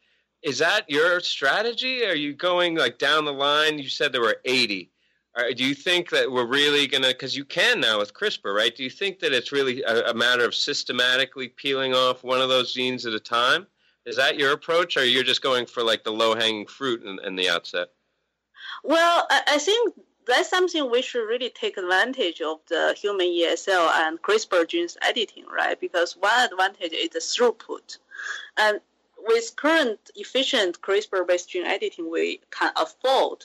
Is 0.42 0.58
that 0.58 0.88
your 0.88 1.20
strategy? 1.20 2.04
Are 2.04 2.14
you 2.14 2.32
going 2.32 2.74
like 2.74 2.98
down 2.98 3.26
the 3.26 3.32
line? 3.32 3.78
You 3.78 3.90
said 3.90 4.10
there 4.10 4.22
were 4.22 4.40
80. 4.44 4.90
do 5.54 5.64
you 5.64 5.74
think 5.74 6.08
that 6.10 6.32
we're 6.32 6.46
really 6.46 6.86
going 6.86 7.02
to, 7.02 7.08
because 7.08 7.36
you 7.36 7.44
can 7.44 7.78
now 7.78 7.98
with 7.98 8.14
CRISPR, 8.14 8.54
right? 8.54 8.74
Do 8.74 8.82
you 8.82 8.90
think 8.90 9.18
that 9.18 9.34
it's 9.34 9.52
really 9.52 9.82
a, 9.82 10.10
a, 10.10 10.14
matter 10.14 10.44
of 10.44 10.54
systematically 10.54 11.48
peeling 11.48 11.94
off 11.94 12.24
one 12.24 12.40
of 12.40 12.48
those 12.48 12.72
genes 12.72 13.04
at 13.04 13.12
a 13.12 13.20
time? 13.20 13.66
Is 14.06 14.16
that 14.16 14.38
your 14.38 14.52
approach, 14.52 14.96
or 14.96 15.04
you're 15.04 15.22
just 15.22 15.42
going 15.42 15.66
for 15.66 15.82
like 15.82 16.04
the 16.04 16.10
low 16.10 16.34
hanging 16.34 16.66
fruit 16.66 17.04
in, 17.04 17.18
in 17.22 17.36
the 17.36 17.50
outset? 17.50 17.88
Well, 18.82 19.26
I 19.30 19.58
think 19.58 19.94
that's 20.30 20.48
something 20.48 20.90
we 20.90 21.02
should 21.02 21.26
really 21.26 21.50
take 21.50 21.76
advantage 21.76 22.40
of 22.40 22.60
the 22.68 22.94
human 22.96 23.26
ESL 23.26 23.90
and 23.94 24.22
CRISPR 24.22 24.66
genes 24.68 24.96
editing, 25.02 25.44
right? 25.46 25.78
Because 25.78 26.16
one 26.16 26.44
advantage 26.44 26.92
is 26.92 27.10
the 27.10 27.18
throughput. 27.18 27.98
And 28.56 28.80
with 29.18 29.54
current 29.56 29.98
efficient 30.14 30.80
CRISPR-based 30.80 31.50
gene 31.50 31.66
editing, 31.66 32.10
we 32.10 32.40
can 32.50 32.72
afford 32.76 33.44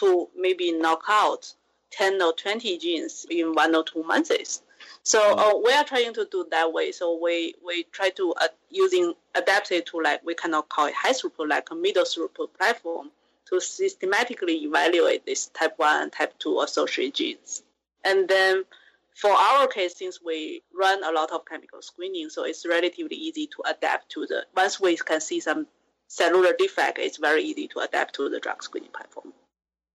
to 0.00 0.28
maybe 0.36 0.72
knock 0.72 1.04
out 1.08 1.52
10 1.90 2.20
or 2.20 2.32
20 2.34 2.78
genes 2.78 3.26
in 3.30 3.54
one 3.54 3.74
or 3.74 3.84
two 3.84 4.02
months. 4.02 4.62
So 5.02 5.20
mm. 5.20 5.38
uh, 5.38 5.58
we 5.64 5.72
are 5.72 5.84
trying 5.84 6.12
to 6.14 6.26
do 6.30 6.46
that 6.50 6.72
way. 6.72 6.92
So 6.92 7.18
we, 7.22 7.54
we 7.64 7.84
try 7.84 8.10
to 8.10 8.34
uh, 8.34 8.48
using 8.70 9.14
adapt 9.34 9.72
it 9.72 9.86
to 9.86 10.00
like 10.00 10.24
we 10.24 10.34
cannot 10.34 10.68
call 10.68 10.86
it 10.86 10.94
high 10.94 11.12
throughput, 11.12 11.48
like 11.48 11.70
a 11.70 11.74
middle 11.74 12.04
throughput 12.04 12.48
platform 12.58 13.10
to 13.46 13.60
systematically 13.60 14.64
evaluate 14.64 15.24
this 15.24 15.46
type 15.48 15.74
1 15.76 16.02
and 16.02 16.12
type 16.12 16.38
2 16.38 16.60
associated 16.60 17.14
genes. 17.14 17.62
And 18.04 18.28
then 18.28 18.64
for 19.14 19.30
our 19.30 19.66
case, 19.66 19.96
since 19.96 20.20
we 20.22 20.62
run 20.74 21.02
a 21.02 21.10
lot 21.12 21.32
of 21.32 21.46
chemical 21.46 21.80
screening, 21.80 22.28
so 22.28 22.44
it's 22.44 22.66
relatively 22.66 23.16
easy 23.16 23.46
to 23.48 23.62
adapt 23.68 24.10
to 24.10 24.26
the, 24.26 24.44
once 24.54 24.80
we 24.80 24.96
can 24.96 25.20
see 25.20 25.40
some 25.40 25.66
cellular 26.08 26.52
defect, 26.58 26.98
it's 26.98 27.16
very 27.16 27.42
easy 27.42 27.66
to 27.68 27.80
adapt 27.80 28.14
to 28.16 28.28
the 28.28 28.40
drug 28.40 28.62
screening 28.62 28.90
platform. 28.90 29.32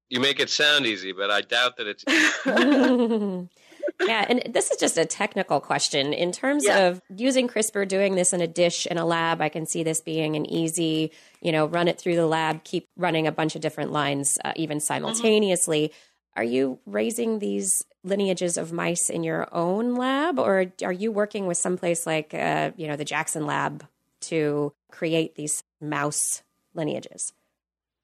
You 0.09 0.19
make 0.19 0.39
it 0.39 0.49
sound 0.49 0.85
easy, 0.85 1.13
but 1.13 1.31
I 1.31 1.41
doubt 1.41 1.77
that 1.77 1.87
it's 1.87 2.03
yeah, 4.07 4.25
and 4.27 4.53
this 4.53 4.71
is 4.71 4.77
just 4.77 4.97
a 4.97 5.05
technical 5.05 5.59
question. 5.59 6.13
In 6.13 6.31
terms 6.31 6.65
yeah. 6.65 6.87
of 6.87 7.01
using 7.15 7.47
CRISPR, 7.47 7.87
doing 7.87 8.15
this 8.15 8.33
in 8.33 8.41
a 8.41 8.47
dish 8.47 8.85
in 8.85 8.97
a 8.97 9.05
lab, 9.05 9.41
I 9.41 9.49
can 9.49 9.65
see 9.65 9.83
this 9.83 10.01
being 10.01 10.35
an 10.35 10.45
easy, 10.45 11.11
you 11.41 11.51
know, 11.51 11.65
run 11.65 11.87
it 11.87 11.99
through 11.99 12.15
the 12.15 12.27
lab, 12.27 12.63
keep 12.63 12.87
running 12.97 13.27
a 13.27 13.31
bunch 13.31 13.55
of 13.55 13.61
different 13.61 13.91
lines, 13.91 14.37
uh, 14.43 14.53
even 14.55 14.79
simultaneously. 14.79 15.89
Mm-hmm. 15.89 16.39
Are 16.39 16.43
you 16.43 16.79
raising 16.85 17.39
these 17.39 17.83
lineages 18.03 18.57
of 18.57 18.71
mice 18.71 19.09
in 19.09 19.23
your 19.23 19.47
own 19.53 19.95
lab, 19.95 20.39
or 20.39 20.71
are 20.83 20.93
you 20.93 21.11
working 21.11 21.45
with 21.45 21.57
someplace 21.57 22.07
like, 22.07 22.33
uh, 22.33 22.71
you 22.77 22.87
know, 22.87 22.95
the 22.95 23.05
Jackson 23.05 23.45
Lab 23.45 23.85
to 24.21 24.73
create 24.91 25.35
these 25.35 25.63
mouse 25.81 26.41
lineages? 26.73 27.33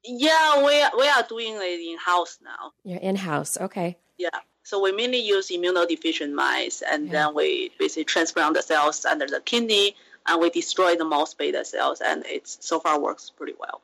Yeah, 0.03 0.63
we 0.63 0.81
are, 0.81 0.91
we 0.97 1.07
are 1.07 1.23
doing 1.27 1.55
it 1.55 1.91
in 1.91 1.97
house 1.97 2.37
now. 2.43 2.71
You're 2.83 2.99
in 2.99 3.15
house, 3.15 3.57
okay. 3.57 3.97
Yeah. 4.17 4.29
So 4.67 4.81
we 4.83 4.91
mainly 4.91 5.19
use 5.19 5.49
immunodeficient 5.49 6.33
mice, 6.33 6.83
and 6.85 7.05
yeah. 7.05 7.11
then 7.13 7.35
we 7.35 7.71
basically 7.79 8.03
transplant 8.03 8.53
the 8.53 8.61
cells 8.61 9.05
under 9.05 9.25
the 9.25 9.39
kidney, 9.39 9.95
and 10.25 10.41
we 10.41 10.49
destroy 10.49 10.97
the 10.97 11.05
mouse 11.05 11.33
beta 11.33 11.63
cells, 11.63 12.01
and 12.01 12.25
it's 12.25 12.57
so 12.59 12.81
far 12.81 12.99
works 12.99 13.29
pretty 13.29 13.53
well. 13.57 13.79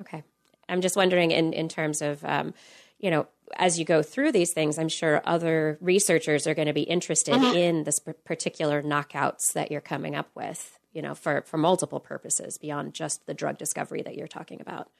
Okay, 0.00 0.24
I'm 0.68 0.80
just 0.80 0.96
wondering 0.96 1.30
in 1.30 1.52
in 1.52 1.68
terms 1.68 2.02
of 2.02 2.24
um, 2.24 2.52
you 2.98 3.12
know 3.12 3.28
as 3.54 3.78
you 3.78 3.84
go 3.84 4.02
through 4.02 4.32
these 4.32 4.52
things, 4.52 4.76
I'm 4.76 4.88
sure 4.88 5.22
other 5.24 5.78
researchers 5.80 6.48
are 6.48 6.54
going 6.54 6.66
to 6.66 6.74
be 6.74 6.82
interested 6.82 7.34
mm-hmm. 7.34 7.56
in 7.56 7.84
this 7.84 8.00
particular 8.00 8.82
knockouts 8.82 9.52
that 9.52 9.70
you're 9.70 9.80
coming 9.80 10.16
up 10.16 10.30
with, 10.34 10.80
you 10.92 11.00
know, 11.00 11.14
for 11.14 11.42
for 11.42 11.58
multiple 11.58 12.00
purposes 12.00 12.58
beyond 12.58 12.92
just 12.92 13.24
the 13.26 13.34
drug 13.34 13.56
discovery 13.56 14.02
that 14.02 14.16
you're 14.16 14.26
talking 14.26 14.60
about. 14.60 14.90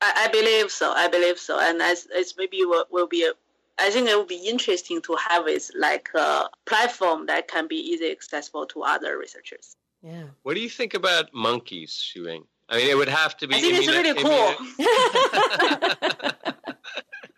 I, 0.00 0.24
I 0.24 0.28
believe 0.28 0.70
so. 0.70 0.90
I 0.90 1.08
believe 1.08 1.38
so, 1.38 1.60
and 1.60 1.82
as 1.82 2.08
it's 2.10 2.34
maybe 2.38 2.64
will, 2.64 2.86
will 2.90 3.06
be 3.06 3.24
a 3.24 3.32
I 3.78 3.90
think 3.90 4.08
it 4.08 4.16
would 4.16 4.28
be 4.28 4.48
interesting 4.48 5.02
to 5.02 5.16
have 5.28 5.48
it 5.48 5.68
like 5.76 6.08
a 6.14 6.48
platform 6.64 7.26
that 7.26 7.48
can 7.48 7.66
be 7.66 7.76
easily 7.76 8.12
accessible 8.12 8.66
to 8.66 8.82
other 8.82 9.18
researchers. 9.18 9.76
Yeah. 10.02 10.24
What 10.42 10.54
do 10.54 10.60
you 10.60 10.68
think 10.68 10.94
about 10.94 11.34
monkeys, 11.34 12.12
Xuming? 12.14 12.44
I 12.68 12.76
mean, 12.76 12.88
it 12.88 12.96
would 12.96 13.08
have 13.08 13.36
to 13.38 13.46
be. 13.46 13.56
I 13.56 13.60
think 13.60 13.74
it's 13.76 13.86
really 13.86 14.14
cool. 14.22 14.54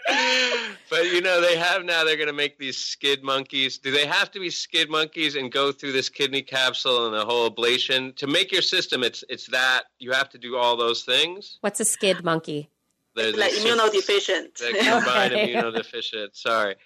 but 0.91 1.05
you 1.13 1.21
know, 1.21 1.41
they 1.41 1.57
have 1.57 1.85
now. 1.85 2.05
They're 2.05 2.17
going 2.17 2.29
to 2.29 2.33
make 2.33 2.59
these 2.59 2.77
skid 2.77 3.25
monkeys. 3.25 3.79
Do 3.79 3.91
they 3.91 4.07
have 4.07 4.31
to 4.33 4.41
be 4.41 4.51
skid 4.51 4.89
monkeys 4.89 5.35
and 5.35 5.51
go 5.51 5.73
through 5.73 5.93
this 5.93 6.09
kidney 6.09 6.43
capsule 6.43 7.07
and 7.07 7.15
the 7.15 7.25
whole 7.25 7.51
ablation 7.51 8.15
to 8.17 8.27
make 8.27 8.53
your 8.53 8.63
system? 8.63 9.03
It's 9.03 9.25
it's 9.29 9.47
that 9.49 9.85
you 9.99 10.13
have 10.13 10.29
to 10.31 10.39
do 10.39 10.57
all 10.57 10.77
those 10.77 11.03
things. 11.03 11.59
What's 11.61 11.81
a 11.81 11.85
skid 11.85 12.23
monkey? 12.25 12.71
They're, 13.17 13.33
like 13.33 13.53
immunodeficient. 13.53 14.55
They're 14.59 14.75
combined 14.75 15.33
okay. 15.33 15.53
immunodeficient. 15.55 16.37
Sorry. 16.37 16.77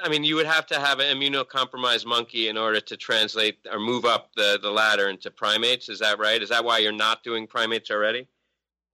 I 0.00 0.08
mean, 0.08 0.22
you 0.22 0.36
would 0.36 0.46
have 0.46 0.66
to 0.66 0.78
have 0.78 1.00
an 1.00 1.16
immunocompromised 1.16 2.06
monkey 2.06 2.48
in 2.48 2.56
order 2.56 2.80
to 2.80 2.96
translate 2.96 3.58
or 3.72 3.80
move 3.80 4.04
up 4.04 4.30
the, 4.36 4.58
the 4.62 4.70
ladder 4.70 5.08
into 5.08 5.30
primates. 5.30 5.88
Is 5.88 5.98
that 5.98 6.20
right? 6.20 6.40
Is 6.40 6.50
that 6.50 6.64
why 6.64 6.78
you're 6.78 6.92
not 6.92 7.24
doing 7.24 7.48
primates 7.48 7.90
already? 7.90 8.28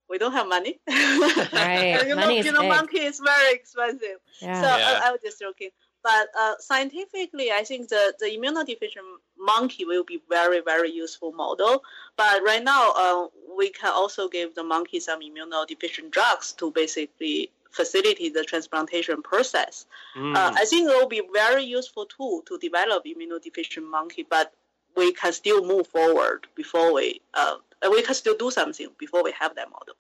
We 0.09 0.19
don't 0.19 0.33
have 0.33 0.49
money. 0.49 0.81
right. 0.89 2.03
you 2.07 2.15
know, 2.15 2.29
you 2.29 2.53
know 2.53 2.69
monkey 2.69 3.01
is 3.01 3.21
very 3.23 3.55
expensive. 3.55 4.19
Yeah. 4.41 4.63
So 4.63 4.67
yeah. 4.67 5.01
I, 5.03 5.09
I 5.09 5.11
was 5.11 5.21
just 5.23 5.41
joking. 5.41 5.71
But 6.03 6.29
uh, 6.39 6.55
scientifically, 6.59 7.51
I 7.51 7.65
think 7.65 7.89
the, 7.89 8.15
the 8.21 8.27
immunodeficient 8.27 9.09
monkey 9.45 9.85
will 9.85 10.05
be 10.05 10.21
very, 10.29 10.61
very 10.61 10.91
useful 10.91 11.33
model. 11.33 11.83
But 12.17 12.43
right 12.43 12.63
now, 12.63 12.93
uh, 12.97 13.27
we 13.57 13.71
can 13.71 13.93
also 13.93 14.29
give 14.29 14.55
the 14.55 14.65
monkey 14.65 15.01
some 15.01 15.21
immunodeficient 15.21 16.11
drugs 16.11 16.53
to 16.55 16.71
basically 16.71 17.51
facilitate 17.71 18.35
the 18.35 18.45
transplantation 18.45 19.23
process. 19.23 19.87
Mm. 20.17 20.37
Uh, 20.37 20.53
I 20.55 20.65
think 20.65 20.89
it 20.89 20.95
will 20.95 21.09
be 21.09 21.23
very 21.33 21.65
useful 21.65 22.07
tool 22.07 22.43
to 22.47 22.59
develop 22.59 23.05
immunodeficient 23.05 23.89
monkey, 23.89 24.27
but 24.29 24.53
we 24.97 25.13
can 25.13 25.33
still 25.33 25.65
move 25.65 25.87
forward 25.89 26.47
before 26.55 26.93
we 26.95 27.21
uh, 27.35 27.57
we 27.91 28.03
can 28.03 28.15
still 28.15 28.37
do 28.37 28.51
something 28.51 28.89
before 28.99 29.23
we 29.23 29.33
have 29.33 29.55
that 29.57 29.71
model. 29.71 29.95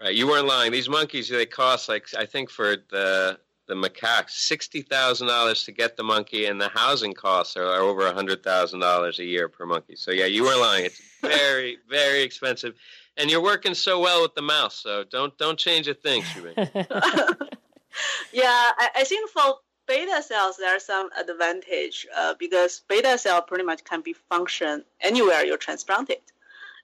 Right, 0.00 0.14
you 0.14 0.26
weren't 0.26 0.46
lying. 0.46 0.72
These 0.72 0.88
monkeys 0.88 1.28
they 1.28 1.46
cost 1.46 1.88
like 1.88 2.06
I 2.16 2.26
think 2.26 2.50
for 2.50 2.76
the 2.90 3.38
the 3.66 3.74
macaques 3.74 4.30
sixty 4.30 4.82
thousand 4.82 5.28
dollars 5.28 5.64
to 5.64 5.72
get 5.72 5.96
the 5.96 6.02
monkey, 6.02 6.46
and 6.46 6.60
the 6.60 6.68
housing 6.68 7.12
costs 7.12 7.56
are, 7.56 7.66
are 7.66 7.80
over 7.80 8.06
a 8.06 8.12
hundred 8.12 8.42
thousand 8.42 8.80
dollars 8.80 9.18
a 9.18 9.24
year 9.24 9.48
per 9.48 9.66
monkey. 9.66 9.96
So 9.96 10.10
yeah, 10.10 10.26
you 10.26 10.44
were 10.44 10.56
lying. 10.56 10.86
It's 10.86 11.00
very 11.22 11.78
very 11.88 12.22
expensive, 12.22 12.74
and 13.16 13.30
you're 13.30 13.42
working 13.42 13.74
so 13.74 14.00
well 14.00 14.22
with 14.22 14.34
the 14.34 14.42
mouse. 14.42 14.76
So 14.76 15.04
don't 15.04 15.36
don't 15.38 15.58
change 15.58 15.88
a 15.88 15.94
thing, 15.94 16.22
Shubin. 16.22 16.56
yeah, 18.32 18.70
I, 18.78 18.90
I, 18.96 19.04
think 19.04 19.30
for 19.30 19.58
beta 19.86 20.22
cells 20.22 20.56
there's 20.58 20.84
some 20.84 21.08
advantage 21.18 22.06
uh, 22.16 22.34
because 22.38 22.82
beta 22.88 23.16
cell 23.18 23.42
pretty 23.42 23.64
much 23.64 23.84
can 23.84 24.02
be 24.02 24.12
function 24.12 24.84
anywhere 25.00 25.44
you 25.44 25.56
transplant 25.56 26.10
it. 26.10 26.32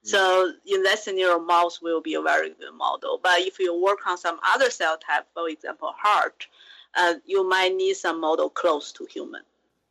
So 0.04 0.52
in 0.66 0.82
that 0.82 0.98
scenario, 0.98 1.38
mouse 1.38 1.80
will 1.80 2.00
be 2.00 2.14
a 2.14 2.22
very 2.22 2.50
good 2.50 2.74
model. 2.74 3.20
But 3.22 3.40
if 3.40 3.58
you 3.58 3.80
work 3.80 4.00
on 4.06 4.18
some 4.18 4.40
other 4.44 4.68
cell 4.70 4.98
type, 4.98 5.26
for 5.32 5.48
example, 5.48 5.92
heart, 5.96 6.46
uh, 6.96 7.14
you 7.24 7.48
might 7.48 7.74
need 7.74 7.94
some 7.94 8.20
model 8.20 8.50
close 8.50 8.92
to 8.92 9.06
human. 9.06 9.42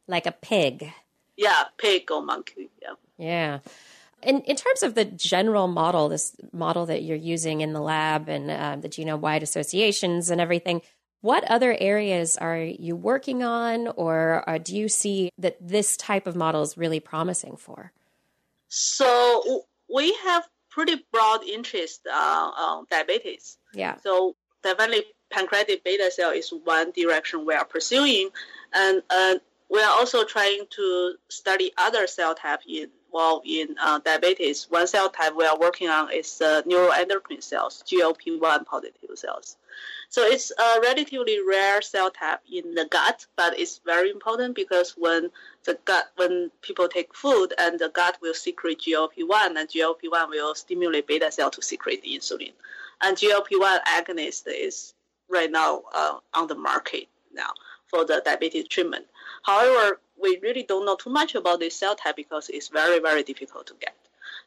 Like 0.07 0.25
a 0.25 0.31
pig. 0.31 0.91
Yeah, 1.37 1.63
pig 1.77 2.11
or 2.11 2.21
monkey. 2.21 2.69
Yeah. 2.81 2.93
Yeah. 3.17 3.59
In, 4.23 4.41
in 4.41 4.55
terms 4.55 4.83
of 4.83 4.93
the 4.93 5.05
general 5.05 5.67
model, 5.67 6.09
this 6.09 6.35
model 6.51 6.85
that 6.85 7.03
you're 7.03 7.17
using 7.17 7.61
in 7.61 7.73
the 7.73 7.81
lab 7.81 8.29
and 8.29 8.51
uh, 8.51 8.75
the 8.79 8.89
genome 8.89 9.19
wide 9.19 9.41
associations 9.41 10.29
and 10.29 10.39
everything, 10.39 10.81
what 11.21 11.43
other 11.45 11.75
areas 11.79 12.37
are 12.37 12.57
you 12.57 12.95
working 12.95 13.43
on, 13.43 13.87
or 13.89 14.47
uh, 14.47 14.57
do 14.57 14.75
you 14.75 14.89
see 14.89 15.31
that 15.37 15.55
this 15.59 15.97
type 15.97 16.27
of 16.27 16.35
model 16.35 16.61
is 16.61 16.77
really 16.77 16.99
promising 16.99 17.57
for? 17.57 17.91
So 18.67 19.65
we 19.93 20.13
have 20.23 20.47
pretty 20.69 21.05
broad 21.11 21.43
interest 21.43 22.01
uh, 22.11 22.51
on 22.57 22.85
diabetes. 22.89 23.57
Yeah. 23.73 23.97
So 24.03 24.35
definitely 24.63 25.03
pancreatic 25.31 25.83
beta 25.83 26.11
cell 26.11 26.31
is 26.31 26.53
one 26.63 26.91
direction 26.91 27.45
we 27.45 27.53
are 27.53 27.65
pursuing, 27.65 28.29
and 28.73 29.01
uh, 29.09 29.35
we 29.69 29.81
are 29.81 29.91
also 29.91 30.25
trying 30.25 30.65
to 30.71 31.15
study 31.29 31.71
other 31.77 32.05
cell 32.05 32.35
types 32.35 32.65
involved 32.67 33.47
in 33.47 33.75
uh, 33.81 33.99
diabetes. 33.99 34.67
One 34.69 34.85
cell 34.85 35.09
type 35.09 35.33
we 35.35 35.45
are 35.45 35.57
working 35.57 35.87
on 35.87 36.11
is 36.11 36.41
uh, 36.41 36.61
neuroendocrine 36.63 37.41
cells, 37.41 37.83
GLP-1 37.87 38.65
positive 38.65 39.09
cells. 39.15 39.57
So 40.09 40.23
it's 40.23 40.51
a 40.51 40.81
relatively 40.81 41.39
rare 41.41 41.81
cell 41.81 42.11
type 42.11 42.41
in 42.51 42.75
the 42.75 42.85
gut, 42.85 43.25
but 43.37 43.57
it's 43.57 43.79
very 43.85 44.11
important 44.11 44.55
because 44.55 44.91
when 44.97 45.31
the 45.63 45.79
gut, 45.85 46.11
when 46.17 46.51
people 46.61 46.89
take 46.89 47.15
food 47.15 47.53
and 47.57 47.79
the 47.79 47.87
gut 47.87 48.17
will 48.21 48.33
secrete 48.33 48.81
GLP-1, 48.81 49.55
and 49.55 49.69
GLP-1 49.69 50.29
will 50.29 50.53
stimulate 50.53 51.07
beta 51.07 51.31
cell 51.31 51.49
to 51.51 51.61
secrete 51.61 52.03
insulin. 52.03 52.51
And 53.01 53.15
GLP-1 53.15 53.83
agonist 53.83 54.43
is 54.47 54.93
right 55.31 55.51
now 55.51 55.83
uh, 55.93 56.17
on 56.33 56.47
the 56.47 56.55
market 56.55 57.07
now 57.33 57.51
for 57.87 58.05
the 58.05 58.21
diabetes 58.23 58.67
treatment. 58.67 59.05
However, 59.43 59.99
we 60.21 60.39
really 60.41 60.63
don't 60.63 60.85
know 60.85 60.95
too 60.95 61.09
much 61.09 61.35
about 61.35 61.59
this 61.59 61.75
cell 61.75 61.95
type 61.95 62.15
because 62.15 62.49
it's 62.49 62.69
very, 62.69 62.99
very 62.99 63.23
difficult 63.23 63.67
to 63.67 63.73
get. 63.79 63.95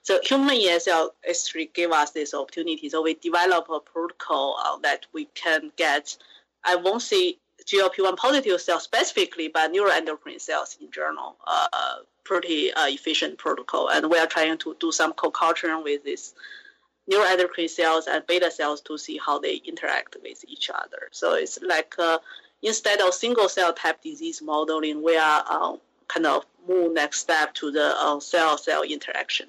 So 0.02 0.20
human 0.22 0.56
ESL 0.56 1.10
actually 1.28 1.70
gave 1.72 1.90
us 1.90 2.10
this 2.10 2.34
opportunity. 2.34 2.88
So 2.88 3.02
we 3.02 3.14
develop 3.14 3.68
a 3.70 3.80
protocol 3.80 4.58
uh, 4.62 4.78
that 4.82 5.06
we 5.12 5.26
can 5.34 5.72
get, 5.76 6.16
I 6.64 6.76
won't 6.76 7.02
say 7.02 7.38
GLP-1 7.66 8.16
positive 8.16 8.60
cells 8.60 8.82
specifically, 8.82 9.48
but 9.48 9.72
neuroendocrine 9.72 10.40
cells 10.40 10.76
in 10.80 10.90
general, 10.90 11.36
uh, 11.46 11.68
pretty 12.24 12.72
uh, 12.72 12.86
efficient 12.88 13.38
protocol. 13.38 13.88
And 13.88 14.10
we 14.10 14.18
are 14.18 14.26
trying 14.26 14.58
to 14.58 14.76
do 14.78 14.92
some 14.92 15.12
co-culturing 15.14 15.82
with 15.82 16.04
this 16.04 16.34
neuroendocrine 17.10 17.68
cells 17.68 18.06
and 18.06 18.26
beta 18.26 18.50
cells 18.50 18.80
to 18.82 18.96
see 18.98 19.18
how 19.24 19.38
they 19.38 19.56
interact 19.56 20.16
with 20.22 20.44
each 20.48 20.70
other. 20.70 21.08
So 21.10 21.34
it's 21.34 21.58
like 21.62 21.94
uh, 21.98 22.18
instead 22.62 23.00
of 23.00 23.14
single 23.14 23.48
cell 23.48 23.72
type 23.72 24.02
disease 24.02 24.40
modeling, 24.42 25.02
we 25.02 25.16
are 25.16 25.44
uh, 25.48 25.76
kind 26.08 26.26
of 26.26 26.46
move 26.66 26.94
next 26.94 27.20
step 27.20 27.54
to 27.54 27.70
the 27.70 27.94
uh, 27.96 28.20
cell 28.20 28.56
cell 28.58 28.82
interaction. 28.82 29.48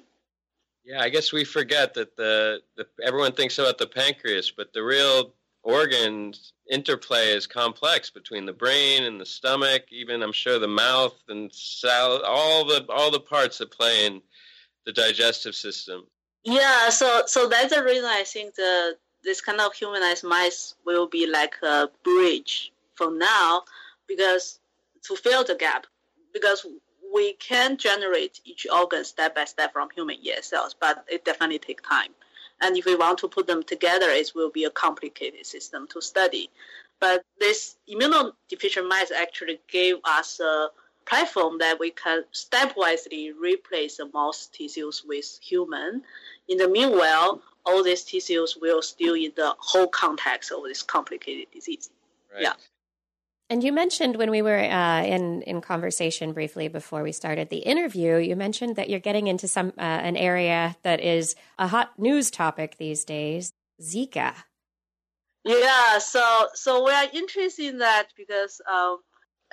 Yeah, 0.84 1.00
I 1.00 1.08
guess 1.08 1.32
we 1.32 1.44
forget 1.44 1.94
that 1.94 2.16
the, 2.16 2.60
the 2.76 2.86
everyone 3.02 3.32
thinks 3.32 3.58
about 3.58 3.78
the 3.78 3.88
pancreas, 3.88 4.52
but 4.56 4.72
the 4.72 4.84
real 4.84 5.32
organs 5.64 6.52
interplay 6.70 7.32
is 7.32 7.46
complex 7.46 8.08
between 8.08 8.46
the 8.46 8.52
brain 8.52 9.02
and 9.02 9.20
the 9.20 9.26
stomach, 9.26 9.82
even 9.90 10.22
I'm 10.22 10.32
sure 10.32 10.60
the 10.60 10.68
mouth 10.68 11.20
and 11.28 11.52
cell, 11.52 12.22
all 12.24 12.64
the 12.64 12.86
all 12.88 13.10
the 13.10 13.20
parts 13.20 13.58
that 13.58 13.72
play 13.72 14.06
in 14.06 14.22
the 14.84 14.92
digestive 14.92 15.56
system. 15.56 16.06
Yeah, 16.46 16.90
so 16.90 17.24
so 17.26 17.48
that's 17.48 17.74
the 17.74 17.82
reason 17.82 18.04
I 18.04 18.22
think 18.22 18.54
the 18.54 18.96
this 19.24 19.40
kind 19.40 19.60
of 19.60 19.74
humanized 19.74 20.22
mice 20.22 20.76
will 20.86 21.08
be 21.08 21.26
like 21.26 21.54
a 21.62 21.88
bridge 22.04 22.72
for 22.94 23.10
now, 23.10 23.64
because 24.06 24.60
to 25.02 25.16
fill 25.16 25.42
the 25.42 25.56
gap 25.56 25.86
because 26.32 26.64
we 27.12 27.32
can 27.34 27.76
generate 27.76 28.40
each 28.44 28.66
organ 28.72 29.04
step 29.04 29.34
by 29.34 29.44
step 29.44 29.72
from 29.72 29.88
human 29.90 30.18
ES 30.24 30.46
cells, 30.46 30.74
but 30.78 31.04
it 31.08 31.24
definitely 31.24 31.58
takes 31.58 31.82
time. 31.82 32.12
And 32.60 32.76
if 32.76 32.84
we 32.84 32.94
want 32.94 33.18
to 33.18 33.28
put 33.28 33.48
them 33.48 33.62
together, 33.64 34.08
it 34.10 34.30
will 34.34 34.50
be 34.50 34.64
a 34.64 34.70
complicated 34.70 35.46
system 35.46 35.88
to 35.88 36.00
study. 36.00 36.48
But 37.00 37.24
this 37.40 37.76
immunodeficient 37.90 38.88
mice 38.88 39.10
actually 39.10 39.60
gave 39.68 39.96
us 40.04 40.40
a 40.40 40.68
platform 41.06 41.58
that 41.58 41.78
we 41.78 41.90
can 41.90 42.24
stepwisely 42.32 43.32
replace 43.38 43.96
the 43.96 44.08
mouse 44.12 44.46
tissues 44.46 45.04
with 45.06 45.38
human. 45.42 46.02
In 46.48 46.58
the 46.58 46.68
meanwhile, 46.68 47.42
all 47.64 47.82
these 47.82 48.04
tissues 48.04 48.56
will 48.60 48.82
still 48.82 49.14
in 49.14 49.32
the 49.36 49.54
whole 49.58 49.88
context 49.88 50.52
of 50.52 50.62
this 50.64 50.82
complicated 50.82 51.46
disease. 51.52 51.90
Right. 52.32 52.42
Yeah. 52.42 52.52
And 53.48 53.62
you 53.62 53.72
mentioned 53.72 54.16
when 54.16 54.30
we 54.30 54.42
were 54.42 54.58
uh, 54.58 55.04
in 55.04 55.42
in 55.42 55.60
conversation 55.60 56.32
briefly 56.32 56.66
before 56.66 57.04
we 57.04 57.12
started 57.12 57.48
the 57.48 57.58
interview, 57.58 58.16
you 58.16 58.34
mentioned 58.34 58.74
that 58.74 58.90
you're 58.90 58.98
getting 58.98 59.28
into 59.28 59.46
some 59.46 59.68
uh, 59.78 59.82
an 59.82 60.16
area 60.16 60.76
that 60.82 61.00
is 61.00 61.36
a 61.56 61.68
hot 61.68 61.96
news 61.96 62.30
topic 62.30 62.76
these 62.76 63.04
days, 63.04 63.52
Zika. 63.80 64.34
Yeah, 65.44 65.98
so 65.98 66.48
so 66.54 66.84
we 66.84 66.90
are 66.90 67.06
interested 67.12 67.66
in 67.66 67.78
that 67.78 68.08
because 68.16 68.60
um, 68.68 68.98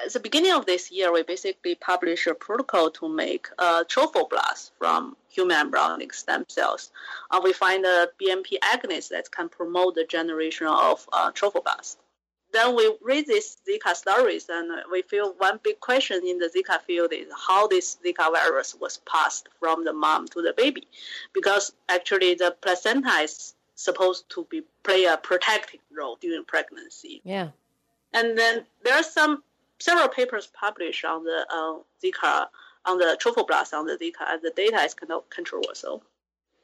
at 0.03 0.13
the 0.13 0.19
beginning 0.19 0.51
of 0.51 0.65
this 0.65 0.91
year, 0.91 1.11
we 1.13 1.23
basically 1.23 1.75
published 1.75 2.27
a 2.27 2.33
protocol 2.33 2.89
to 2.91 3.07
make 3.07 3.47
uh, 3.59 3.83
trophoblast 3.83 4.71
from 4.77 5.15
human 5.29 5.57
embryonic 5.57 6.13
stem 6.13 6.45
cells. 6.47 6.91
Uh, 7.29 7.41
we 7.43 7.53
find 7.53 7.85
a 7.85 8.09
BMP 8.21 8.57
agonist 8.63 9.09
that 9.09 9.31
can 9.31 9.49
promote 9.49 9.95
the 9.95 10.05
generation 10.05 10.67
of 10.67 11.07
uh, 11.13 11.31
trophoblast. 11.31 11.97
Then 12.51 12.75
we 12.75 12.95
read 13.01 13.25
these 13.25 13.57
Zika 13.67 13.95
stories, 13.95 14.47
and 14.47 14.71
we 14.91 15.01
feel 15.01 15.33
one 15.39 15.59
big 15.63 15.79
question 15.79 16.21
in 16.25 16.37
the 16.37 16.49
Zika 16.55 16.81
field 16.81 17.11
is 17.11 17.27
how 17.47 17.67
this 17.67 17.97
Zika 18.05 18.31
virus 18.31 18.75
was 18.79 18.99
passed 19.11 19.49
from 19.59 19.85
the 19.85 19.93
mom 19.93 20.27
to 20.29 20.41
the 20.41 20.53
baby, 20.55 20.87
because 21.33 21.73
actually 21.89 22.35
the 22.35 22.55
placenta 22.61 23.21
is 23.23 23.55
supposed 23.75 24.29
to 24.29 24.45
be 24.51 24.61
play 24.83 25.05
a 25.05 25.17
protective 25.17 25.79
role 25.91 26.17
during 26.21 26.43
pregnancy. 26.45 27.21
Yeah. 27.23 27.49
And 28.13 28.37
then 28.37 28.65
there 28.83 28.93
are 28.93 29.03
some 29.03 29.41
several 29.83 30.07
papers 30.07 30.47
published 30.47 31.03
on 31.03 31.23
the 31.25 31.39
Zika, 32.01 32.47
on 32.85 32.97
the 32.97 33.17
trophoblast 33.21 33.73
on 33.73 33.85
the 33.85 33.97
Zika, 33.97 34.23
and 34.29 34.41
the 34.41 34.53
data 34.55 34.79
is 34.87 34.93
kind 34.93 35.11
of 35.11 35.29
controversial. 35.29 36.01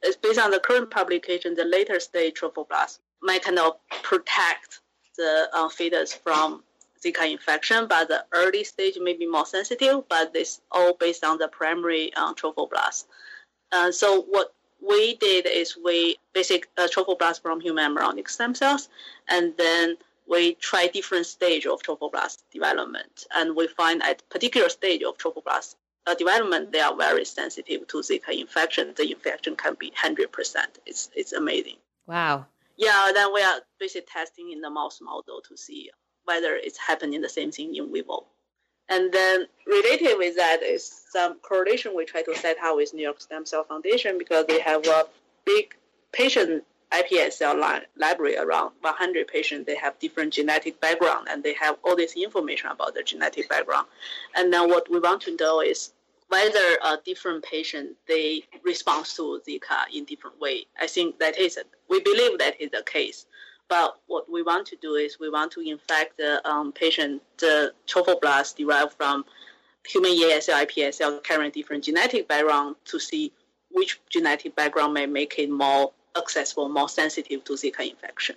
It's 0.02 0.16
based 0.16 0.40
on 0.40 0.50
the 0.50 0.60
current 0.60 0.90
publication, 0.90 1.54
the 1.54 1.64
later 1.64 2.00
stage 2.00 2.40
trophoblast 2.40 2.98
might 3.22 3.42
kind 3.42 3.58
of 3.58 3.72
protect 4.02 4.80
the 5.18 5.48
uh, 5.52 5.68
fetus 5.68 6.14
from 6.14 6.62
Zika 7.04 7.30
infection, 7.30 7.86
but 7.88 8.08
the 8.08 8.24
early 8.32 8.64
stage 8.64 8.96
may 8.98 9.14
be 9.14 9.26
more 9.26 9.46
sensitive, 9.46 10.08
but 10.08 10.32
this 10.32 10.60
all 10.70 10.94
based 10.94 11.22
on 11.22 11.36
the 11.36 11.48
primary 11.48 12.12
uh, 12.14 12.32
trophoblast. 12.34 13.04
Uh, 13.72 13.92
so 13.92 14.22
what 14.22 14.54
we 14.86 15.16
did 15.16 15.46
is 15.46 15.76
we 15.84 16.16
basic 16.32 16.68
uh, 16.78 16.88
trophoblast 16.94 17.42
from 17.42 17.60
human 17.60 17.84
embryonic 17.84 18.28
stem 18.30 18.54
cells, 18.54 18.88
and 19.28 19.54
then 19.58 19.96
we 20.30 20.54
try 20.54 20.86
different 20.86 21.26
stage 21.26 21.66
of 21.66 21.82
trophoblast 21.82 22.38
development, 22.52 23.26
and 23.34 23.56
we 23.56 23.66
find 23.66 24.02
at 24.02 24.26
particular 24.30 24.68
stage 24.68 25.02
of 25.02 25.18
trophoblast 25.18 25.74
uh, 26.06 26.14
development, 26.14 26.72
they 26.72 26.80
are 26.80 26.96
very 26.96 27.24
sensitive 27.24 27.86
to 27.88 27.98
Zika 27.98 28.30
infection. 28.30 28.94
The 28.96 29.10
infection 29.10 29.56
can 29.56 29.76
be 29.78 29.90
100%. 29.90 30.26
It's, 30.86 31.10
it's 31.14 31.32
amazing. 31.32 31.76
Wow. 32.06 32.46
Yeah, 32.76 33.10
then 33.12 33.34
we 33.34 33.42
are 33.42 33.60
basically 33.78 34.06
testing 34.10 34.52
in 34.52 34.60
the 34.60 34.70
mouse 34.70 35.00
model 35.02 35.42
to 35.48 35.56
see 35.56 35.90
whether 36.24 36.54
it's 36.54 36.78
happening 36.78 37.20
the 37.20 37.28
same 37.28 37.50
thing 37.50 37.74
in 37.74 37.92
vivo. 37.92 38.24
And 38.88 39.12
then 39.12 39.46
related 39.66 40.16
with 40.16 40.36
that 40.36 40.62
is 40.62 41.02
some 41.10 41.38
correlation 41.40 41.92
we 41.94 42.04
try 42.04 42.22
to 42.22 42.34
set 42.36 42.56
out 42.62 42.76
with 42.76 42.94
New 42.94 43.02
York 43.02 43.20
Stem 43.20 43.46
Cell 43.46 43.64
Foundation 43.64 44.16
because 44.18 44.46
they 44.46 44.60
have 44.60 44.86
a 44.86 45.06
big 45.44 45.76
patient 46.12 46.64
iPS 46.92 47.34
cell 47.34 47.54
li- 47.56 47.86
library 47.96 48.36
around 48.36 48.72
100 48.80 49.28
patients. 49.28 49.66
They 49.66 49.76
have 49.76 49.98
different 49.98 50.32
genetic 50.32 50.80
background 50.80 51.28
and 51.30 51.42
they 51.42 51.54
have 51.54 51.76
all 51.84 51.96
this 51.96 52.16
information 52.16 52.70
about 52.70 52.94
their 52.94 53.02
genetic 53.02 53.48
background. 53.48 53.86
And 54.34 54.52
then 54.52 54.68
what 54.68 54.90
we 54.90 54.98
want 54.98 55.22
to 55.22 55.36
know 55.36 55.60
is 55.60 55.92
whether 56.28 56.78
a 56.84 56.96
different 57.04 57.44
patient 57.44 57.96
they 58.06 58.42
respond 58.64 59.04
to 59.04 59.40
Zika 59.46 59.84
in 59.92 60.04
different 60.04 60.40
way. 60.40 60.66
I 60.80 60.86
think 60.86 61.18
that 61.18 61.38
is 61.38 61.58
we 61.88 62.00
believe 62.00 62.38
that 62.38 62.60
is 62.60 62.70
the 62.70 62.82
case. 62.84 63.26
But 63.68 64.00
what 64.06 64.30
we 64.30 64.42
want 64.42 64.66
to 64.68 64.76
do 64.76 64.94
is 64.94 65.20
we 65.20 65.30
want 65.30 65.52
to 65.52 65.60
infect 65.60 66.18
the 66.18 66.46
um, 66.48 66.72
patient 66.72 67.22
the 67.38 67.72
trophoblast 67.86 68.56
derived 68.56 68.94
from 68.94 69.24
human 69.86 70.10
EASL, 70.10 70.66
iPSL 70.66 71.22
carrying 71.22 71.52
different 71.52 71.84
genetic 71.84 72.28
background 72.28 72.76
to 72.86 72.98
see 72.98 73.32
which 73.70 74.00
genetic 74.08 74.56
background 74.56 74.92
may 74.94 75.06
make 75.06 75.38
it 75.38 75.50
more 75.50 75.92
accessible, 76.16 76.68
more 76.68 76.88
sensitive 76.88 77.44
to 77.44 77.54
Zika 77.54 77.88
infection. 77.88 78.36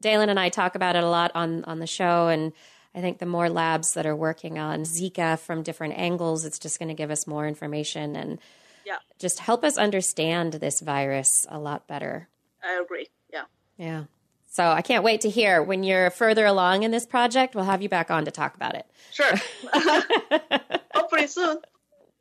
Dalen 0.00 0.28
and 0.28 0.38
I 0.38 0.48
talk 0.48 0.74
about 0.74 0.96
it 0.96 1.02
a 1.02 1.08
lot 1.08 1.32
on 1.34 1.64
on 1.64 1.80
the 1.80 1.86
show, 1.86 2.28
and 2.28 2.52
I 2.94 3.00
think 3.00 3.18
the 3.18 3.26
more 3.26 3.48
labs 3.48 3.94
that 3.94 4.06
are 4.06 4.16
working 4.16 4.58
on 4.58 4.80
Zika 4.80 5.38
from 5.38 5.62
different 5.62 5.98
angles, 5.98 6.44
it's 6.44 6.58
just 6.58 6.78
going 6.78 6.88
to 6.88 6.94
give 6.94 7.10
us 7.10 7.26
more 7.26 7.46
information 7.46 8.16
and 8.16 8.38
yeah. 8.86 8.96
just 9.18 9.40
help 9.40 9.64
us 9.64 9.76
understand 9.76 10.54
this 10.54 10.80
virus 10.80 11.46
a 11.50 11.58
lot 11.58 11.86
better. 11.86 12.28
I 12.62 12.80
agree. 12.80 13.08
Yeah. 13.32 13.44
Yeah. 13.76 14.04
So 14.50 14.64
I 14.64 14.82
can't 14.82 15.04
wait 15.04 15.20
to 15.20 15.30
hear 15.30 15.62
when 15.62 15.84
you're 15.84 16.10
further 16.10 16.46
along 16.46 16.82
in 16.82 16.90
this 16.90 17.06
project. 17.06 17.54
We'll 17.54 17.64
have 17.64 17.82
you 17.82 17.88
back 17.88 18.10
on 18.10 18.24
to 18.24 18.30
talk 18.30 18.54
about 18.56 18.74
it. 18.74 18.86
Sure. 19.12 19.32
Hopefully 20.94 21.26
soon. 21.26 21.58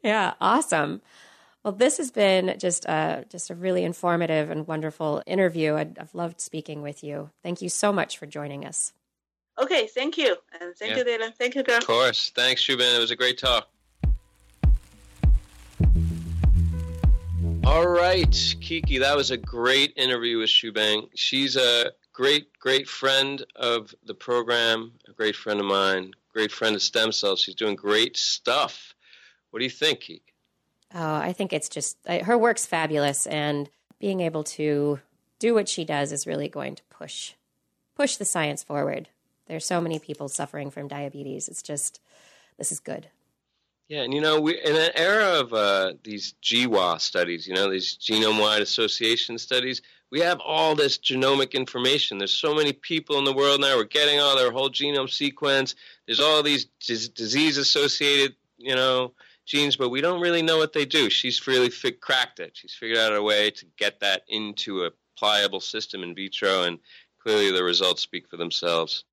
Yeah, 0.03 0.33
awesome. 0.39 1.01
Well, 1.63 1.73
this 1.73 1.97
has 1.97 2.11
been 2.11 2.55
just 2.59 2.85
a 2.85 3.25
just 3.29 3.49
a 3.49 3.55
really 3.55 3.83
informative 3.83 4.49
and 4.49 4.67
wonderful 4.67 5.21
interview. 5.25 5.75
i 5.75 5.87
have 5.97 6.13
loved 6.13 6.39
speaking 6.39 6.81
with 6.81 7.03
you. 7.03 7.29
Thank 7.43 7.61
you 7.61 7.69
so 7.69 7.91
much 7.91 8.17
for 8.17 8.25
joining 8.25 8.65
us. 8.65 8.93
Okay, 9.59 9.87
thank 9.87 10.17
you, 10.17 10.37
and 10.59 10.75
thank 10.75 10.91
yeah. 10.91 10.97
you, 10.99 11.03
Dylan. 11.03 11.33
Thank 11.33 11.55
you, 11.55 11.63
girl. 11.63 11.77
Of 11.77 11.87
course. 11.87 12.31
Thanks, 12.35 12.61
Shubin. 12.61 12.95
It 12.95 12.99
was 12.99 13.11
a 13.11 13.15
great 13.15 13.39
talk. 13.39 13.67
All 17.67 17.87
right, 17.87 18.55
Kiki, 18.61 18.99
that 18.99 19.17
was 19.17 19.31
a 19.31 19.35
great 19.35 19.91
interview 19.97 20.37
with 20.37 20.49
Shubang. 20.49 21.09
She's 21.15 21.57
a 21.57 21.91
great, 22.13 22.57
great 22.59 22.87
friend 22.87 23.43
of 23.57 23.93
the 24.05 24.13
program, 24.13 24.93
a 25.07 25.11
great 25.11 25.35
friend 25.35 25.59
of 25.59 25.65
mine, 25.65 26.13
great 26.31 26.51
friend 26.51 26.75
of 26.75 26.81
stem 26.81 27.11
cells. 27.11 27.41
She's 27.41 27.55
doing 27.55 27.75
great 27.75 28.15
stuff. 28.15 28.95
What 29.51 29.59
do 29.59 29.65
you 29.65 29.69
think, 29.69 29.99
Kiki? 29.99 30.26
Oh, 30.93 31.15
I 31.15 31.33
think 31.33 31.53
it's 31.53 31.69
just 31.69 31.97
her 32.07 32.37
work's 32.37 32.65
fabulous, 32.65 33.27
and 33.27 33.69
being 33.99 34.21
able 34.21 34.43
to 34.43 34.99
do 35.39 35.53
what 35.53 35.67
she 35.67 35.83
does 35.83 36.11
is 36.11 36.25
really 36.25 36.47
going 36.49 36.75
to 36.75 36.83
push 36.89 37.33
push 37.95 38.15
the 38.15 38.25
science 38.25 38.63
forward. 38.63 39.09
There's 39.47 39.65
so 39.65 39.81
many 39.81 39.99
people 39.99 40.29
suffering 40.29 40.71
from 40.71 40.87
diabetes. 40.87 41.47
It's 41.47 41.63
just 41.63 41.99
this 42.57 42.71
is 42.71 42.79
good. 42.79 43.07
Yeah, 43.87 44.01
and 44.03 44.13
you 44.13 44.21
know, 44.21 44.39
we 44.41 44.59
in 44.61 44.75
an 44.75 44.91
era 44.95 45.39
of 45.39 45.53
uh, 45.53 45.93
these 46.03 46.35
GWAS 46.43 47.01
studies, 47.01 47.47
you 47.47 47.53
know, 47.53 47.69
these 47.69 47.97
genome-wide 47.97 48.61
association 48.61 49.37
studies, 49.37 49.81
we 50.09 50.19
have 50.19 50.39
all 50.41 50.75
this 50.75 50.97
genomic 50.97 51.53
information. 51.53 52.17
There's 52.17 52.33
so 52.33 52.53
many 52.53 52.73
people 52.73 53.17
in 53.17 53.23
the 53.23 53.33
world 53.33 53.61
now. 53.61 53.77
We're 53.77 53.85
getting 53.85 54.19
all 54.19 54.35
their 54.35 54.51
whole 54.51 54.69
genome 54.69 55.09
sequence. 55.09 55.75
There's 56.05 56.19
all 56.19 56.43
these 56.43 56.65
disease-associated, 56.65 58.35
you 58.57 58.75
know, 58.75 59.13
genes, 59.47 59.77
but 59.77 59.89
we 59.89 60.01
don't 60.01 60.21
really 60.21 60.43
know 60.43 60.57
what 60.57 60.73
they 60.73 60.85
do. 60.85 61.09
She's 61.09 61.47
really 61.47 61.69
fi- 61.69 61.91
cracked 61.91 62.39
it. 62.39 62.51
She's 62.55 62.75
figured 62.75 62.99
out 62.99 63.15
a 63.15 63.23
way 63.23 63.49
to 63.49 63.65
get 63.77 63.99
that 64.01 64.23
into 64.27 64.85
a 64.85 64.91
pliable 65.17 65.61
system 65.61 66.03
in 66.03 66.13
vitro, 66.13 66.63
and 66.63 66.77
clearly 67.19 67.51
the 67.51 67.63
results 67.63 68.03
speak 68.03 68.29
for 68.29 68.37
themselves. 68.37 69.05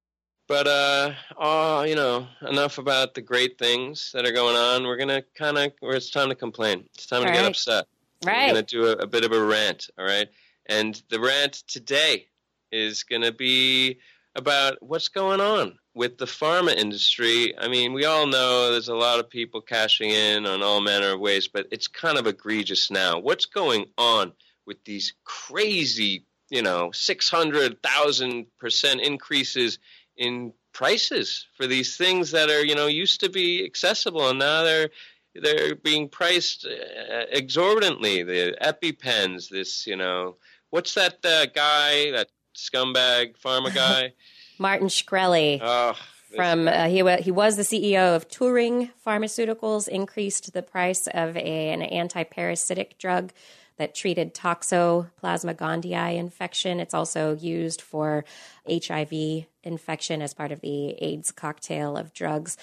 But 0.47 0.67
uh, 0.67 1.13
oh, 1.39 1.85
you 1.85 1.95
know, 1.95 2.27
enough 2.47 2.77
about 2.77 3.15
the 3.15 3.23
great 3.23 3.59
things 3.59 4.11
that 4.13 4.27
are 4.27 4.33
going 4.33 4.57
on. 4.57 4.85
We're 4.85 4.99
gonna 4.99 5.23
kind 5.35 5.57
of, 5.57 5.73
it's 5.83 6.11
time 6.11 6.29
to 6.29 6.35
complain. 6.35 6.85
It's 6.95 7.07
time 7.07 7.21
all 7.21 7.27
to 7.27 7.31
right. 7.31 7.39
get 7.39 7.47
upset. 7.47 7.87
Right. 8.27 8.49
We're 8.49 8.55
gonna 8.55 8.63
do 8.63 8.87
a, 8.89 8.93
a 8.93 9.07
bit 9.07 9.25
of 9.25 9.33
a 9.33 9.43
rant. 9.43 9.89
All 9.99 10.05
right, 10.05 10.29
and 10.67 11.01
the 11.09 11.21
rant 11.21 11.63
today 11.67 12.27
is 12.71 13.05
gonna 13.05 13.33
be 13.33 13.99
about 14.37 14.83
what's 14.83 15.09
going 15.09 15.41
on 15.41 15.79
with 15.95 16.19
the 16.19 16.27
pharma 16.27 16.75
industry. 16.75 17.57
I 17.57 17.69
mean, 17.69 17.93
we 17.93 18.05
all 18.05 18.27
know 18.27 18.73
there's 18.73 18.89
a 18.89 18.97
lot 18.97 19.21
of 19.21 19.31
people 19.31 19.61
cashing 19.61 20.11
in 20.11 20.45
on 20.45 20.61
all 20.63 20.81
manner 20.81 21.13
of 21.13 21.21
ways, 21.21 21.47
but 21.49 21.69
it's 21.71 21.87
kind 21.87 22.19
of 22.19 22.27
egregious 22.27 22.91
now. 22.91 23.21
What's 23.21 23.47
going 23.47 23.87
on 23.97 24.33
with 24.67 24.83
these 24.85 25.15
crazy, 25.25 26.27
you 26.51 26.63
know, 26.63 26.89
600,000% 26.89 29.01
increases 29.01 29.79
in 30.17 30.53
prices 30.73 31.47
for 31.57 31.67
these 31.67 31.97
things 31.97 32.33
that 32.33 32.51
are, 32.51 32.65
you 32.65 32.75
know, 32.75 32.89
used 32.89 33.21
to 33.21 33.29
be 33.29 33.65
accessible 33.65 34.29
and 34.29 34.41
now 34.41 34.65
they're 34.65 34.91
they're 35.35 35.75
being 35.75 36.09
priced 36.09 36.65
uh, 36.65 37.27
exorbitantly. 37.31 38.23
The 38.23 38.57
EpiPens, 38.61 39.49
this, 39.49 39.87
you 39.87 39.97
know, 39.97 40.37
what's 40.71 40.95
that 40.95 41.25
uh, 41.25 41.47
guy, 41.47 42.13
that 42.13 42.29
scumbag 42.57 43.37
pharma 43.37 43.75
guy? 43.75 44.13
Martin 44.59 44.89
Shkreli. 44.89 45.61
Oh, 45.63 45.97
from 46.35 46.67
uh, 46.67 46.87
he 46.87 47.05
he 47.23 47.31
was 47.31 47.57
the 47.57 47.63
CEO 47.63 48.17
of 48.17 48.29
Turing 48.29 48.91
Pharmaceuticals. 49.07 49.89
Increased 49.89 50.53
the 50.53 50.63
price 50.63 51.07
of 51.07 51.37
a, 51.37 51.71
an 51.71 51.83
anti-parasitic 51.83 52.99
drug 52.99 53.33
that 53.77 53.95
treated 53.95 54.35
Toxoplasma 54.35 55.55
gondii 55.55 56.17
infection. 56.17 56.81
It's 56.81 56.95
also 56.95 57.35
used 57.35 57.81
for 57.81 58.25
HIV 58.69 59.47
infection 59.63 60.23
as 60.23 60.35
part 60.35 60.53
of 60.53 60.61
the 60.61 60.91
AIDS 61.03 61.33
cocktail 61.33 61.97
of 61.97 62.13
drugs. 62.13 62.57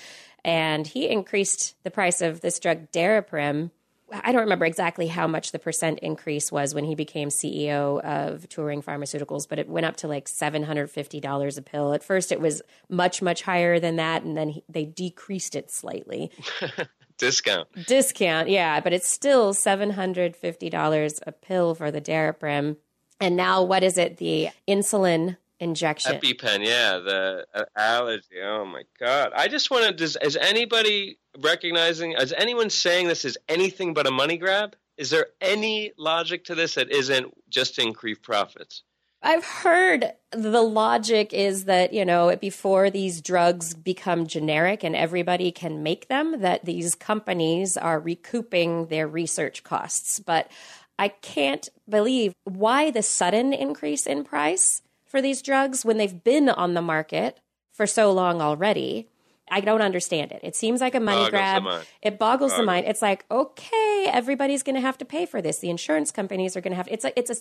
And 0.44 0.88
he 0.88 1.10
increased 1.10 1.76
the 1.84 1.92
price 1.92 2.22
of 2.22 2.42
this 2.42 2.60
drug 2.60 2.92
Daraprim 2.92 3.72
I 4.12 4.32
don't 4.32 4.42
remember 4.42 4.66
exactly 4.66 5.08
how 5.08 5.28
much 5.28 5.52
the 5.52 5.60
percent 5.60 6.00
increase 6.00 6.52
was 6.52 6.76
when 6.76 6.84
he 6.86 6.96
became 6.96 7.30
CEO 7.30 8.02
of 8.02 8.48
Turing 8.50 8.84
Pharmaceuticals, 8.84 9.48
but 9.48 9.60
it 9.60 9.70
went 9.70 9.86
up 9.86 9.98
to 9.98 10.08
like 10.08 10.26
$750 10.26 11.58
a 11.58 11.62
pill. 11.62 11.94
At 11.94 12.04
first, 12.04 12.32
it 12.32 12.42
was 12.42 12.62
much, 12.90 13.22
much 13.22 13.44
higher 13.44 13.80
than 13.80 13.96
that, 13.98 14.24
and 14.24 14.36
then 14.36 14.50
he, 14.50 14.64
they 14.68 14.86
decreased 14.86 15.56
it 15.56 15.72
slightly. 15.72 16.32
Discount. 17.18 17.68
Discount, 17.86 18.50
yeah, 18.50 18.80
but 18.80 18.94
it's 18.94 19.08
still 19.08 19.54
$750 19.54 21.20
a 21.28 21.32
pill 21.32 21.76
for 21.76 21.92
the 21.92 22.02
Daraprim. 22.02 22.78
And 23.20 23.36
now, 23.36 23.62
what 23.64 23.84
is 23.84 23.98
it? 23.98 24.18
The 24.18 24.50
insulin 24.68 25.38
injection. 25.62 26.20
EpiPen, 26.20 26.66
yeah, 26.66 26.98
the 26.98 27.46
uh, 27.54 27.64
allergy. 27.78 28.42
Oh 28.44 28.66
my 28.66 28.84
god! 29.00 29.32
I 29.36 29.48
just 29.48 29.72
want 29.72 29.86
to. 29.86 29.94
Does 29.94 30.18
is 30.22 30.36
anybody 30.36 31.20
recognizing? 31.40 32.14
Is 32.14 32.34
anyone 32.36 32.70
saying 32.70 33.08
this 33.08 33.24
is 33.24 33.38
anything 33.48 33.94
but 33.94 34.08
a 34.08 34.12
money 34.12 34.38
grab? 34.38 34.76
Is 34.98 35.10
there 35.10 35.28
any 35.40 35.94
logic 35.98 36.44
to 36.46 36.56
this 36.56 36.76
that 36.76 36.92
isn't 36.92 37.34
just 37.50 37.76
to 37.76 37.82
increase 37.82 38.18
profits? 38.18 38.84
I've 39.24 39.46
heard 39.46 40.14
the 40.32 40.64
logic 40.64 41.32
is 41.32 41.66
that, 41.66 41.94
you 41.94 42.04
know, 42.06 42.36
before 42.36 42.90
these 42.90 43.22
drugs 43.22 43.76
become 43.76 44.26
generic 44.26 44.84
and 44.84 44.96
everybody 44.96 45.52
can 45.52 45.84
make 45.84 46.08
them, 46.08 46.42
that 46.42 46.66
these 46.66 46.96
companies 46.96 47.78
are 47.78 48.00
recouping 48.00 48.88
their 48.88 49.08
research 49.08 49.64
costs. 49.64 50.20
But 50.20 50.50
I 50.98 51.10
can't 51.10 51.70
believe 51.88 52.34
why 52.46 52.90
the 52.90 53.04
sudden 53.04 53.54
increase 53.54 54.08
in 54.08 54.24
price 54.24 54.82
for 55.12 55.22
these 55.22 55.42
drugs 55.42 55.84
when 55.84 55.98
they've 55.98 56.24
been 56.24 56.50
on 56.50 56.74
the 56.74 56.82
market 56.82 57.40
for 57.74 57.86
so 57.86 58.12
long 58.12 58.42
already. 58.42 59.08
I 59.54 59.60
don't 59.60 59.82
understand 59.82 60.32
it. 60.32 60.40
It 60.44 60.56
seems 60.56 60.80
like 60.80 60.96
a 60.96 61.02
money 61.02 61.30
Boggles 61.30 61.30
grab. 61.30 61.64
It 62.02 62.18
boggles 62.18 62.56
the 62.56 62.64
mind. 62.64 62.86
It's 62.88 63.02
like, 63.02 63.26
okay, 63.30 64.08
everybody's 64.10 64.64
going 64.64 64.76
to 64.76 64.82
have 64.82 64.98
to 65.00 65.06
pay 65.06 65.26
for 65.26 65.42
this. 65.42 65.60
The 65.60 65.70
insurance 65.70 66.10
companies 66.10 66.56
are 66.56 66.62
going 66.62 66.72
to 66.72 66.78
have. 66.78 66.88
It's 66.90 67.04
a, 67.04 67.20
it's 67.20 67.30
a, 67.30 67.36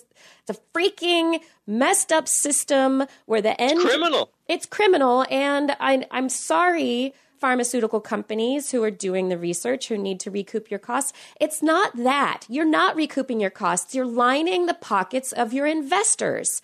it's 0.45 0.59
a 0.59 0.61
freaking 0.77 1.39
messed 1.65 2.11
up 2.11 2.27
system 2.27 3.05
where 3.27 3.41
the 3.41 3.59
end 3.61 3.79
Criminal. 3.79 4.29
it's 4.47 4.65
criminal 4.65 5.25
and 5.29 5.75
I, 5.79 6.05
i'm 6.11 6.27
sorry 6.27 7.13
pharmaceutical 7.39 8.01
companies 8.01 8.71
who 8.71 8.83
are 8.83 8.91
doing 8.91 9.29
the 9.29 9.37
research 9.37 9.87
who 9.87 9.97
need 9.97 10.19
to 10.21 10.31
recoup 10.31 10.69
your 10.69 10.79
costs 10.79 11.13
it's 11.39 11.63
not 11.63 11.95
that 11.95 12.45
you're 12.49 12.65
not 12.65 12.95
recouping 12.95 13.39
your 13.39 13.49
costs 13.49 13.95
you're 13.95 14.05
lining 14.05 14.65
the 14.65 14.73
pockets 14.73 15.31
of 15.31 15.53
your 15.53 15.65
investors 15.65 16.61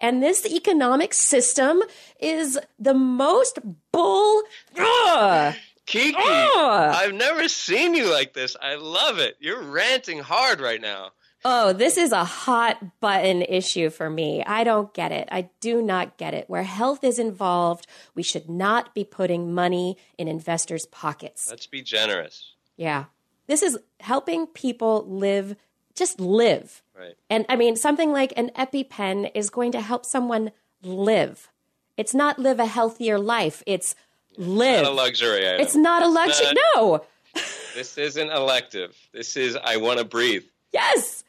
and 0.00 0.22
this 0.22 0.46
economic 0.46 1.14
system 1.14 1.82
is 2.18 2.58
the 2.78 2.94
most 2.94 3.58
bull 3.92 4.42
Ugh! 4.78 5.54
Kiki! 5.86 6.16
I've 6.18 7.14
never 7.14 7.48
seen 7.48 7.94
you 7.94 8.10
like 8.10 8.32
this. 8.32 8.56
I 8.62 8.76
love 8.76 9.18
it. 9.18 9.36
You're 9.40 9.62
ranting 9.62 10.20
hard 10.20 10.60
right 10.60 10.80
now. 10.80 11.10
Oh, 11.44 11.72
this 11.72 11.96
is 11.96 12.12
a 12.12 12.24
hot 12.24 13.00
button 13.00 13.42
issue 13.42 13.88
for 13.88 14.10
me. 14.10 14.44
I 14.44 14.62
don't 14.62 14.92
get 14.92 15.10
it. 15.10 15.28
I 15.32 15.48
do 15.60 15.80
not 15.80 16.18
get 16.18 16.34
it. 16.34 16.50
Where 16.50 16.64
health 16.64 17.02
is 17.02 17.18
involved, 17.18 17.86
we 18.14 18.22
should 18.22 18.48
not 18.48 18.94
be 18.94 19.04
putting 19.04 19.54
money 19.54 19.96
in 20.18 20.28
investors' 20.28 20.86
pockets. 20.86 21.48
Let's 21.48 21.66
be 21.66 21.82
generous. 21.82 22.54
Yeah. 22.76 23.06
This 23.46 23.62
is 23.62 23.78
helping 24.00 24.46
people 24.48 25.06
live, 25.08 25.56
just 26.00 26.18
live. 26.18 26.82
Right. 26.98 27.14
And 27.30 27.46
I 27.48 27.54
mean, 27.56 27.76
something 27.76 28.10
like 28.10 28.32
an 28.36 28.50
EpiPen 28.56 29.30
is 29.34 29.50
going 29.50 29.70
to 29.72 29.80
help 29.80 30.04
someone 30.04 30.50
live. 30.82 31.48
It's 31.96 32.14
not 32.14 32.38
live 32.38 32.58
a 32.58 32.66
healthier 32.66 33.18
life, 33.18 33.62
it's 33.66 33.94
live. 34.36 34.80
It's 34.80 34.82
Not 34.82 34.92
a 34.92 34.94
luxury 34.94 35.48
item. 35.48 35.60
it's 35.60 35.76
not 35.76 36.02
a 36.02 36.08
luxury. 36.08 36.46
not- 36.46 36.56
no. 36.74 37.04
This 37.76 37.96
isn't 37.98 38.30
elective. 38.30 38.96
This 39.12 39.36
is 39.36 39.56
I 39.56 39.76
want 39.76 40.00
to 40.00 40.04
breathe. 40.04 40.42
Yes. 40.72 41.22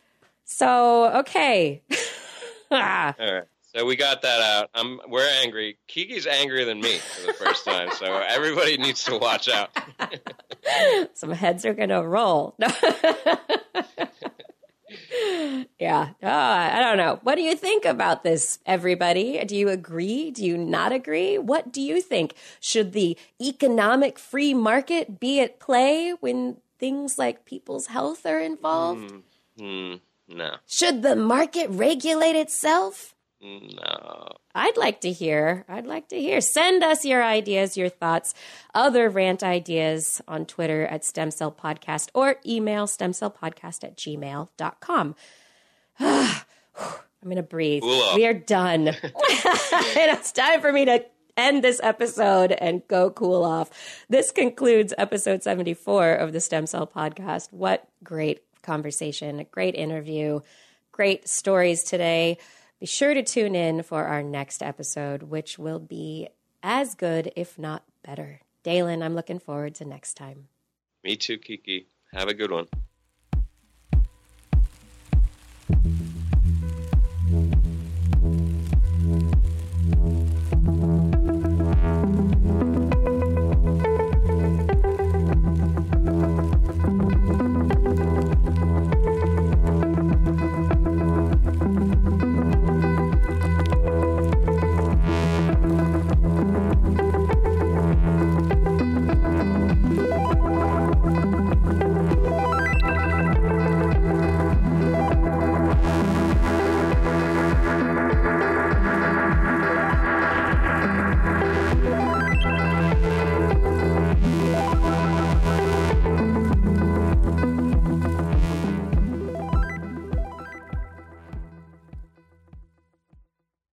So, 0.46 1.20
okay. 1.20 1.82
Ah. 2.74 3.14
All 3.20 3.34
right. 3.34 3.44
So 3.76 3.86
we 3.86 3.96
got 3.98 4.22
that 4.22 4.42
out. 4.42 4.70
I'm 4.74 5.00
we're 5.08 5.28
angry. 5.44 5.78
Kiki's 5.88 6.26
angrier 6.26 6.64
than 6.66 6.80
me 6.80 6.98
for 7.00 7.28
the 7.28 7.34
first 7.34 7.66
time. 7.66 7.90
So 8.00 8.06
everybody 8.38 8.78
needs 8.78 9.04
to 9.06 9.18
watch 9.18 9.50
out. 9.50 9.70
Some 11.14 11.32
heads 11.32 11.66
are 11.66 11.74
going 11.74 11.90
to 11.90 12.02
roll. 12.02 12.56
Yeah. 15.80 16.10
Oh, 16.24 16.30
I 16.30 16.80
don't 16.80 16.98
know. 16.98 17.20
What 17.24 17.36
do 17.36 17.42
you 17.42 17.56
think 17.56 17.86
about 17.86 18.24
this, 18.24 18.60
everybody? 18.66 19.44
Do 19.46 19.56
you 19.56 19.70
agree? 19.70 20.32
Do 20.32 20.46
you 20.46 20.58
not 20.58 20.92
agree? 20.92 21.38
What 21.38 21.72
do 21.72 21.82
you 21.82 22.02
think? 22.02 22.36
Should 22.60 22.94
the 22.94 23.18
economic 23.42 24.18
free 24.20 24.54
market 24.54 25.20
be 25.20 25.40
at 25.42 25.60
play 25.60 26.12
when 26.20 26.58
things 26.80 27.18
like 27.18 27.46
people's 27.46 27.88
health 27.88 28.26
are 28.26 28.40
involved? 28.40 29.14
Hmm. 29.60 29.96
No. 30.28 30.56
Should 30.66 31.02
the 31.02 31.16
market 31.16 31.70
regulate 31.70 32.36
itself? 32.36 33.16
No. 33.42 34.28
I'd 34.54 34.78
like 34.78 35.02
to 35.02 35.12
hear. 35.12 35.66
I'd 35.68 35.88
like 35.88 36.10
to 36.10 36.20
hear. 36.20 36.42
Send 36.42 36.84
us 36.84 37.06
your 37.06 37.24
ideas, 37.24 37.76
your 37.76 37.90
thoughts, 37.90 38.34
other 38.76 39.10
rant 39.10 39.44
ideas 39.44 40.22
on 40.28 40.46
Twitter 40.46 40.86
at 40.86 41.04
Stem 41.04 41.32
Cell 41.32 41.52
Podcast 41.52 42.10
or 42.14 42.36
email 42.46 42.86
stemcellpodcast 42.86 43.84
at 43.84 43.98
gmail.com. 43.98 45.16
I'm 46.00 46.96
going 47.24 47.36
to 47.36 47.44
breathe. 47.44 47.82
Cool. 47.82 48.16
We 48.16 48.26
are 48.26 48.34
done. 48.34 48.88
and 48.88 48.98
it's 49.04 50.32
time 50.32 50.62
for 50.62 50.72
me 50.72 50.86
to 50.86 51.04
end 51.38 51.64
this 51.64 51.80
episode 51.82 52.52
and 52.52 52.88
go 52.88 53.10
cool 53.10 53.44
off. 53.44 53.70
This 54.10 54.32
concludes 54.32 54.94
episode 54.98 55.44
74 55.44 56.14
of 56.14 56.34
the 56.34 56.40
Stem 56.40 56.68
Cell 56.68 56.88
Podcast. 56.88 57.52
What 57.52 57.88
great 58.04 58.42
conversation, 58.62 59.46
great 59.52 59.76
interview, 59.76 60.42
great 60.92 61.28
stories 61.28 61.84
today. 61.84 62.38
Be 62.82 62.88
sure 62.88 63.14
to 63.14 63.22
tune 63.22 63.54
in 63.54 63.84
for 63.84 64.06
our 64.06 64.24
next 64.24 64.64
episode, 64.64 65.22
which 65.22 65.60
will 65.60 65.78
be 65.78 66.30
as 66.64 66.96
good, 66.96 67.32
if 67.36 67.60
not 67.60 67.84
better. 68.04 68.42
Dalen, 68.64 69.04
I'm 69.04 69.14
looking 69.14 69.38
forward 69.38 69.76
to 69.76 69.86
next 69.86 70.16
time. 70.16 70.48
Me 71.04 71.16
too, 71.16 71.38
Kiki. 71.38 71.90
Have 72.12 72.28
a 72.28 72.34
good 72.34 72.50
one. 72.50 72.66